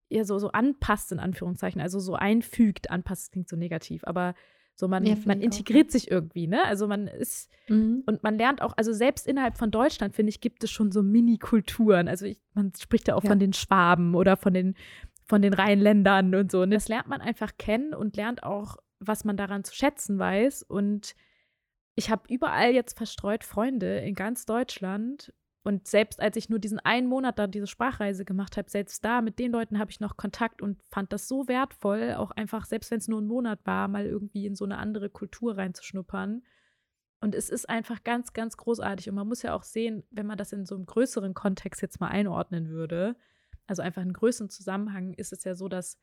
ja, 0.10 0.26
so, 0.26 0.38
so 0.38 0.52
anpasst, 0.52 1.14
in 1.14 1.20
Anführungszeichen, 1.20 1.80
also 1.80 2.00
so 2.00 2.16
einfügt, 2.16 2.92
anpasst 2.92 3.32
klingt 3.32 3.48
so 3.48 3.56
negativ, 3.56 4.04
aber 4.04 4.36
so 4.76 4.88
man, 4.88 5.06
ja, 5.06 5.16
man 5.26 5.40
integriert 5.40 5.88
auch, 5.88 5.92
sich 5.92 6.12
irgendwie, 6.12 6.48
ne? 6.48 6.66
Also 6.66 6.88
man 6.88 7.08
ist 7.08 7.50
mhm. 7.70 8.04
und 8.08 8.24
man 8.24 8.38
lernt 8.38 8.62
auch, 8.62 8.74
also 8.76 8.92
selbst 8.92 9.28
innerhalb 9.28 9.58
von 9.58 9.70
Deutschland, 9.72 10.16
finde 10.16 10.32
ich, 10.32 10.42
gibt 10.42 10.64
es 10.64 10.72
schon 10.72 10.92
so 10.92 11.04
Mini-Kulturen. 11.04 12.08
Also 12.08 12.26
ich, 12.26 12.42
man 12.54 12.74
spricht 12.78 13.08
ja 13.08 13.16
auch 13.16 13.24
ja. 13.24 13.30
von 13.30 13.40
den 13.40 13.54
Schwaben 13.54 14.16
oder 14.16 14.36
von 14.36 14.54
den 14.54 14.76
von 15.26 15.42
den 15.42 15.54
Rheinländern 15.54 16.36
und 16.36 16.52
so. 16.52 16.62
Und 16.62 16.72
das 16.72 16.88
lernt 16.88 17.08
man 17.08 17.22
einfach 17.22 17.58
kennen 17.58 17.94
und 17.94 18.16
lernt 18.16 18.44
auch, 18.44 18.78
was 19.00 19.24
man 19.24 19.38
daran 19.38 19.64
zu 19.64 19.76
schätzen 19.76 20.20
weiß. 20.20 20.64
Und 20.64 21.16
ich 21.96 22.10
habe 22.10 22.24
überall 22.30 22.72
jetzt 22.72 22.98
verstreut 22.98 23.44
Freunde 23.44 24.00
in 24.00 24.16
ganz 24.16 24.46
Deutschland. 24.46 25.34
Und 25.64 25.88
selbst 25.88 26.20
als 26.20 26.36
ich 26.36 26.50
nur 26.50 26.60
diesen 26.60 26.80
einen 26.80 27.08
Monat 27.08 27.40
da 27.40 27.48
diese 27.48 27.68
Sprachreise 27.68 28.26
gemacht 28.26 28.58
habe, 28.58 28.70
selbst 28.70 29.04
da 29.06 29.22
mit 29.22 29.40
den 29.40 29.52
Leuten 29.52 29.80
habe 29.80 29.92
ich 29.92 30.02
noch 30.02 30.18
Kontakt 30.18 30.62
und 30.62 30.84
fand 30.90 31.14
das 31.14 31.30
so 31.30 31.48
wertvoll, 31.48 32.16
auch 32.18 32.32
einfach, 32.32 32.66
selbst 32.66 32.92
wenn 32.92 32.98
es 32.98 33.08
nur 33.08 33.22
ein 33.22 33.28
Monat 33.28 33.60
war, 33.64 33.88
mal 33.88 34.06
irgendwie 34.06 34.46
in 34.46 34.56
so 34.56 34.66
eine 34.66 34.78
andere 34.78 35.10
Kultur 35.10 35.58
reinzuschnuppern. 35.58 36.44
Und 37.22 37.36
es 37.36 37.50
ist 37.50 37.70
einfach 37.70 38.04
ganz, 38.04 38.34
ganz 38.34 38.58
großartig. 38.58 39.08
Und 39.08 39.16
man 39.16 39.28
muss 39.30 39.44
ja 39.44 39.54
auch 39.54 39.64
sehen, 39.64 40.04
wenn 40.12 40.26
man 40.26 40.38
das 40.38 40.52
in 40.52 40.66
so 40.66 40.76
einem 40.76 40.86
größeren 40.86 41.34
Kontext 41.34 41.82
jetzt 41.82 42.02
mal 42.02 42.10
einordnen 42.10 42.68
würde, 42.68 43.16
also 43.68 43.82
einfach 43.82 44.02
in 44.02 44.14
größeren 44.14 44.50
Zusammenhang, 44.50 45.14
ist 45.14 45.34
es 45.34 45.44
ja 45.44 45.56
so, 45.56 45.68
dass 45.68 45.98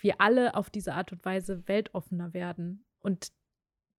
wir 0.00 0.20
alle 0.20 0.54
auf 0.54 0.70
diese 0.70 0.94
Art 0.94 1.12
und 1.12 1.24
Weise 1.24 1.66
weltoffener 1.66 2.34
werden. 2.34 2.84
Und 3.00 3.32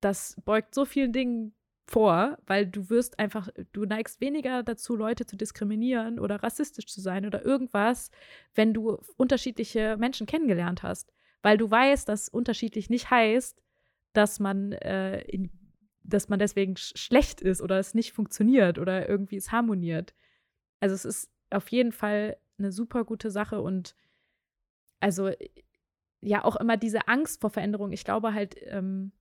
das 0.01 0.39
beugt 0.45 0.75
so 0.75 0.85
vielen 0.85 1.13
Dingen 1.13 1.55
vor, 1.87 2.37
weil 2.45 2.65
du 2.65 2.89
wirst 2.89 3.19
einfach, 3.19 3.49
du 3.71 3.85
neigst 3.85 4.19
weniger 4.19 4.63
dazu, 4.63 4.95
Leute 4.95 5.25
zu 5.25 5.35
diskriminieren 5.35 6.19
oder 6.19 6.41
rassistisch 6.41 6.87
zu 6.87 6.99
sein 6.99 7.25
oder 7.25 7.45
irgendwas, 7.45 8.09
wenn 8.55 8.73
du 8.73 8.99
unterschiedliche 9.17 9.95
Menschen 9.97 10.25
kennengelernt 10.25 10.83
hast. 10.83 11.13
Weil 11.41 11.57
du 11.57 11.69
weißt, 11.69 12.09
dass 12.09 12.27
unterschiedlich 12.27 12.89
nicht 12.89 13.11
heißt, 13.11 13.61
dass 14.13 14.39
man, 14.39 14.71
äh, 14.71 15.21
in, 15.21 15.51
dass 16.03 16.27
man 16.27 16.39
deswegen 16.39 16.75
sch 16.75 16.97
schlecht 16.97 17.41
ist 17.41 17.61
oder 17.61 17.77
es 17.77 17.93
nicht 17.93 18.13
funktioniert 18.13 18.79
oder 18.79 19.07
irgendwie 19.07 19.37
es 19.37 19.51
harmoniert. 19.51 20.15
Also 20.79 20.95
es 20.95 21.05
ist 21.05 21.31
auf 21.51 21.69
jeden 21.69 21.91
Fall 21.91 22.37
eine 22.57 22.71
super 22.71 23.03
gute 23.03 23.31
Sache 23.31 23.61
und 23.61 23.95
also 24.99 25.31
ja 26.21 26.43
auch 26.43 26.55
immer 26.55 26.77
diese 26.77 27.07
Angst 27.07 27.41
vor 27.41 27.49
Veränderung. 27.49 27.91
Ich 27.91 28.03
glaube 28.03 28.33
halt, 28.33 28.55
ähm, 28.63 29.11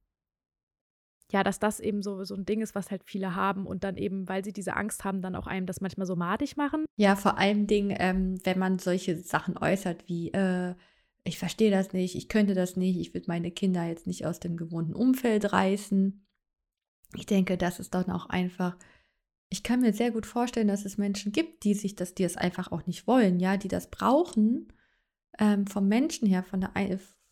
ja, 1.33 1.43
dass 1.43 1.59
das 1.59 1.81
eben 1.81 2.03
so, 2.03 2.23
so 2.25 2.35
ein 2.35 2.45
Ding 2.45 2.61
ist, 2.61 2.75
was 2.75 2.91
halt 2.91 3.03
viele 3.05 3.35
haben 3.35 3.67
und 3.67 3.83
dann 3.85 3.97
eben, 3.97 4.29
weil 4.29 4.45
sie 4.45 4.53
diese 4.53 4.77
Angst 4.77 5.05
haben, 5.05 5.23
dann 5.23 5.35
auch 5.35 5.47
einem 5.47 5.67
das 5.67 5.81
manchmal 5.81 6.07
so 6.07 6.17
madig 6.17 6.57
machen. 6.57 6.85
Ja, 6.97 7.17
vor 7.17 7.39
allem 7.39 7.67
Dingen, 7.67 7.95
ähm, 7.99 8.39
wenn 8.45 8.59
man 8.59 8.79
solche 8.79 9.19
Sachen 9.19 9.57
äußert 9.57 10.07
wie, 10.07 10.33
äh, 10.33 10.75
ich 11.25 11.39
verstehe 11.39 11.71
das 11.71 11.93
nicht, 11.93 12.15
ich 12.15 12.29
könnte 12.29 12.55
das 12.55 12.77
nicht, 12.77 12.99
ich 12.99 13.15
würde 13.15 13.27
meine 13.29 13.51
Kinder 13.51 13.85
jetzt 13.85 14.07
nicht 14.07 14.27
aus 14.27 14.39
dem 14.39 14.57
gewohnten 14.57 14.95
Umfeld 14.95 15.53
reißen. 15.53 16.27
Ich 17.17 17.27
denke, 17.27 17.57
das 17.57 17.81
ist 17.81 17.95
dann 17.95 18.11
auch 18.11 18.27
einfach 18.27 18.77
ich 19.55 19.63
kann 19.63 19.83
mir 19.83 19.93
sehr 19.93 20.11
gut 20.11 20.27
vorstellen, 20.27 20.67
dass 20.67 20.85
es 20.85 20.99
Menschen 20.99 21.31
gibt, 21.31 21.63
die 21.63 21.75
sich 21.75 21.95
das, 21.95 22.13
die 22.13 22.25
es 22.25 22.37
einfach 22.37 22.73
auch 22.73 22.87
nicht 22.89 23.07
wollen, 23.07 23.39
ja, 23.39 23.57
die 23.57 23.69
das 23.69 23.89
brauchen, 23.89 24.73
ähm, 25.39 25.69
vom 25.69 25.87
Menschen 25.87 26.27
her, 26.27 26.43
von 26.43 26.61
der 26.61 26.73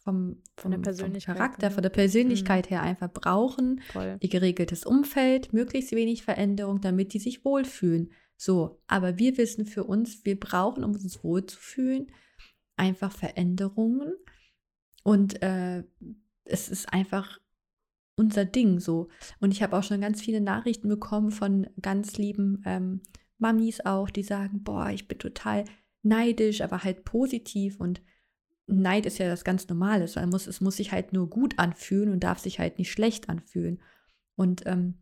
vom, 0.04 0.40
vom, 0.56 0.72
vom 0.84 1.18
Charakter, 1.18 1.72
von 1.72 1.82
der 1.82 1.90
Persönlichkeit 1.90 2.66
mhm. 2.66 2.74
her 2.74 2.82
einfach 2.82 3.12
brauchen, 3.12 3.80
Voll. 3.92 4.18
ihr 4.20 4.28
geregeltes 4.28 4.86
Umfeld, 4.86 5.52
möglichst 5.52 5.90
wenig 5.90 6.22
Veränderung, 6.22 6.80
damit 6.80 7.12
die 7.12 7.18
sich 7.18 7.44
wohlfühlen. 7.44 8.12
So, 8.36 8.80
aber 8.86 9.18
wir 9.18 9.36
wissen 9.36 9.66
für 9.66 9.82
uns, 9.82 10.24
wir 10.24 10.38
brauchen, 10.38 10.84
um 10.84 10.92
uns 10.92 11.24
wohlzufühlen, 11.24 12.12
einfach 12.76 13.10
Veränderungen. 13.10 14.12
Und 15.02 15.42
äh, 15.42 15.82
es 16.44 16.68
ist 16.68 16.92
einfach 16.92 17.40
unser 18.22 18.44
Ding 18.44 18.78
so. 18.78 19.08
Und 19.40 19.52
ich 19.52 19.62
habe 19.62 19.76
auch 19.76 19.82
schon 19.82 20.00
ganz 20.00 20.22
viele 20.22 20.40
Nachrichten 20.40 20.88
bekommen 20.88 21.32
von 21.32 21.66
ganz 21.80 22.16
lieben 22.16 22.62
ähm, 22.64 23.00
Mamis 23.38 23.80
auch, 23.80 24.08
die 24.10 24.22
sagen, 24.22 24.62
boah, 24.62 24.90
ich 24.90 25.08
bin 25.08 25.18
total 25.18 25.64
neidisch, 26.02 26.60
aber 26.60 26.84
halt 26.84 27.04
positiv 27.04 27.80
und 27.80 28.00
Neid 28.68 29.06
ist 29.06 29.18
ja 29.18 29.26
das 29.26 29.44
ganz 29.44 29.68
Normale. 29.68 30.04
Es 30.04 30.16
muss, 30.16 30.46
es 30.46 30.60
muss 30.60 30.76
sich 30.76 30.92
halt 30.92 31.12
nur 31.12 31.28
gut 31.28 31.58
anfühlen 31.58 32.12
und 32.12 32.20
darf 32.22 32.38
sich 32.38 32.60
halt 32.60 32.78
nicht 32.78 32.92
schlecht 32.92 33.28
anfühlen. 33.28 33.80
Und 34.36 34.62
ähm, 34.66 34.94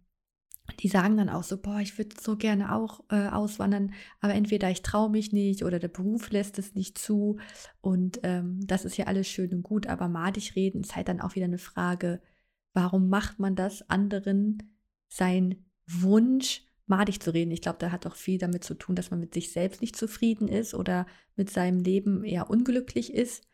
die 0.81 0.89
sagen 0.89 1.18
dann 1.18 1.29
auch 1.29 1.43
so, 1.43 1.61
boah, 1.61 1.81
ich 1.81 1.99
würde 1.99 2.16
so 2.18 2.37
gerne 2.37 2.75
auch 2.75 3.01
äh, 3.11 3.29
auswandern, 3.29 3.93
aber 4.21 4.35
entweder 4.35 4.71
ich 4.71 4.83
traue 4.83 5.11
mich 5.11 5.33
nicht 5.33 5.62
oder 5.62 5.79
der 5.79 5.89
Beruf 5.89 6.31
lässt 6.31 6.59
es 6.59 6.75
nicht 6.75 6.97
zu. 6.97 7.39
Und 7.83 8.21
ähm, 8.23 8.61
das 8.66 8.87
ist 8.87 8.97
ja 8.97 9.07
alles 9.07 9.29
schön 9.29 9.53
und 9.53 9.62
gut, 9.62 9.87
aber 9.89 10.09
madig 10.09 10.57
reden 10.57 10.81
ist 10.81 10.97
halt 10.97 11.09
dann 11.09 11.21
auch 11.21 11.35
wieder 11.35 11.47
eine 11.47 11.59
Frage 11.59 12.23
Warum 12.73 13.09
macht 13.09 13.39
man 13.39 13.57
das, 13.57 13.89
anderen 13.91 14.75
sein 15.09 15.64
Wunsch 15.87 16.62
madig 16.87 17.21
zu 17.21 17.33
reden? 17.33 17.51
Ich 17.51 17.62
glaube, 17.62 17.79
da 17.79 17.91
hat 17.91 18.07
auch 18.07 18.14
viel 18.14 18.39
damit 18.39 18.64
zu 18.64 18.75
tun, 18.75 18.95
dass 18.95 19.11
man 19.11 19.21
mit 19.21 19.35
sich 19.35 19.53
selbst 19.53 19.81
nicht 19.81 19.97
zufrieden 19.97 20.49
ist 20.49 20.75
oder 20.75 21.07
mit 21.37 21.51
seinem 21.51 21.81
Leben 21.81 22.25
eher 22.25 22.51
unglücklich 22.51 23.12
ist. 23.12 23.45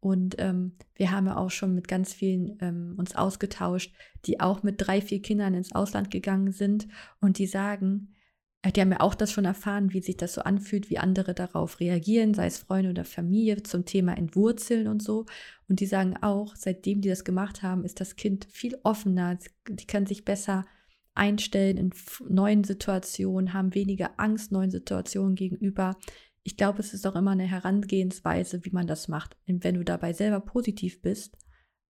Und 0.00 0.36
ähm, 0.38 0.76
wir 0.94 1.10
haben 1.10 1.26
ja 1.26 1.36
auch 1.36 1.50
schon 1.50 1.74
mit 1.74 1.88
ganz 1.88 2.12
vielen 2.12 2.56
ähm, 2.60 2.94
uns 2.98 3.16
ausgetauscht, 3.16 3.92
die 4.26 4.38
auch 4.40 4.62
mit 4.62 4.76
drei, 4.78 5.00
vier 5.00 5.20
Kindern 5.20 5.54
ins 5.54 5.74
Ausland 5.74 6.10
gegangen 6.10 6.52
sind 6.52 6.86
und 7.20 7.38
die 7.38 7.46
sagen, 7.46 8.14
die 8.66 8.80
haben 8.80 8.90
ja 8.90 9.00
auch 9.00 9.14
das 9.14 9.30
schon 9.30 9.44
erfahren, 9.44 9.92
wie 9.92 10.02
sich 10.02 10.16
das 10.16 10.34
so 10.34 10.42
anfühlt, 10.42 10.90
wie 10.90 10.98
andere 10.98 11.32
darauf 11.32 11.78
reagieren, 11.78 12.34
sei 12.34 12.46
es 12.46 12.58
Freunde 12.58 12.90
oder 12.90 13.04
Familie 13.04 13.62
zum 13.62 13.84
Thema 13.84 14.16
Entwurzeln 14.16 14.88
und 14.88 15.02
so. 15.02 15.26
Und 15.68 15.80
die 15.80 15.86
sagen 15.86 16.16
auch, 16.20 16.56
seitdem 16.56 17.00
die 17.00 17.08
das 17.08 17.24
gemacht 17.24 17.62
haben, 17.62 17.84
ist 17.84 18.00
das 18.00 18.16
Kind 18.16 18.46
viel 18.50 18.76
offener, 18.82 19.38
die 19.68 19.86
kann 19.86 20.06
sich 20.06 20.24
besser 20.24 20.66
einstellen 21.14 21.76
in 21.76 21.92
neuen 22.28 22.64
Situationen, 22.64 23.52
haben 23.52 23.74
weniger 23.74 24.18
Angst 24.18 24.50
neuen 24.50 24.70
Situationen 24.70 25.34
gegenüber. 25.34 25.96
Ich 26.42 26.56
glaube, 26.56 26.80
es 26.80 26.94
ist 26.94 27.06
auch 27.06 27.16
immer 27.16 27.32
eine 27.32 27.46
Herangehensweise, 27.46 28.64
wie 28.64 28.70
man 28.70 28.86
das 28.86 29.08
macht. 29.08 29.36
Und 29.46 29.62
wenn 29.64 29.74
du 29.74 29.84
dabei 29.84 30.12
selber 30.12 30.40
positiv 30.40 31.00
bist, 31.02 31.36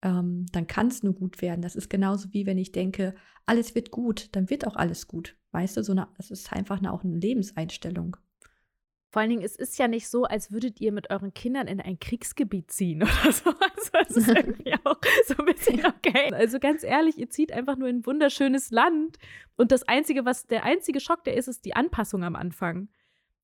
ähm, 0.03 0.47
dann 0.53 0.67
kann 0.67 0.89
es 0.89 1.03
nur 1.03 1.15
gut 1.15 1.43
werden. 1.43 1.63
Das 1.63 1.77
ist 1.77 1.91
genauso 1.91 2.33
wie 2.33 2.47
wenn 2.47 2.59
ich 2.59 2.73
denke, 2.73 3.15
alles 3.47 3.75
wird 3.75 3.91
gut, 3.91 4.29
dann 4.33 4.51
wird 4.51 4.67
auch 4.67 4.77
alles 4.77 5.09
gut. 5.09 5.37
Weißt 5.53 5.77
du, 5.77 5.83
so 5.83 5.93
eine, 5.93 6.09
das 6.17 6.31
ist 6.31 6.53
einfach 6.53 6.79
eine, 6.79 6.93
auch 6.93 7.05
eine 7.05 7.17
Lebenseinstellung. 7.17 8.17
Vor 9.11 9.23
allen 9.23 9.31
Dingen, 9.31 9.43
es 9.43 9.57
ist 9.57 9.79
ja 9.79 9.89
nicht 9.89 10.09
so, 10.09 10.25
als 10.25 10.53
würdet 10.53 10.81
ihr 10.83 10.93
mit 10.93 11.09
euren 11.11 11.33
Kindern 11.33 11.67
in 11.67 11.81
ein 11.81 11.99
Kriegsgebiet 11.99 12.71
ziehen 12.71 13.03
oder 13.03 13.33
so. 13.33 13.51
Also 13.51 13.91
es 14.09 14.17
ist 14.17 14.29
irgendwie 14.29 14.75
auch 14.85 15.01
so 15.27 15.35
ein 15.39 15.47
bisschen 15.47 15.85
okay. 15.87 16.31
Also 16.33 16.59
ganz 16.59 16.85
ehrlich, 16.85 17.17
ihr 17.17 17.31
zieht 17.31 17.53
einfach 17.53 17.77
nur 17.77 17.89
in 17.89 17.99
ein 17.99 18.07
wunderschönes 18.07 18.71
Land. 18.71 19.17
Und 19.57 19.73
das 19.73 19.83
Einzige, 19.89 20.25
was 20.27 20.47
der 20.47 20.65
einzige 20.65 21.01
Schock, 21.01 21.25
der 21.25 21.37
ist, 21.37 21.49
ist 21.49 21.65
die 21.65 21.75
Anpassung 21.75 22.23
am 22.23 22.37
Anfang. 22.37 22.89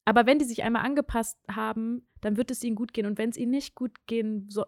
Aber 0.04 0.26
wenn 0.26 0.38
die 0.38 0.44
sich 0.44 0.62
einmal 0.62 0.84
angepasst 0.84 1.38
haben, 1.50 2.06
dann 2.20 2.36
wird 2.36 2.50
es 2.50 2.62
ihnen 2.62 2.76
gut 2.76 2.92
gehen. 2.92 3.06
Und 3.06 3.16
wenn 3.16 3.30
es 3.30 3.38
ihnen 3.38 3.52
nicht 3.52 3.74
gut 3.74 4.06
gehen, 4.06 4.46
so, 4.50 4.66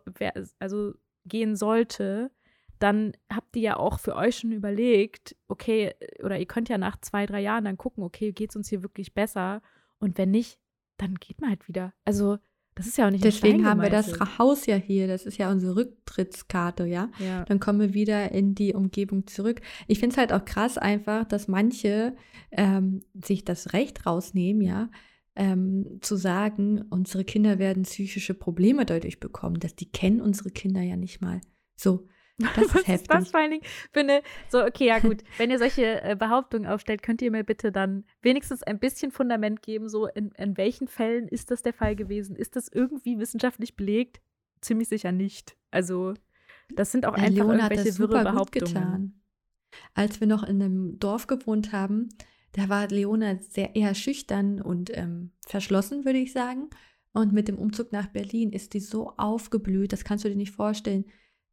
also 0.59 0.95
gehen 1.27 1.57
sollte, 1.57 2.31
dann 2.79 3.13
habt 3.33 3.57
ihr 3.57 3.63
ja 3.63 3.77
auch 3.77 3.99
für 3.99 4.17
euch 4.17 4.39
schon 4.39 4.53
überlegt, 4.53 5.37
okay, 5.49 5.95
oder 6.23 6.39
ihr 6.39 6.47
könnt 6.47 6.69
ja 6.69 6.79
nach 6.79 7.01
zwei, 7.01 7.27
drei 7.27 7.41
Jahren 7.41 7.65
dann 7.65 7.79
gucken, 7.79 8.05
okay, 8.05 8.33
geht 8.33 8.51
es 8.51 8.57
uns 8.57 8.69
hier 8.69 8.83
wirklich 8.83 9.15
besser? 9.15 9.63
Und 9.99 10.19
wenn 10.19 10.31
nicht, 10.31 10.59
dann 10.99 11.15
geht 11.15 11.41
man 11.41 11.51
halt 11.51 11.69
wieder. 11.69 11.93
Also 12.05 12.39
Das 12.75 12.87
ist 12.87 12.99
ja 12.99 13.07
auch 13.07 13.11
nicht 13.11 13.25
Deswegen 13.25 13.67
haben 13.67 13.81
wir 13.81 13.89
das 13.89 14.21
Haus 14.39 14.67
ja 14.67 14.77
hier. 14.77 15.09
Das 15.09 15.25
ist 15.25 15.39
ja 15.39 15.51
unsere 15.51 15.77
Rücktrittskarte, 15.77 16.85
ja? 16.85 17.11
ja. 17.19 17.45
Dann 17.47 17.59
kommen 17.59 17.81
wir 17.81 17.95
wieder 17.95 18.33
in 18.33 18.55
die 18.55 18.75
Umgebung 18.75 19.27
zurück. 19.27 19.63
Ich 19.87 19.99
finde 19.99 20.13
es 20.13 20.19
halt 20.19 20.33
auch 20.35 20.45
krass 20.45 20.77
einfach, 20.77 21.25
dass 21.25 21.49
manche 21.49 22.15
ähm, 22.53 23.03
sich 23.15 23.47
das 23.47 23.73
Recht 23.73 24.05
rausnehmen, 24.05 24.61
ja, 24.61 24.91
ähm, 25.37 25.99
zu 26.01 26.17
sagen, 26.17 26.83
unsere 26.91 27.25
Kinder 27.25 27.59
werden 27.59 27.85
psychische 27.85 28.35
Probleme 28.35 28.87
dadurch 28.87 29.21
bekommen. 29.21 29.61
Dass 29.61 29.77
die 29.77 29.91
kennen 29.91 30.21
unsere 30.21 30.51
Kinder 30.51 30.81
ja 30.81 30.97
nicht 30.97 31.21
mal. 31.21 31.41
So, 31.77 32.09
das 32.57 32.75
ist 32.75 32.89
heftig. 32.89 33.09
Was 33.11 33.31
vor 33.31 33.41
allen 33.41 33.53
Dingen 33.53 33.65
finde, 33.93 34.23
so, 34.49 34.63
okay, 34.63 34.87
ja 34.87 34.99
gut, 34.99 35.23
wenn 35.39 35.51
ihr 35.51 35.59
solche 35.59 36.03
äh, 36.03 36.17
Behauptungen 36.17 36.69
aufstellt, 36.69 37.03
könnt 37.03 37.23
ihr 37.23 37.31
mir 37.31 37.45
bitte 37.45 37.73
dann 37.73 38.05
wenigstens 38.21 38.63
ein 38.63 38.79
bisschen 38.79 39.11
Fundament 39.11 39.63
geben, 39.63 39.89
so 39.89 40.07
in, 40.07 40.31
in 40.33 40.57
welchen 40.57 40.89
Fällen 40.89 41.29
ist 41.29 41.51
das 41.51 41.63
der 41.63 41.73
Fall 41.73 41.97
gewesen? 41.97 42.37
Ist 42.37 42.57
das 42.57 42.69
irgendwie 42.69 43.19
wissenschaftlich 43.19 43.77
belegt? 43.77 44.21
Ziemlich 44.61 44.89
sicher 44.89 45.13
nicht. 45.13 45.57
Also, 45.71 46.15
das 46.75 46.93
sind 46.93 47.07
auch 47.07 47.15
einfach 47.15 47.31
Leon 47.31 47.59
irgendwelche 47.59 47.99
wirre 47.99 48.23
Behauptungen. 48.23 48.75
getan. 48.75 49.21
Als 49.95 50.21
wir 50.21 50.27
noch 50.27 50.43
in 50.43 50.63
einem 50.63 50.99
Dorf 50.99 51.27
gewohnt 51.27 51.73
haben, 51.73 52.09
da 52.57 52.69
war 52.69 52.89
Leona 52.89 53.39
sehr 53.41 53.77
eher 53.77 53.95
schüchtern 53.95 54.61
und 54.61 54.91
ähm, 54.97 55.31
verschlossen, 55.47 56.05
würde 56.05 56.19
ich 56.19 56.33
sagen. 56.33 56.71
Und 57.13 57.33
mit 57.33 57.49
dem 57.49 57.59
Umzug 57.59 57.93
nach 57.93 58.09
Berlin 58.09 58.53
ist 58.53 58.75
die 58.75 58.81
so 58.81 59.13
aufgeblüht, 59.17 59.93
das 59.93 60.05
kannst 60.05 60.25
du 60.25 60.29
dir 60.29 60.37
nicht 60.37 60.53
vorstellen 60.53 61.05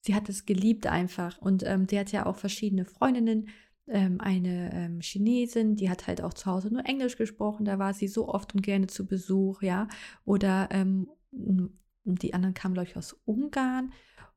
sie 0.03 0.15
hat 0.15 0.29
es 0.29 0.45
geliebt 0.45 0.85
einfach. 0.87 1.39
Und 1.39 1.63
ähm, 1.65 1.87
die 1.87 1.97
hat 1.97 2.11
ja 2.11 2.25
auch 2.25 2.35
verschiedene 2.35 2.85
Freundinnen. 2.85 3.47
Ähm, 3.87 4.21
eine 4.21 4.71
ähm, 4.73 4.99
Chinesin, 5.01 5.75
die 5.75 5.89
hat 5.89 6.07
halt 6.07 6.21
auch 6.21 6.33
zu 6.33 6.45
Hause 6.45 6.69
nur 6.69 6.85
Englisch 6.85 7.17
gesprochen. 7.17 7.65
Da 7.65 7.79
war 7.79 7.93
sie 7.93 8.07
so 8.07 8.27
oft 8.27 8.53
und 8.53 8.61
gerne 8.61 8.87
zu 8.87 9.07
Besuch, 9.07 9.61
ja. 9.61 9.87
Oder 10.25 10.69
ähm, 10.71 11.09
die 11.31 12.33
anderen 12.33 12.53
kamen, 12.53 12.73
glaube 12.73 12.89
ich, 12.89 12.97
aus 12.97 13.13
Ungarn. 13.25 13.93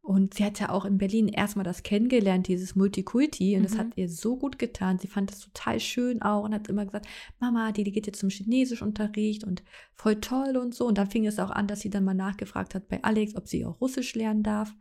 Und 0.06 0.34
sie 0.34 0.44
hat 0.44 0.60
ja 0.60 0.68
auch 0.68 0.84
in 0.84 0.98
Berlin 0.98 1.26
erstmal 1.26 1.64
das 1.64 1.82
kennengelernt, 1.82 2.46
dieses 2.46 2.76
Multikulti. 2.76 3.56
Und 3.56 3.62
mhm. 3.62 3.64
das 3.64 3.76
hat 3.76 3.88
ihr 3.96 4.08
so 4.08 4.36
gut 4.36 4.56
getan. 4.56 5.00
Sie 5.00 5.08
fand 5.08 5.32
das 5.32 5.40
total 5.40 5.80
schön 5.80 6.22
auch 6.22 6.44
und 6.44 6.54
hat 6.54 6.68
immer 6.68 6.86
gesagt, 6.86 7.08
Mama, 7.40 7.72
die, 7.72 7.82
die 7.82 7.90
geht 7.90 8.06
jetzt 8.06 8.20
zum 8.20 8.30
Chinesischunterricht 8.30 9.42
und 9.42 9.64
voll 9.96 10.20
toll 10.20 10.56
und 10.58 10.76
so. 10.76 10.86
Und 10.86 10.96
dann 10.96 11.10
fing 11.10 11.26
es 11.26 11.40
auch 11.40 11.50
an, 11.50 11.66
dass 11.66 11.80
sie 11.80 11.90
dann 11.90 12.04
mal 12.04 12.14
nachgefragt 12.14 12.76
hat 12.76 12.86
bei 12.86 13.02
Alex, 13.02 13.34
ob 13.34 13.48
sie 13.48 13.64
auch 13.64 13.80
Russisch 13.80 14.14
lernen 14.14 14.44
darf. 14.44 14.72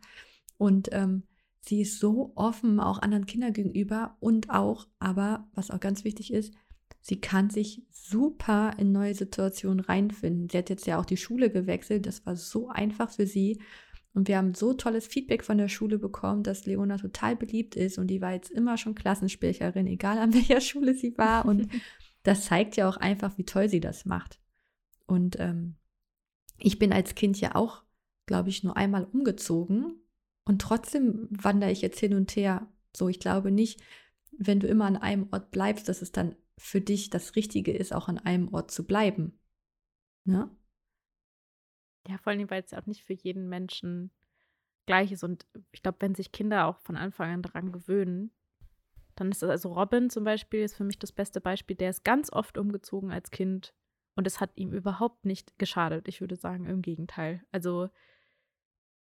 Und 0.58 0.90
ähm, 0.92 1.24
sie 1.60 1.80
ist 1.80 1.98
so 1.98 2.30
offen 2.36 2.78
auch 2.78 3.02
anderen 3.02 3.26
Kindern 3.26 3.52
gegenüber 3.52 4.16
und 4.20 4.50
auch, 4.50 4.86
aber 5.00 5.48
was 5.54 5.72
auch 5.72 5.80
ganz 5.80 6.04
wichtig 6.04 6.32
ist, 6.32 6.54
sie 7.00 7.20
kann 7.20 7.50
sich 7.50 7.82
super 7.90 8.76
in 8.78 8.92
neue 8.92 9.16
Situationen 9.16 9.80
reinfinden. 9.80 10.48
Sie 10.48 10.56
hat 10.56 10.70
jetzt 10.70 10.86
ja 10.86 11.00
auch 11.00 11.04
die 11.04 11.16
Schule 11.16 11.50
gewechselt, 11.50 12.06
das 12.06 12.24
war 12.26 12.36
so 12.36 12.68
einfach 12.68 13.10
für 13.10 13.26
sie. 13.26 13.58
Und 14.16 14.28
wir 14.28 14.38
haben 14.38 14.54
so 14.54 14.72
tolles 14.72 15.06
Feedback 15.06 15.44
von 15.44 15.58
der 15.58 15.68
Schule 15.68 15.98
bekommen, 15.98 16.42
dass 16.42 16.64
Leona 16.64 16.96
total 16.96 17.36
beliebt 17.36 17.76
ist 17.76 17.98
und 17.98 18.06
die 18.06 18.22
war 18.22 18.32
jetzt 18.32 18.50
immer 18.50 18.78
schon 18.78 18.94
Klassensprecherin, 18.94 19.86
egal 19.86 20.16
an 20.16 20.32
welcher 20.34 20.62
Schule 20.62 20.94
sie 20.94 21.18
war. 21.18 21.44
Und 21.44 21.68
das 22.22 22.46
zeigt 22.46 22.76
ja 22.76 22.88
auch 22.88 22.96
einfach, 22.96 23.36
wie 23.36 23.44
toll 23.44 23.68
sie 23.68 23.80
das 23.80 24.06
macht. 24.06 24.40
Und 25.04 25.38
ähm, 25.38 25.74
ich 26.56 26.78
bin 26.78 26.94
als 26.94 27.14
Kind 27.14 27.38
ja 27.42 27.56
auch, 27.56 27.82
glaube 28.24 28.48
ich, 28.48 28.64
nur 28.64 28.78
einmal 28.78 29.04
umgezogen 29.04 30.00
und 30.46 30.62
trotzdem 30.62 31.28
wandere 31.30 31.70
ich 31.70 31.82
jetzt 31.82 32.00
hin 32.00 32.14
und 32.14 32.34
her. 32.36 32.66
So, 32.96 33.10
ich 33.10 33.20
glaube 33.20 33.50
nicht, 33.50 33.82
wenn 34.32 34.60
du 34.60 34.66
immer 34.66 34.86
an 34.86 34.96
einem 34.96 35.28
Ort 35.30 35.50
bleibst, 35.50 35.90
dass 35.90 36.00
es 36.00 36.10
dann 36.10 36.36
für 36.56 36.80
dich 36.80 37.10
das 37.10 37.36
Richtige 37.36 37.72
ist, 37.72 37.92
auch 37.92 38.08
an 38.08 38.16
einem 38.16 38.48
Ort 38.54 38.70
zu 38.70 38.86
bleiben. 38.86 39.38
Ne? 40.24 40.48
Ja, 42.08 42.18
vor 42.18 42.32
allem, 42.32 42.50
weil 42.50 42.62
es 42.62 42.70
ja 42.70 42.80
auch 42.80 42.86
nicht 42.86 43.04
für 43.04 43.14
jeden 43.14 43.48
Menschen 43.48 44.10
gleich 44.86 45.12
ist. 45.12 45.24
Und 45.24 45.46
ich 45.72 45.82
glaube, 45.82 45.98
wenn 46.00 46.14
sich 46.14 46.32
Kinder 46.32 46.66
auch 46.66 46.78
von 46.80 46.96
Anfang 46.96 47.32
an 47.32 47.42
daran 47.42 47.72
gewöhnen, 47.72 48.30
dann 49.16 49.30
ist 49.30 49.42
das, 49.42 49.50
also 49.50 49.72
Robin 49.72 50.10
zum 50.10 50.24
Beispiel 50.24 50.60
ist 50.60 50.76
für 50.76 50.84
mich 50.84 50.98
das 50.98 51.12
beste 51.12 51.40
Beispiel. 51.40 51.76
Der 51.76 51.90
ist 51.90 52.04
ganz 52.04 52.32
oft 52.32 52.58
umgezogen 52.58 53.10
als 53.10 53.30
Kind 53.30 53.74
und 54.14 54.26
es 54.26 54.40
hat 54.40 54.50
ihm 54.56 54.72
überhaupt 54.72 55.24
nicht 55.24 55.58
geschadet. 55.58 56.06
Ich 56.08 56.20
würde 56.20 56.36
sagen, 56.36 56.66
im 56.66 56.82
Gegenteil. 56.82 57.42
Also 57.50 57.88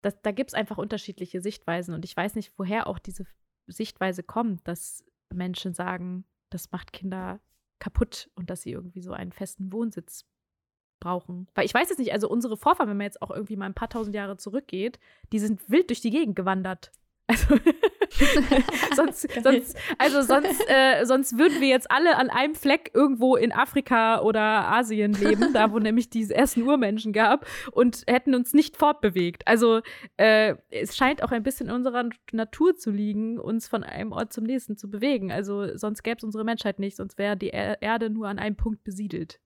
das, 0.02 0.22
da 0.22 0.32
gibt 0.32 0.52
es 0.52 0.54
einfach 0.54 0.78
unterschiedliche 0.78 1.42
Sichtweisen 1.42 1.94
und 1.94 2.06
ich 2.06 2.16
weiß 2.16 2.36
nicht, 2.36 2.54
woher 2.58 2.88
auch 2.88 3.00
diese 3.00 3.26
Sichtweise 3.68 4.24
kommt, 4.24 4.68
dass 4.68 5.04
Menschen 5.30 5.74
sagen, 5.74 6.26
das 6.50 6.72
macht 6.72 6.94
Kinder 6.94 7.42
kaputt 7.80 8.30
und 8.36 8.50
dass 8.50 8.62
sie 8.62 8.72
irgendwie 8.72 9.02
so 9.02 9.12
einen 9.12 9.34
festen 9.34 9.72
Wohnsitz 9.74 10.26
brauchen. 11.00 11.48
Weil 11.56 11.66
ich 11.66 11.74
weiß 11.74 11.92
es 11.92 11.98
nicht, 11.98 12.14
also 12.14 12.30
unsere 12.30 12.58
Vorfahren, 12.58 12.90
wenn 12.90 12.98
man 12.98 13.06
jetzt 13.06 13.22
auch 13.22 13.32
irgendwie 13.32 13.56
mal 13.56 13.66
ein 13.66 13.74
paar 13.74 13.90
tausend 13.90 14.16
Jahre 14.16 14.38
zurückgeht, 14.38 15.00
die 15.32 15.40
sind 15.40 15.70
wild 15.70 15.90
durch 15.90 16.02
die 16.02 16.12
Gegend 16.12 16.36
gewandert. 16.36 16.92
Also 17.30 17.60
sonst, 18.96 19.28
sonst, 19.44 19.78
also 19.98 20.22
sonst, 20.22 20.64
äh, 20.70 21.06
sonst 21.06 21.38
würden 21.38 21.60
wir 21.60 21.68
jetzt 21.68 21.92
alle 21.92 22.16
an 22.18 22.30
einem 22.30 22.56
Fleck 22.56 22.92
irgendwo 22.94 23.36
in 23.36 23.52
Afrika 23.52 24.22
oder 24.22 24.42
Asien 24.42 25.14
leben, 25.14 25.54
da 25.54 25.72
wo 25.72 25.80
nämlich 25.80 26.10
diese 26.10 26.34
ersten 26.34 26.64
Urmenschen 26.64 27.12
gab 27.12 27.46
und 27.74 28.04
hätten 28.08 28.34
uns 28.34 28.54
nicht 28.54 28.78
fortbewegt. 28.78 29.46
Also 29.46 29.82
äh, 30.16 30.56
es 30.70 30.96
scheint 30.96 31.22
auch 31.22 31.32
ein 31.32 31.44
bisschen 31.44 31.68
in 31.68 31.76
unserer 31.76 32.10
Natur 32.32 32.78
zu 32.78 32.92
liegen, 32.92 33.40
uns 33.40 33.68
von 33.68 33.84
einem 33.84 34.14
Ort 34.14 34.32
zum 34.32 34.46
nächsten 34.46 34.78
zu 34.78 34.90
bewegen. 34.90 35.32
Also 35.32 35.76
sonst 35.78 36.04
gäbe 36.04 36.18
es 36.18 36.24
unsere 36.24 36.46
Menschheit 36.46 36.80
nicht, 36.80 36.96
sonst 36.96 37.18
wäre 37.18 37.36
die 37.36 37.50
Erde 37.50 38.10
nur 38.10 38.30
an 38.30 38.40
einem 38.40 38.56
Punkt 38.56 38.84
besiedelt. 38.86 39.40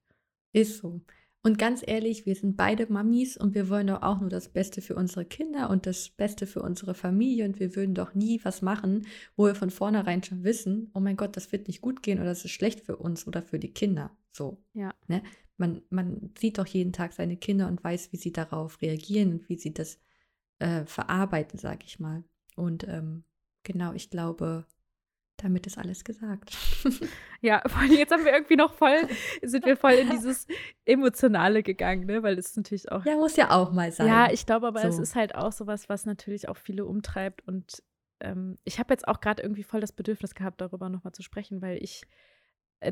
Ist 0.54 0.78
so. 0.78 1.02
Und 1.44 1.58
ganz 1.58 1.82
ehrlich, 1.86 2.28
wir 2.28 2.36
sind 2.36 2.56
beide 2.56 2.92
Mamis 2.92 3.36
und 3.36 3.56
wir 3.56 3.68
wollen 3.68 3.88
doch 3.88 4.04
auch 4.04 4.20
nur 4.20 4.30
das 4.30 4.50
Beste 4.50 4.82
für 4.82 4.96
unsere 4.96 5.26
Kinder 5.26 5.72
und 5.72 5.88
das 5.88 6.10
Beste 6.10 6.46
für 6.46 6.62
unsere 6.62 6.94
Familie 6.94 7.46
und 7.46 7.60
wir 7.60 7.76
würden 7.76 7.96
doch 7.96 8.14
nie 8.14 8.40
was 8.44 8.62
machen, 8.62 9.08
wo 9.36 9.46
wir 9.46 9.56
von 9.56 9.72
vornherein 9.72 10.24
schon 10.24 10.44
wissen, 10.44 10.92
oh 10.94 11.00
mein 11.00 11.18
Gott, 11.18 11.36
das 11.36 11.52
wird 11.52 11.68
nicht 11.68 11.82
gut 11.82 12.04
gehen 12.04 12.20
oder 12.20 12.28
das 12.28 12.46
ist 12.46 12.52
schlecht 12.52 12.82
für 12.82 12.96
uns 12.96 13.26
oder 13.26 13.42
für 13.42 13.58
die 13.58 13.74
Kinder. 13.74 14.16
So. 14.32 14.64
Ja. 14.74 14.94
Ne? 15.08 15.24
Man, 15.58 15.82
man 15.90 16.32
sieht 16.38 16.60
doch 16.60 16.68
jeden 16.68 16.94
Tag 16.94 17.14
seine 17.14 17.38
Kinder 17.38 17.68
und 17.68 17.84
weiß, 17.84 18.12
wie 18.12 18.18
sie 18.18 18.32
darauf 18.32 18.80
reagieren 18.82 19.34
und 19.34 19.50
wie 19.50 19.58
sie 19.58 19.74
das 19.74 20.00
äh, 20.60 20.86
verarbeiten, 20.86 21.58
sag 21.58 21.84
ich 21.84 22.00
mal. 22.00 22.24
Und 22.56 22.88
ähm, 22.88 23.24
genau, 23.64 23.94
ich 23.94 24.12
glaube, 24.12 24.68
damit 25.42 25.68
ist 25.68 25.78
alles 25.78 26.04
gesagt. 26.04 26.56
ja, 27.42 27.62
vor 27.68 27.82
allem 27.82 27.94
jetzt 27.94 28.12
haben 28.12 28.26
wir 28.26 28.34
irgendwie 28.34 28.56
noch 28.56 28.74
voll, 28.74 29.08
sind 29.42 29.66
wir 29.66 29.76
voll 29.76 29.94
in 29.94 30.10
dieses 30.10 30.48
Emotionale 30.86 31.64
gegangen, 31.64 32.06
ne? 32.06 32.24
Weil 32.24 32.38
es 32.38 32.56
natürlich 32.56 32.92
auch. 32.92 33.06
Ja, 33.06 33.16
muss 33.16 33.36
ja 33.36 33.52
auch 33.52 33.72
mal 33.72 33.92
sein. 33.92 34.08
Ja, 34.08 34.32
ich 34.32 34.46
glaube 34.46 34.68
aber, 34.68 34.82
so. 34.82 34.88
es 34.88 35.00
ist 35.00 35.16
halt 35.16 35.36
auch 35.36 35.52
sowas, 35.52 35.90
was 35.90 36.06
natürlich 36.06 36.50
auch 36.50 36.58
viele 36.58 36.86
umtreibt. 36.86 37.48
Und 37.48 37.84
ähm, 38.20 38.58
ich 38.64 38.80
habe 38.80 38.94
jetzt 38.94 39.08
auch 39.08 39.20
gerade 39.20 39.42
irgendwie 39.42 39.64
voll 39.64 39.82
das 39.82 39.92
Bedürfnis 39.92 40.36
gehabt, 40.36 40.62
darüber 40.62 40.90
nochmal 40.90 41.14
zu 41.14 41.24
sprechen, 41.24 41.62
weil 41.62 41.78
ich 41.82 42.04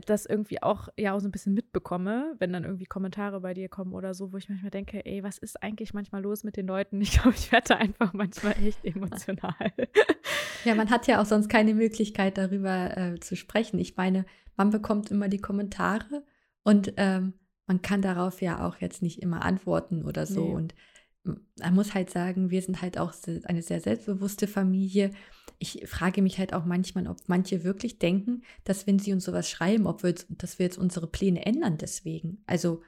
das 0.06 0.26
irgendwie 0.26 0.62
auch 0.62 0.90
ja 0.98 1.14
auch 1.14 1.20
so 1.20 1.28
ein 1.28 1.32
bisschen 1.32 1.54
mitbekomme, 1.54 2.36
wenn 2.38 2.54
dann 2.54 2.64
irgendwie 2.64 2.86
Kommentare 2.86 3.42
bei 3.42 3.54
dir 3.54 3.70
kommen 3.70 3.94
oder 3.94 4.14
so, 4.14 4.32
wo 4.32 4.38
ich 4.38 4.48
manchmal 4.48 4.72
denke, 4.72 5.06
ey, 5.06 5.24
was 5.24 5.38
ist 5.38 5.62
eigentlich 5.64 5.94
manchmal 5.94 6.22
los 6.22 6.44
mit 6.44 6.58
den 6.58 6.68
Leuten? 6.68 7.02
Ich 7.02 7.12
glaube, 7.20 7.36
ich 7.36 7.52
werde 7.52 7.78
einfach 7.78 8.14
manchmal 8.14 8.56
echt 8.64 8.84
emotional. 8.86 9.74
Ja, 10.66 10.76
man 10.76 10.90
hat 10.90 11.08
ja 11.08 11.22
auch 11.22 11.26
sonst 11.26 11.48
keine 11.48 11.74
Möglichkeit, 11.74 12.38
darüber 12.38 12.98
äh, 12.98 13.20
zu 13.22 13.38
sprechen. 13.38 13.80
Ich 13.80 13.96
meine, 13.96 14.26
man 14.58 14.72
bekommt 14.72 15.10
immer 15.10 15.30
die 15.30 15.40
Kommentare 15.40 16.26
und 16.64 16.94
ähm, 16.98 17.32
man 17.66 17.82
kann 17.82 18.02
darauf 18.02 18.42
ja 18.42 18.68
auch 18.68 18.76
jetzt 18.82 19.02
nicht 19.02 19.22
immer 19.22 19.46
antworten 19.46 20.04
oder 20.04 20.26
so. 20.26 20.44
Nee. 20.44 20.54
Und 20.54 20.76
man 21.24 21.76
muss 21.76 21.94
halt 21.94 22.10
sagen, 22.10 22.50
wir 22.50 22.62
sind 22.62 22.82
halt 22.82 22.98
auch 22.98 23.14
eine 23.46 23.62
sehr 23.62 23.80
selbstbewusste 23.80 24.48
Familie 24.48 25.12
ich 25.60 25.88
frage 25.88 26.22
mich 26.22 26.40
halt 26.40 26.54
auch 26.54 26.66
manchmal, 26.66 27.08
ob 27.08 27.18
manche 27.28 27.64
wirklich 27.64 28.00
denken, 28.00 28.44
dass 28.64 28.88
wenn 28.88 28.98
sie 28.98 29.12
uns 29.14 29.26
sowas 29.26 29.50
schreiben, 29.50 29.88
ob 29.88 30.04
wir, 30.04 30.16
dass 30.30 30.58
wir 30.58 30.66
jetzt 30.66 30.78
unsere 30.78 31.08
Pläne 31.08 31.46
ändern 31.46 31.78
deswegen. 31.78 32.42
Also 32.48 32.82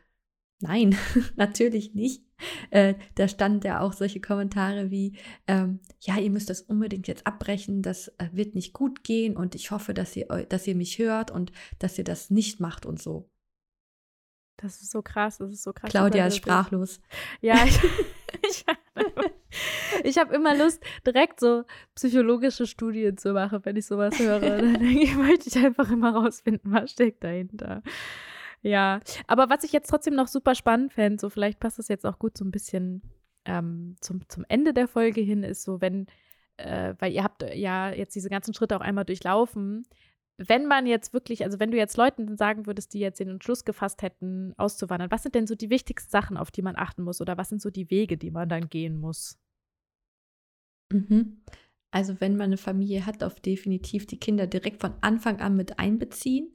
nein, 0.62 0.96
natürlich 1.36 1.94
nicht. 1.94 2.24
Äh, 2.70 2.96
da 3.16 3.28
standen 3.28 3.68
ja 3.68 3.82
auch 3.82 3.94
solche 3.94 4.22
Kommentare 4.22 4.90
wie, 4.90 5.18
ähm, 5.48 5.80
ja, 6.00 6.18
ihr 6.18 6.32
müsst 6.32 6.50
das 6.50 6.62
unbedingt 6.62 7.08
jetzt 7.08 7.28
abbrechen, 7.28 7.82
das 7.82 8.08
äh, 8.18 8.30
wird 8.32 8.56
nicht 8.56 8.74
gut 8.74 9.04
gehen 9.04 9.36
und 9.36 9.54
ich 9.54 9.72
hoffe, 9.72 9.94
dass 9.94 10.16
ihr, 10.16 10.26
dass 10.48 10.66
ihr 10.66 10.76
mich 10.76 10.98
hört 10.98 11.30
und 11.30 11.52
dass 11.78 11.98
ihr 11.98 12.04
das 12.04 12.30
nicht 12.30 12.60
macht 12.60 12.86
und 12.86 13.02
so. 13.02 13.30
Das 14.58 14.82
ist 14.82 14.92
so 14.92 15.02
krass, 15.02 15.40
das 15.40 15.52
ist 15.52 15.64
so 15.64 15.74
krass. 15.74 15.90
Claudia 15.90 16.28
ist 16.28 16.38
sprachlos. 16.38 17.02
Ja, 17.42 17.64
ich, 18.50 18.66
ich 19.00 19.11
ich 20.04 20.18
habe 20.18 20.34
immer 20.36 20.56
Lust, 20.56 20.84
direkt 21.06 21.40
so 21.40 21.64
psychologische 21.96 22.68
Studien 22.68 23.18
zu 23.18 23.34
machen, 23.34 23.60
wenn 23.64 23.76
ich 23.76 23.86
sowas 23.86 24.18
höre. 24.20 24.40
Dann 24.40 24.74
denke 24.74 25.04
ich, 25.04 25.16
möchte 25.16 25.50
ich 25.50 25.58
einfach 25.58 25.92
immer 25.92 26.14
rausfinden, 26.14 26.72
was 26.72 26.92
steckt 26.92 27.24
dahinter. 27.24 27.84
Ja, 28.62 29.00
aber 29.28 29.50
was 29.50 29.64
ich 29.64 29.72
jetzt 29.72 29.90
trotzdem 29.90 30.16
noch 30.16 30.28
super 30.28 30.56
spannend 30.56 30.94
fände, 30.94 31.20
so 31.20 31.30
vielleicht 31.30 31.60
passt 31.60 31.80
das 31.80 31.88
jetzt 31.88 32.06
auch 32.06 32.20
gut 32.20 32.38
so 32.38 32.46
ein 32.46 32.52
bisschen 32.52 33.02
ähm, 33.46 33.96
zum, 34.02 34.28
zum 34.30 34.46
Ende 34.50 34.74
der 34.74 34.88
Folge 34.88 35.22
hin, 35.22 35.44
ist 35.44 35.64
so, 35.64 35.82
wenn, 35.82 36.06
äh, 36.58 36.94
weil 37.00 37.12
ihr 37.12 37.24
habt 37.24 37.44
ja 37.56 37.92
jetzt 37.92 38.16
diese 38.16 38.30
ganzen 38.30 38.54
Schritte 38.54 38.78
auch 38.78 38.82
einmal 38.82 39.06
durchlaufen, 39.06 39.88
wenn 40.38 40.66
man 40.68 40.88
jetzt 40.88 41.14
wirklich, 41.14 41.44
also 41.44 41.60
wenn 41.60 41.72
du 41.72 41.78
jetzt 41.78 41.98
Leuten 41.98 42.38
sagen 42.38 42.66
würdest, 42.66 42.94
die 42.94 43.00
jetzt 43.00 43.20
den 43.20 43.30
Entschluss 43.30 43.66
gefasst 43.66 44.02
hätten, 44.02 44.54
auszuwandern, 44.58 45.12
was 45.12 45.24
sind 45.24 45.36
denn 45.36 45.48
so 45.48 45.56
die 45.56 45.70
wichtigsten 45.70 46.10
Sachen, 46.10 46.38
auf 46.38 46.52
die 46.52 46.62
man 46.62 46.76
achten 46.76 47.04
muss 47.04 47.22
oder 47.22 47.38
was 47.38 47.50
sind 47.50 47.62
so 47.62 47.70
die 47.70 47.90
Wege, 47.90 48.18
die 48.18 48.32
man 48.32 48.50
dann 48.50 48.70
gehen 48.70 49.00
muss? 49.00 49.38
Mhm. 50.92 51.42
Also 51.92 52.20
wenn 52.20 52.38
man 52.38 52.46
eine 52.46 52.58
Familie 52.58 53.06
hat, 53.06 53.24
auf 53.24 53.40
definitiv 53.40 54.08
die 54.08 54.20
Kinder 54.20 54.48
direkt 54.48 54.82
von 54.82 54.94
Anfang 55.02 55.42
an 55.42 55.56
mit 55.56 55.78
einbeziehen 55.78 56.54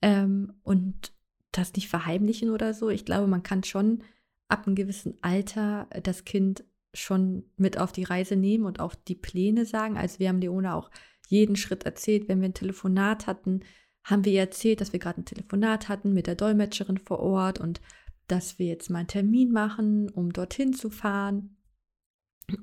ähm, 0.00 0.54
und 0.62 1.12
das 1.52 1.74
nicht 1.74 1.88
verheimlichen 1.88 2.50
oder 2.50 2.74
so. 2.74 2.88
Ich 2.88 3.04
glaube, 3.04 3.26
man 3.26 3.42
kann 3.42 3.62
schon 3.62 4.02
ab 4.48 4.66
einem 4.66 4.74
gewissen 4.74 5.16
Alter 5.22 5.88
das 6.02 6.24
Kind 6.24 6.64
schon 6.94 7.44
mit 7.56 7.78
auf 7.78 7.92
die 7.92 8.04
Reise 8.04 8.36
nehmen 8.36 8.64
und 8.64 8.80
auch 8.80 8.94
die 8.94 9.14
Pläne 9.14 9.66
sagen. 9.66 9.96
Also 9.96 10.18
wir 10.18 10.28
haben 10.28 10.40
Leona 10.40 10.74
auch 10.74 10.90
jeden 11.28 11.56
Schritt 11.56 11.84
erzählt. 11.84 12.28
Wenn 12.28 12.40
wir 12.40 12.48
ein 12.48 12.54
Telefonat 12.54 13.26
hatten, 13.26 13.60
haben 14.04 14.24
wir 14.24 14.32
ihr 14.32 14.40
erzählt, 14.40 14.80
dass 14.80 14.92
wir 14.92 15.00
gerade 15.00 15.20
ein 15.20 15.26
Telefonat 15.26 15.88
hatten 15.88 16.12
mit 16.12 16.26
der 16.26 16.34
Dolmetscherin 16.34 16.98
vor 16.98 17.20
Ort 17.20 17.58
und 17.60 17.80
dass 18.28 18.58
wir 18.58 18.66
jetzt 18.66 18.90
mal 18.90 19.00
einen 19.00 19.08
Termin 19.08 19.50
machen, 19.50 20.08
um 20.10 20.32
dorthin 20.32 20.72
zu 20.72 20.90
fahren. 20.90 21.56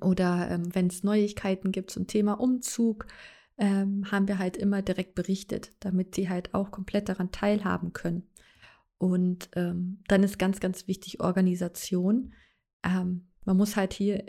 Oder 0.01 0.49
ähm, 0.51 0.73
wenn 0.73 0.88
es 0.88 1.03
Neuigkeiten 1.03 1.71
gibt 1.71 1.91
zum 1.91 2.07
Thema 2.07 2.34
Umzug, 2.34 3.07
ähm, 3.57 4.11
haben 4.11 4.27
wir 4.27 4.39
halt 4.39 4.57
immer 4.57 4.82
direkt 4.82 5.15
berichtet, 5.15 5.71
damit 5.79 6.15
sie 6.15 6.29
halt 6.29 6.53
auch 6.53 6.71
komplett 6.71 7.09
daran 7.09 7.32
teilhaben 7.32 7.93
können. 7.93 8.23
Und 8.97 9.49
ähm, 9.55 9.99
dann 10.07 10.23
ist 10.23 10.39
ganz, 10.39 10.59
ganz 10.59 10.88
wichtig 10.88 11.21
Organisation. 11.21 12.34
Ähm, 12.84 13.27
man 13.45 13.57
muss 13.57 13.75
halt 13.75 13.93
hier 13.93 14.25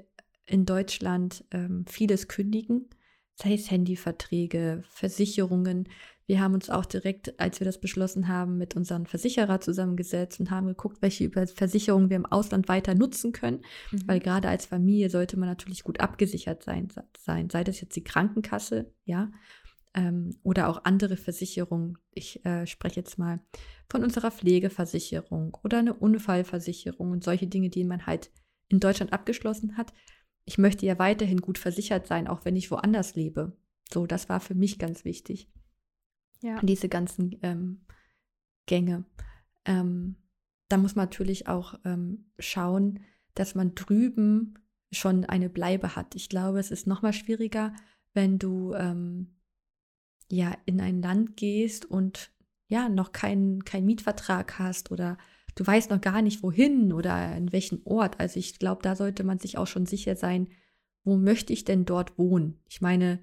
in 0.47 0.65
Deutschland 0.65 1.45
ähm, 1.51 1.85
vieles 1.87 2.29
kündigen 2.29 2.89
sei 3.35 3.55
es 3.55 3.71
Handyverträge, 3.71 4.83
Versicherungen. 4.89 5.89
Wir 6.33 6.41
haben 6.41 6.55
uns 6.55 6.71
auch 6.71 6.87
direkt, 6.87 7.39
als 7.39 7.61
wir 7.61 7.67
das 7.67 7.79
beschlossen 7.79 8.27
haben, 8.27 8.57
mit 8.57 8.75
unserem 8.75 9.05
Versicherer 9.05 9.61
zusammengesetzt 9.61 10.41
und 10.41 10.51
haben 10.51 10.67
geguckt, 10.67 11.03
welche 11.03 11.31
Versicherungen 11.31 12.09
wir 12.09 12.17
im 12.17 12.25
Ausland 12.25 12.69
weiter 12.69 12.95
nutzen 12.95 13.33
können. 13.33 13.61
Mhm. 13.91 14.09
Weil 14.09 14.19
gerade 14.19 14.49
als 14.49 14.65
Familie 14.65 15.11
sollte 15.11 15.39
man 15.39 15.51
natürlich 15.51 15.85
gut 15.85 16.01
abgesichert 16.01 16.63
sein, 16.63 16.89
sein. 17.19 17.51
Sei 17.51 17.65
das 17.65 17.83
jetzt 17.83 17.97
die 17.97 18.03
Krankenkasse, 18.03 18.95
ja, 19.05 19.31
ähm, 19.93 20.31
oder 20.43 20.71
auch 20.71 20.87
andere 20.87 21.19
Versicherungen. 21.19 21.99
Ich 22.13 22.43
äh, 22.47 22.67
spreche 22.67 23.01
jetzt 23.01 23.19
mal 23.19 23.41
von 23.91 24.03
unserer 24.03 24.31
Pflegeversicherung 24.31 25.55
oder 25.63 25.81
eine 25.81 25.93
Unfallversicherung 25.93 27.11
und 27.11 27.23
solche 27.23 27.47
Dinge, 27.47 27.69
die 27.69 27.85
man 27.85 28.07
halt 28.07 28.31
in 28.71 28.81
Deutschland 28.81 29.13
abgeschlossen 29.13 29.77
hat 29.77 29.93
ich 30.45 30.59
möchte 30.59 30.87
ja 30.87 30.99
weiterhin 30.99 31.41
gut 31.41 31.59
versichert 31.59 32.07
sein, 32.07 32.27
auch 32.27 32.45
wenn 32.45 32.57
ich 32.57 32.71
woanders 32.71 33.15
lebe. 33.15 33.57
So, 33.93 34.07
das 34.07 34.29
war 34.29 34.41
für 34.41 34.55
mich 34.55 34.79
ganz 34.79 35.05
wichtig. 35.05 35.49
Ja. 36.43 36.61
Diese 36.61 36.89
ganzen 36.89 37.39
ähm, 37.43 37.81
Gänge. 38.67 39.05
Ähm, 39.65 40.17
da 40.69 40.77
muss 40.77 40.95
man 40.95 41.07
natürlich 41.07 41.49
auch 41.49 41.79
ähm, 41.85 42.31
schauen, 42.39 43.01
dass 43.35 43.55
man 43.55 43.75
drüben 43.75 44.59
schon 44.91 45.25
eine 45.25 45.49
Bleibe 45.49 45.97
hat. 45.97 46.15
Ich 46.15 46.29
glaube, 46.29 46.59
es 46.59 46.71
ist 46.71 46.87
noch 46.87 47.03
mal 47.03 47.13
schwieriger, 47.13 47.73
wenn 48.13 48.39
du 48.39 48.75
ähm, 48.75 49.39
ja 50.29 50.57
in 50.67 50.81
ein 50.81 51.01
Land 51.01 51.37
gehst 51.37 51.85
und 51.85 52.33
ja 52.69 52.89
noch 52.89 53.13
keinen 53.13 53.65
kein 53.65 53.85
Mietvertrag 53.85 54.59
hast 54.59 54.91
oder 54.91 55.19
du 55.55 55.67
weißt 55.67 55.91
noch 55.91 56.01
gar 56.01 56.23
nicht, 56.23 56.43
wohin 56.43 56.93
oder 56.93 57.37
in 57.37 57.53
welchen 57.53 57.83
Ort. 57.85 58.19
Also 58.21 58.39
ich 58.39 58.59
glaube, 58.59 58.83
da 58.83 58.97
sollte 58.97 59.25
man 59.25 59.39
sich 59.39 59.59
auch 59.59 59.67
schon 59.67 59.87
sicher 59.87 60.17
sein, 60.17 60.49
wo 61.05 61.17
möchte 61.17 61.53
ich 61.53 61.65
denn 61.65 61.85
dort 61.85 62.19
wohnen? 62.19 62.61
Ich 62.69 62.81
meine, 62.81 63.21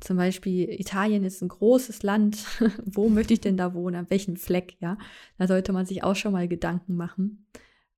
zum 0.00 0.16
Beispiel 0.16 0.68
Italien 0.70 1.24
ist 1.24 1.42
ein 1.42 1.48
großes 1.48 2.02
Land. 2.02 2.44
wo 2.84 3.08
möchte 3.08 3.34
ich 3.34 3.40
denn 3.40 3.56
da 3.56 3.74
wohnen? 3.74 3.96
An 3.96 4.10
welchem 4.10 4.36
Fleck? 4.36 4.76
Ja, 4.80 4.98
da 5.38 5.46
sollte 5.46 5.72
man 5.72 5.86
sich 5.86 6.02
auch 6.02 6.16
schon 6.16 6.32
mal 6.32 6.48
Gedanken 6.48 6.96
machen. 6.96 7.46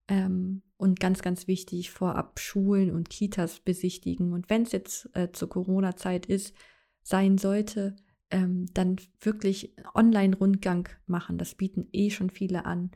Ähm, 0.09 0.63
und 0.77 0.99
ganz, 0.99 1.23
ganz 1.23 1.47
wichtig, 1.47 1.91
vorab 1.91 2.41
Schulen 2.41 2.91
und 2.91 3.11
Kitas 3.11 3.61
besichtigen. 3.61 4.33
Und 4.33 4.49
wenn 4.49 4.63
es 4.63 4.73
jetzt 4.73 5.11
äh, 5.15 5.31
zur 5.33 5.49
Corona-Zeit 5.49 6.27
ist, 6.27 6.55
sein 7.03 7.39
sollte, 7.39 7.97
ähm, 8.31 8.67
dann 8.75 8.97
wirklich 9.21 9.75
Online-Rundgang 9.95 10.89
machen. 11.07 11.39
Das 11.39 11.55
bieten 11.55 11.89
eh 11.93 12.11
schon 12.11 12.31
viele 12.31 12.65
an 12.65 12.91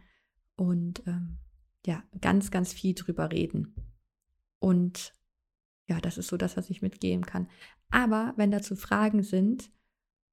und 0.56 1.02
ähm, 1.06 1.38
ja, 1.86 2.02
ganz, 2.20 2.50
ganz 2.50 2.72
viel 2.72 2.94
drüber 2.94 3.30
reden. 3.30 3.74
Und 4.58 5.12
ja, 5.86 6.00
das 6.00 6.16
ist 6.16 6.28
so 6.28 6.36
das, 6.36 6.56
was 6.56 6.70
ich 6.70 6.82
mitgeben 6.82 7.26
kann. 7.26 7.48
Aber 7.94 8.34
wenn 8.36 8.50
dazu 8.50 8.74
Fragen 8.74 9.22
sind, 9.22 9.70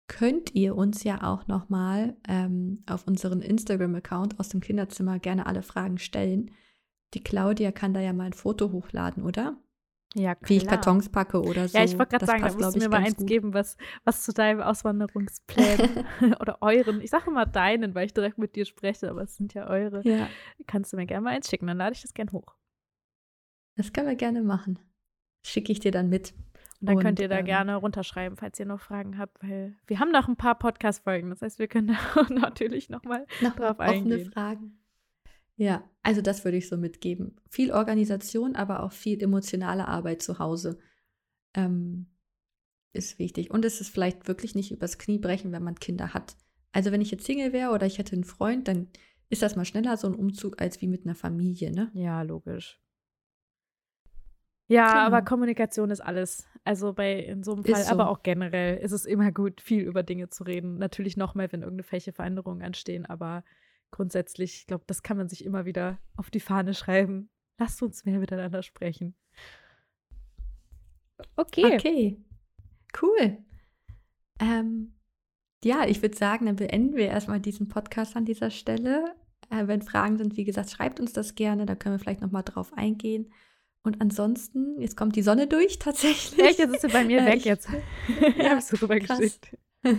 könnt 0.08 0.56
ihr 0.56 0.76
uns 0.76 1.04
ja 1.04 1.22
auch 1.22 1.48
nochmal 1.48 2.18
ähm, 2.28 2.84
auf 2.90 3.06
unseren 3.08 3.42
Instagram-Account 3.42 4.40
aus 4.40 4.50
dem 4.50 4.62
Kinderzimmer 4.62 5.20
gerne 5.20 5.46
alle 5.46 5.62
Fragen 5.62 6.00
stellen. 6.00 6.50
Die 7.14 7.24
Claudia 7.24 7.72
kann 7.72 7.94
da 7.94 8.02
ja 8.02 8.14
mal 8.14 8.26
ein 8.26 8.34
Foto 8.34 8.72
hochladen, 8.72 9.22
oder? 9.24 9.58
Ja, 10.16 10.34
klar. 10.34 10.50
Wie 10.50 10.58
ich 10.58 10.66
Kartons 10.66 11.10
packe 11.10 11.40
oder 11.40 11.68
so. 11.68 11.78
Ja, 11.78 11.84
ich 11.84 11.98
wollte 12.00 12.18
gerade 12.18 12.26
sagen, 12.26 12.42
passt, 12.42 12.60
da 12.60 12.66
musst 12.66 12.76
du 12.76 12.80
mir 12.80 12.90
mal 12.90 13.04
eins 13.04 13.18
gut. 13.18 13.28
geben, 13.28 13.54
was, 13.54 13.78
was 14.06 14.24
zu 14.24 14.34
deinem 14.34 14.62
Auswanderungsplan 14.62 16.06
oder 16.42 16.58
euren, 16.62 17.00
ich 17.00 17.12
sage 17.12 17.30
mal 17.30 17.46
deinen, 17.46 17.94
weil 17.94 18.08
ich 18.08 18.14
direkt 18.14 18.40
mit 18.40 18.56
dir 18.56 18.66
spreche, 18.66 19.08
aber 19.08 19.22
es 19.22 19.38
sind 19.38 19.54
ja 19.54 19.70
eure. 19.70 20.02
Ja. 20.04 20.28
Kannst 20.66 20.94
du 20.94 20.98
mir 20.98 21.06
gerne 21.06 21.22
mal 21.22 21.36
eins 21.36 21.48
schicken, 21.48 21.68
dann 21.68 21.78
lade 21.78 21.94
ich 21.94 22.02
das 22.02 22.16
gerne 22.16 22.32
hoch. 22.32 22.56
Das 23.78 23.94
können 23.94 24.08
wir 24.08 24.16
gerne 24.16 24.42
machen. 24.42 24.80
Schicke 25.46 25.72
ich 25.72 25.80
dir 25.80 25.92
dann 25.92 26.10
mit. 26.10 26.34
Und 26.82 26.88
dann 26.88 26.98
und, 26.98 27.04
könnt 27.04 27.20
ihr 27.20 27.30
da 27.30 27.40
ähm, 27.40 27.46
gerne 27.46 27.76
runterschreiben, 27.76 28.38
falls 28.38 28.60
ihr 28.60 28.66
noch 28.66 28.82
Fragen 28.82 29.20
habt, 29.20 29.42
weil 29.44 29.76
wir 29.86 30.00
haben 30.00 30.12
noch 30.12 30.28
ein 30.28 30.36
paar 30.36 30.58
Podcast-Folgen. 30.58 31.30
Das 31.30 31.44
heißt, 31.44 31.60
wir 31.60 31.68
können 31.68 31.88
da 31.88 32.24
natürlich 32.30 32.90
nochmal 32.90 33.28
noch 33.42 33.56
drauf 33.56 33.80
eingehen. 33.80 34.14
Offene 34.14 34.32
Fragen. 34.32 34.80
Ja, 35.58 35.88
also 36.02 36.24
das 36.24 36.44
würde 36.44 36.58
ich 36.58 36.68
so 36.68 36.78
mitgeben. 36.78 37.40
Viel 37.48 37.72
Organisation, 37.72 38.56
aber 38.56 38.82
auch 38.82 38.94
viel 38.94 39.22
emotionale 39.22 39.88
Arbeit 39.88 40.24
zu 40.24 40.40
Hause 40.40 40.80
ähm, 41.54 42.08
ist 42.94 43.20
wichtig. 43.20 43.52
Und 43.52 43.64
es 43.64 43.80
ist 43.80 43.90
vielleicht 43.90 44.28
wirklich 44.28 44.56
nicht 44.56 44.72
übers 44.72 44.98
Knie 44.98 45.20
brechen, 45.20 45.52
wenn 45.52 45.64
man 45.64 45.76
Kinder 45.76 46.16
hat. 46.16 46.36
Also 46.72 46.92
wenn 46.92 47.02
ich 47.02 47.12
jetzt 47.12 47.26
Single 47.26 47.54
wäre 47.54 47.72
oder 47.72 47.86
ich 47.86 48.00
hätte 48.00 48.14
einen 48.14 48.24
Freund, 48.24 48.68
dann 48.68 48.88
ist 49.30 49.44
das 49.44 49.56
mal 49.56 49.66
schneller 49.66 49.98
so 49.98 50.08
ein 50.08 50.16
Umzug 50.16 50.60
als 50.60 50.82
wie 50.82 50.88
mit 50.88 51.06
einer 51.06 51.16
Familie, 51.16 51.72
ne? 51.72 51.92
Ja, 51.94 52.24
logisch. 52.24 52.81
Ja, 54.72 54.88
genau. 54.88 55.06
aber 55.06 55.22
Kommunikation 55.22 55.92
ist 55.92 56.00
alles. 56.00 56.48
Also 56.64 56.94
bei 56.94 57.20
in 57.20 57.44
so 57.44 57.54
einem 57.54 57.66
Fall, 57.66 57.84
so. 57.84 57.92
aber 57.92 58.10
auch 58.10 58.24
generell 58.24 58.78
ist 58.78 58.94
es 58.94 59.06
immer 59.06 59.32
gut, 59.32 59.60
viel 59.60 59.82
über 59.82 60.02
Dinge 60.02 60.30
zu 60.30 60.44
reden. 60.44 60.78
Natürlich 60.78 61.18
noch 61.18 61.36
mal, 61.36 61.52
wenn 61.52 61.62
irgendwelche 61.62 62.14
Veränderungen 62.14 62.62
anstehen, 62.62 63.06
aber 63.06 63.44
grundsätzlich, 63.92 64.56
ich 64.56 64.68
glaube, 64.68 64.86
das 64.88 65.04
kann 65.04 65.18
man 65.18 65.28
sich 65.28 65.44
immer 65.44 65.66
wieder 65.66 65.98
auf 66.16 66.30
die 66.30 66.40
Fahne 66.40 66.74
schreiben. 66.74 67.30
Lasst 67.58 67.82
uns 67.84 68.06
mehr 68.06 68.20
miteinander 68.20 68.64
sprechen. 68.64 69.14
Okay. 71.36 71.76
Okay. 71.76 72.18
Cool. 73.02 73.38
Ähm, 74.40 74.94
ja, 75.64 75.86
ich 75.86 76.02
würde 76.02 76.16
sagen, 76.16 76.46
dann 76.46 76.56
beenden 76.56 76.96
wir 76.96 77.08
erstmal 77.08 77.42
diesen 77.42 77.68
Podcast 77.68 78.16
an 78.16 78.26
dieser 78.26 78.50
Stelle. 78.50 79.16
Äh, 79.50 79.68
wenn 79.68 79.82
Fragen 79.82 80.18
sind, 80.18 80.38
wie 80.38 80.46
gesagt, 80.46 80.72
schreibt 80.72 81.02
uns 81.02 81.12
das 81.12 81.36
gerne, 81.36 81.66
da 81.66 81.76
können 81.76 81.96
wir 81.96 82.00
vielleicht 82.00 82.22
nochmal 82.22 82.44
drauf 82.44 82.72
eingehen. 82.74 83.32
Und 83.84 84.00
ansonsten, 84.00 84.80
jetzt 84.80 84.96
kommt 84.96 85.16
die 85.16 85.24
Sonne 85.24 85.48
durch 85.48 85.80
tatsächlich. 85.80 86.40
Echt, 86.40 86.60
jetzt 86.60 86.76
ist 86.76 86.82
sie 86.82 86.88
bei 86.90 87.04
mir 87.04 87.22
äh, 87.22 87.26
weg 87.26 87.46
jetzt. 87.46 87.68
ja, 88.38 88.58
ich 88.58 88.82
rübergeschickt. 88.82 89.58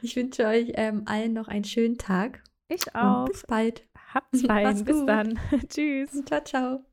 Ich 0.00 0.16
wünsche 0.16 0.46
euch 0.46 0.72
ähm, 0.74 1.02
allen 1.04 1.34
noch 1.34 1.46
einen 1.46 1.64
schönen 1.64 1.96
Tag 1.98 2.42
ich 2.74 2.94
auch. 2.94 3.20
Und 3.20 3.32
bis 3.32 3.44
bald. 3.46 3.86
Habt's 4.14 4.42
fein. 4.46 4.84
bis 4.84 5.06
dann. 5.06 5.38
Tschüss. 5.68 6.24
Ciao, 6.24 6.42
ciao. 6.42 6.84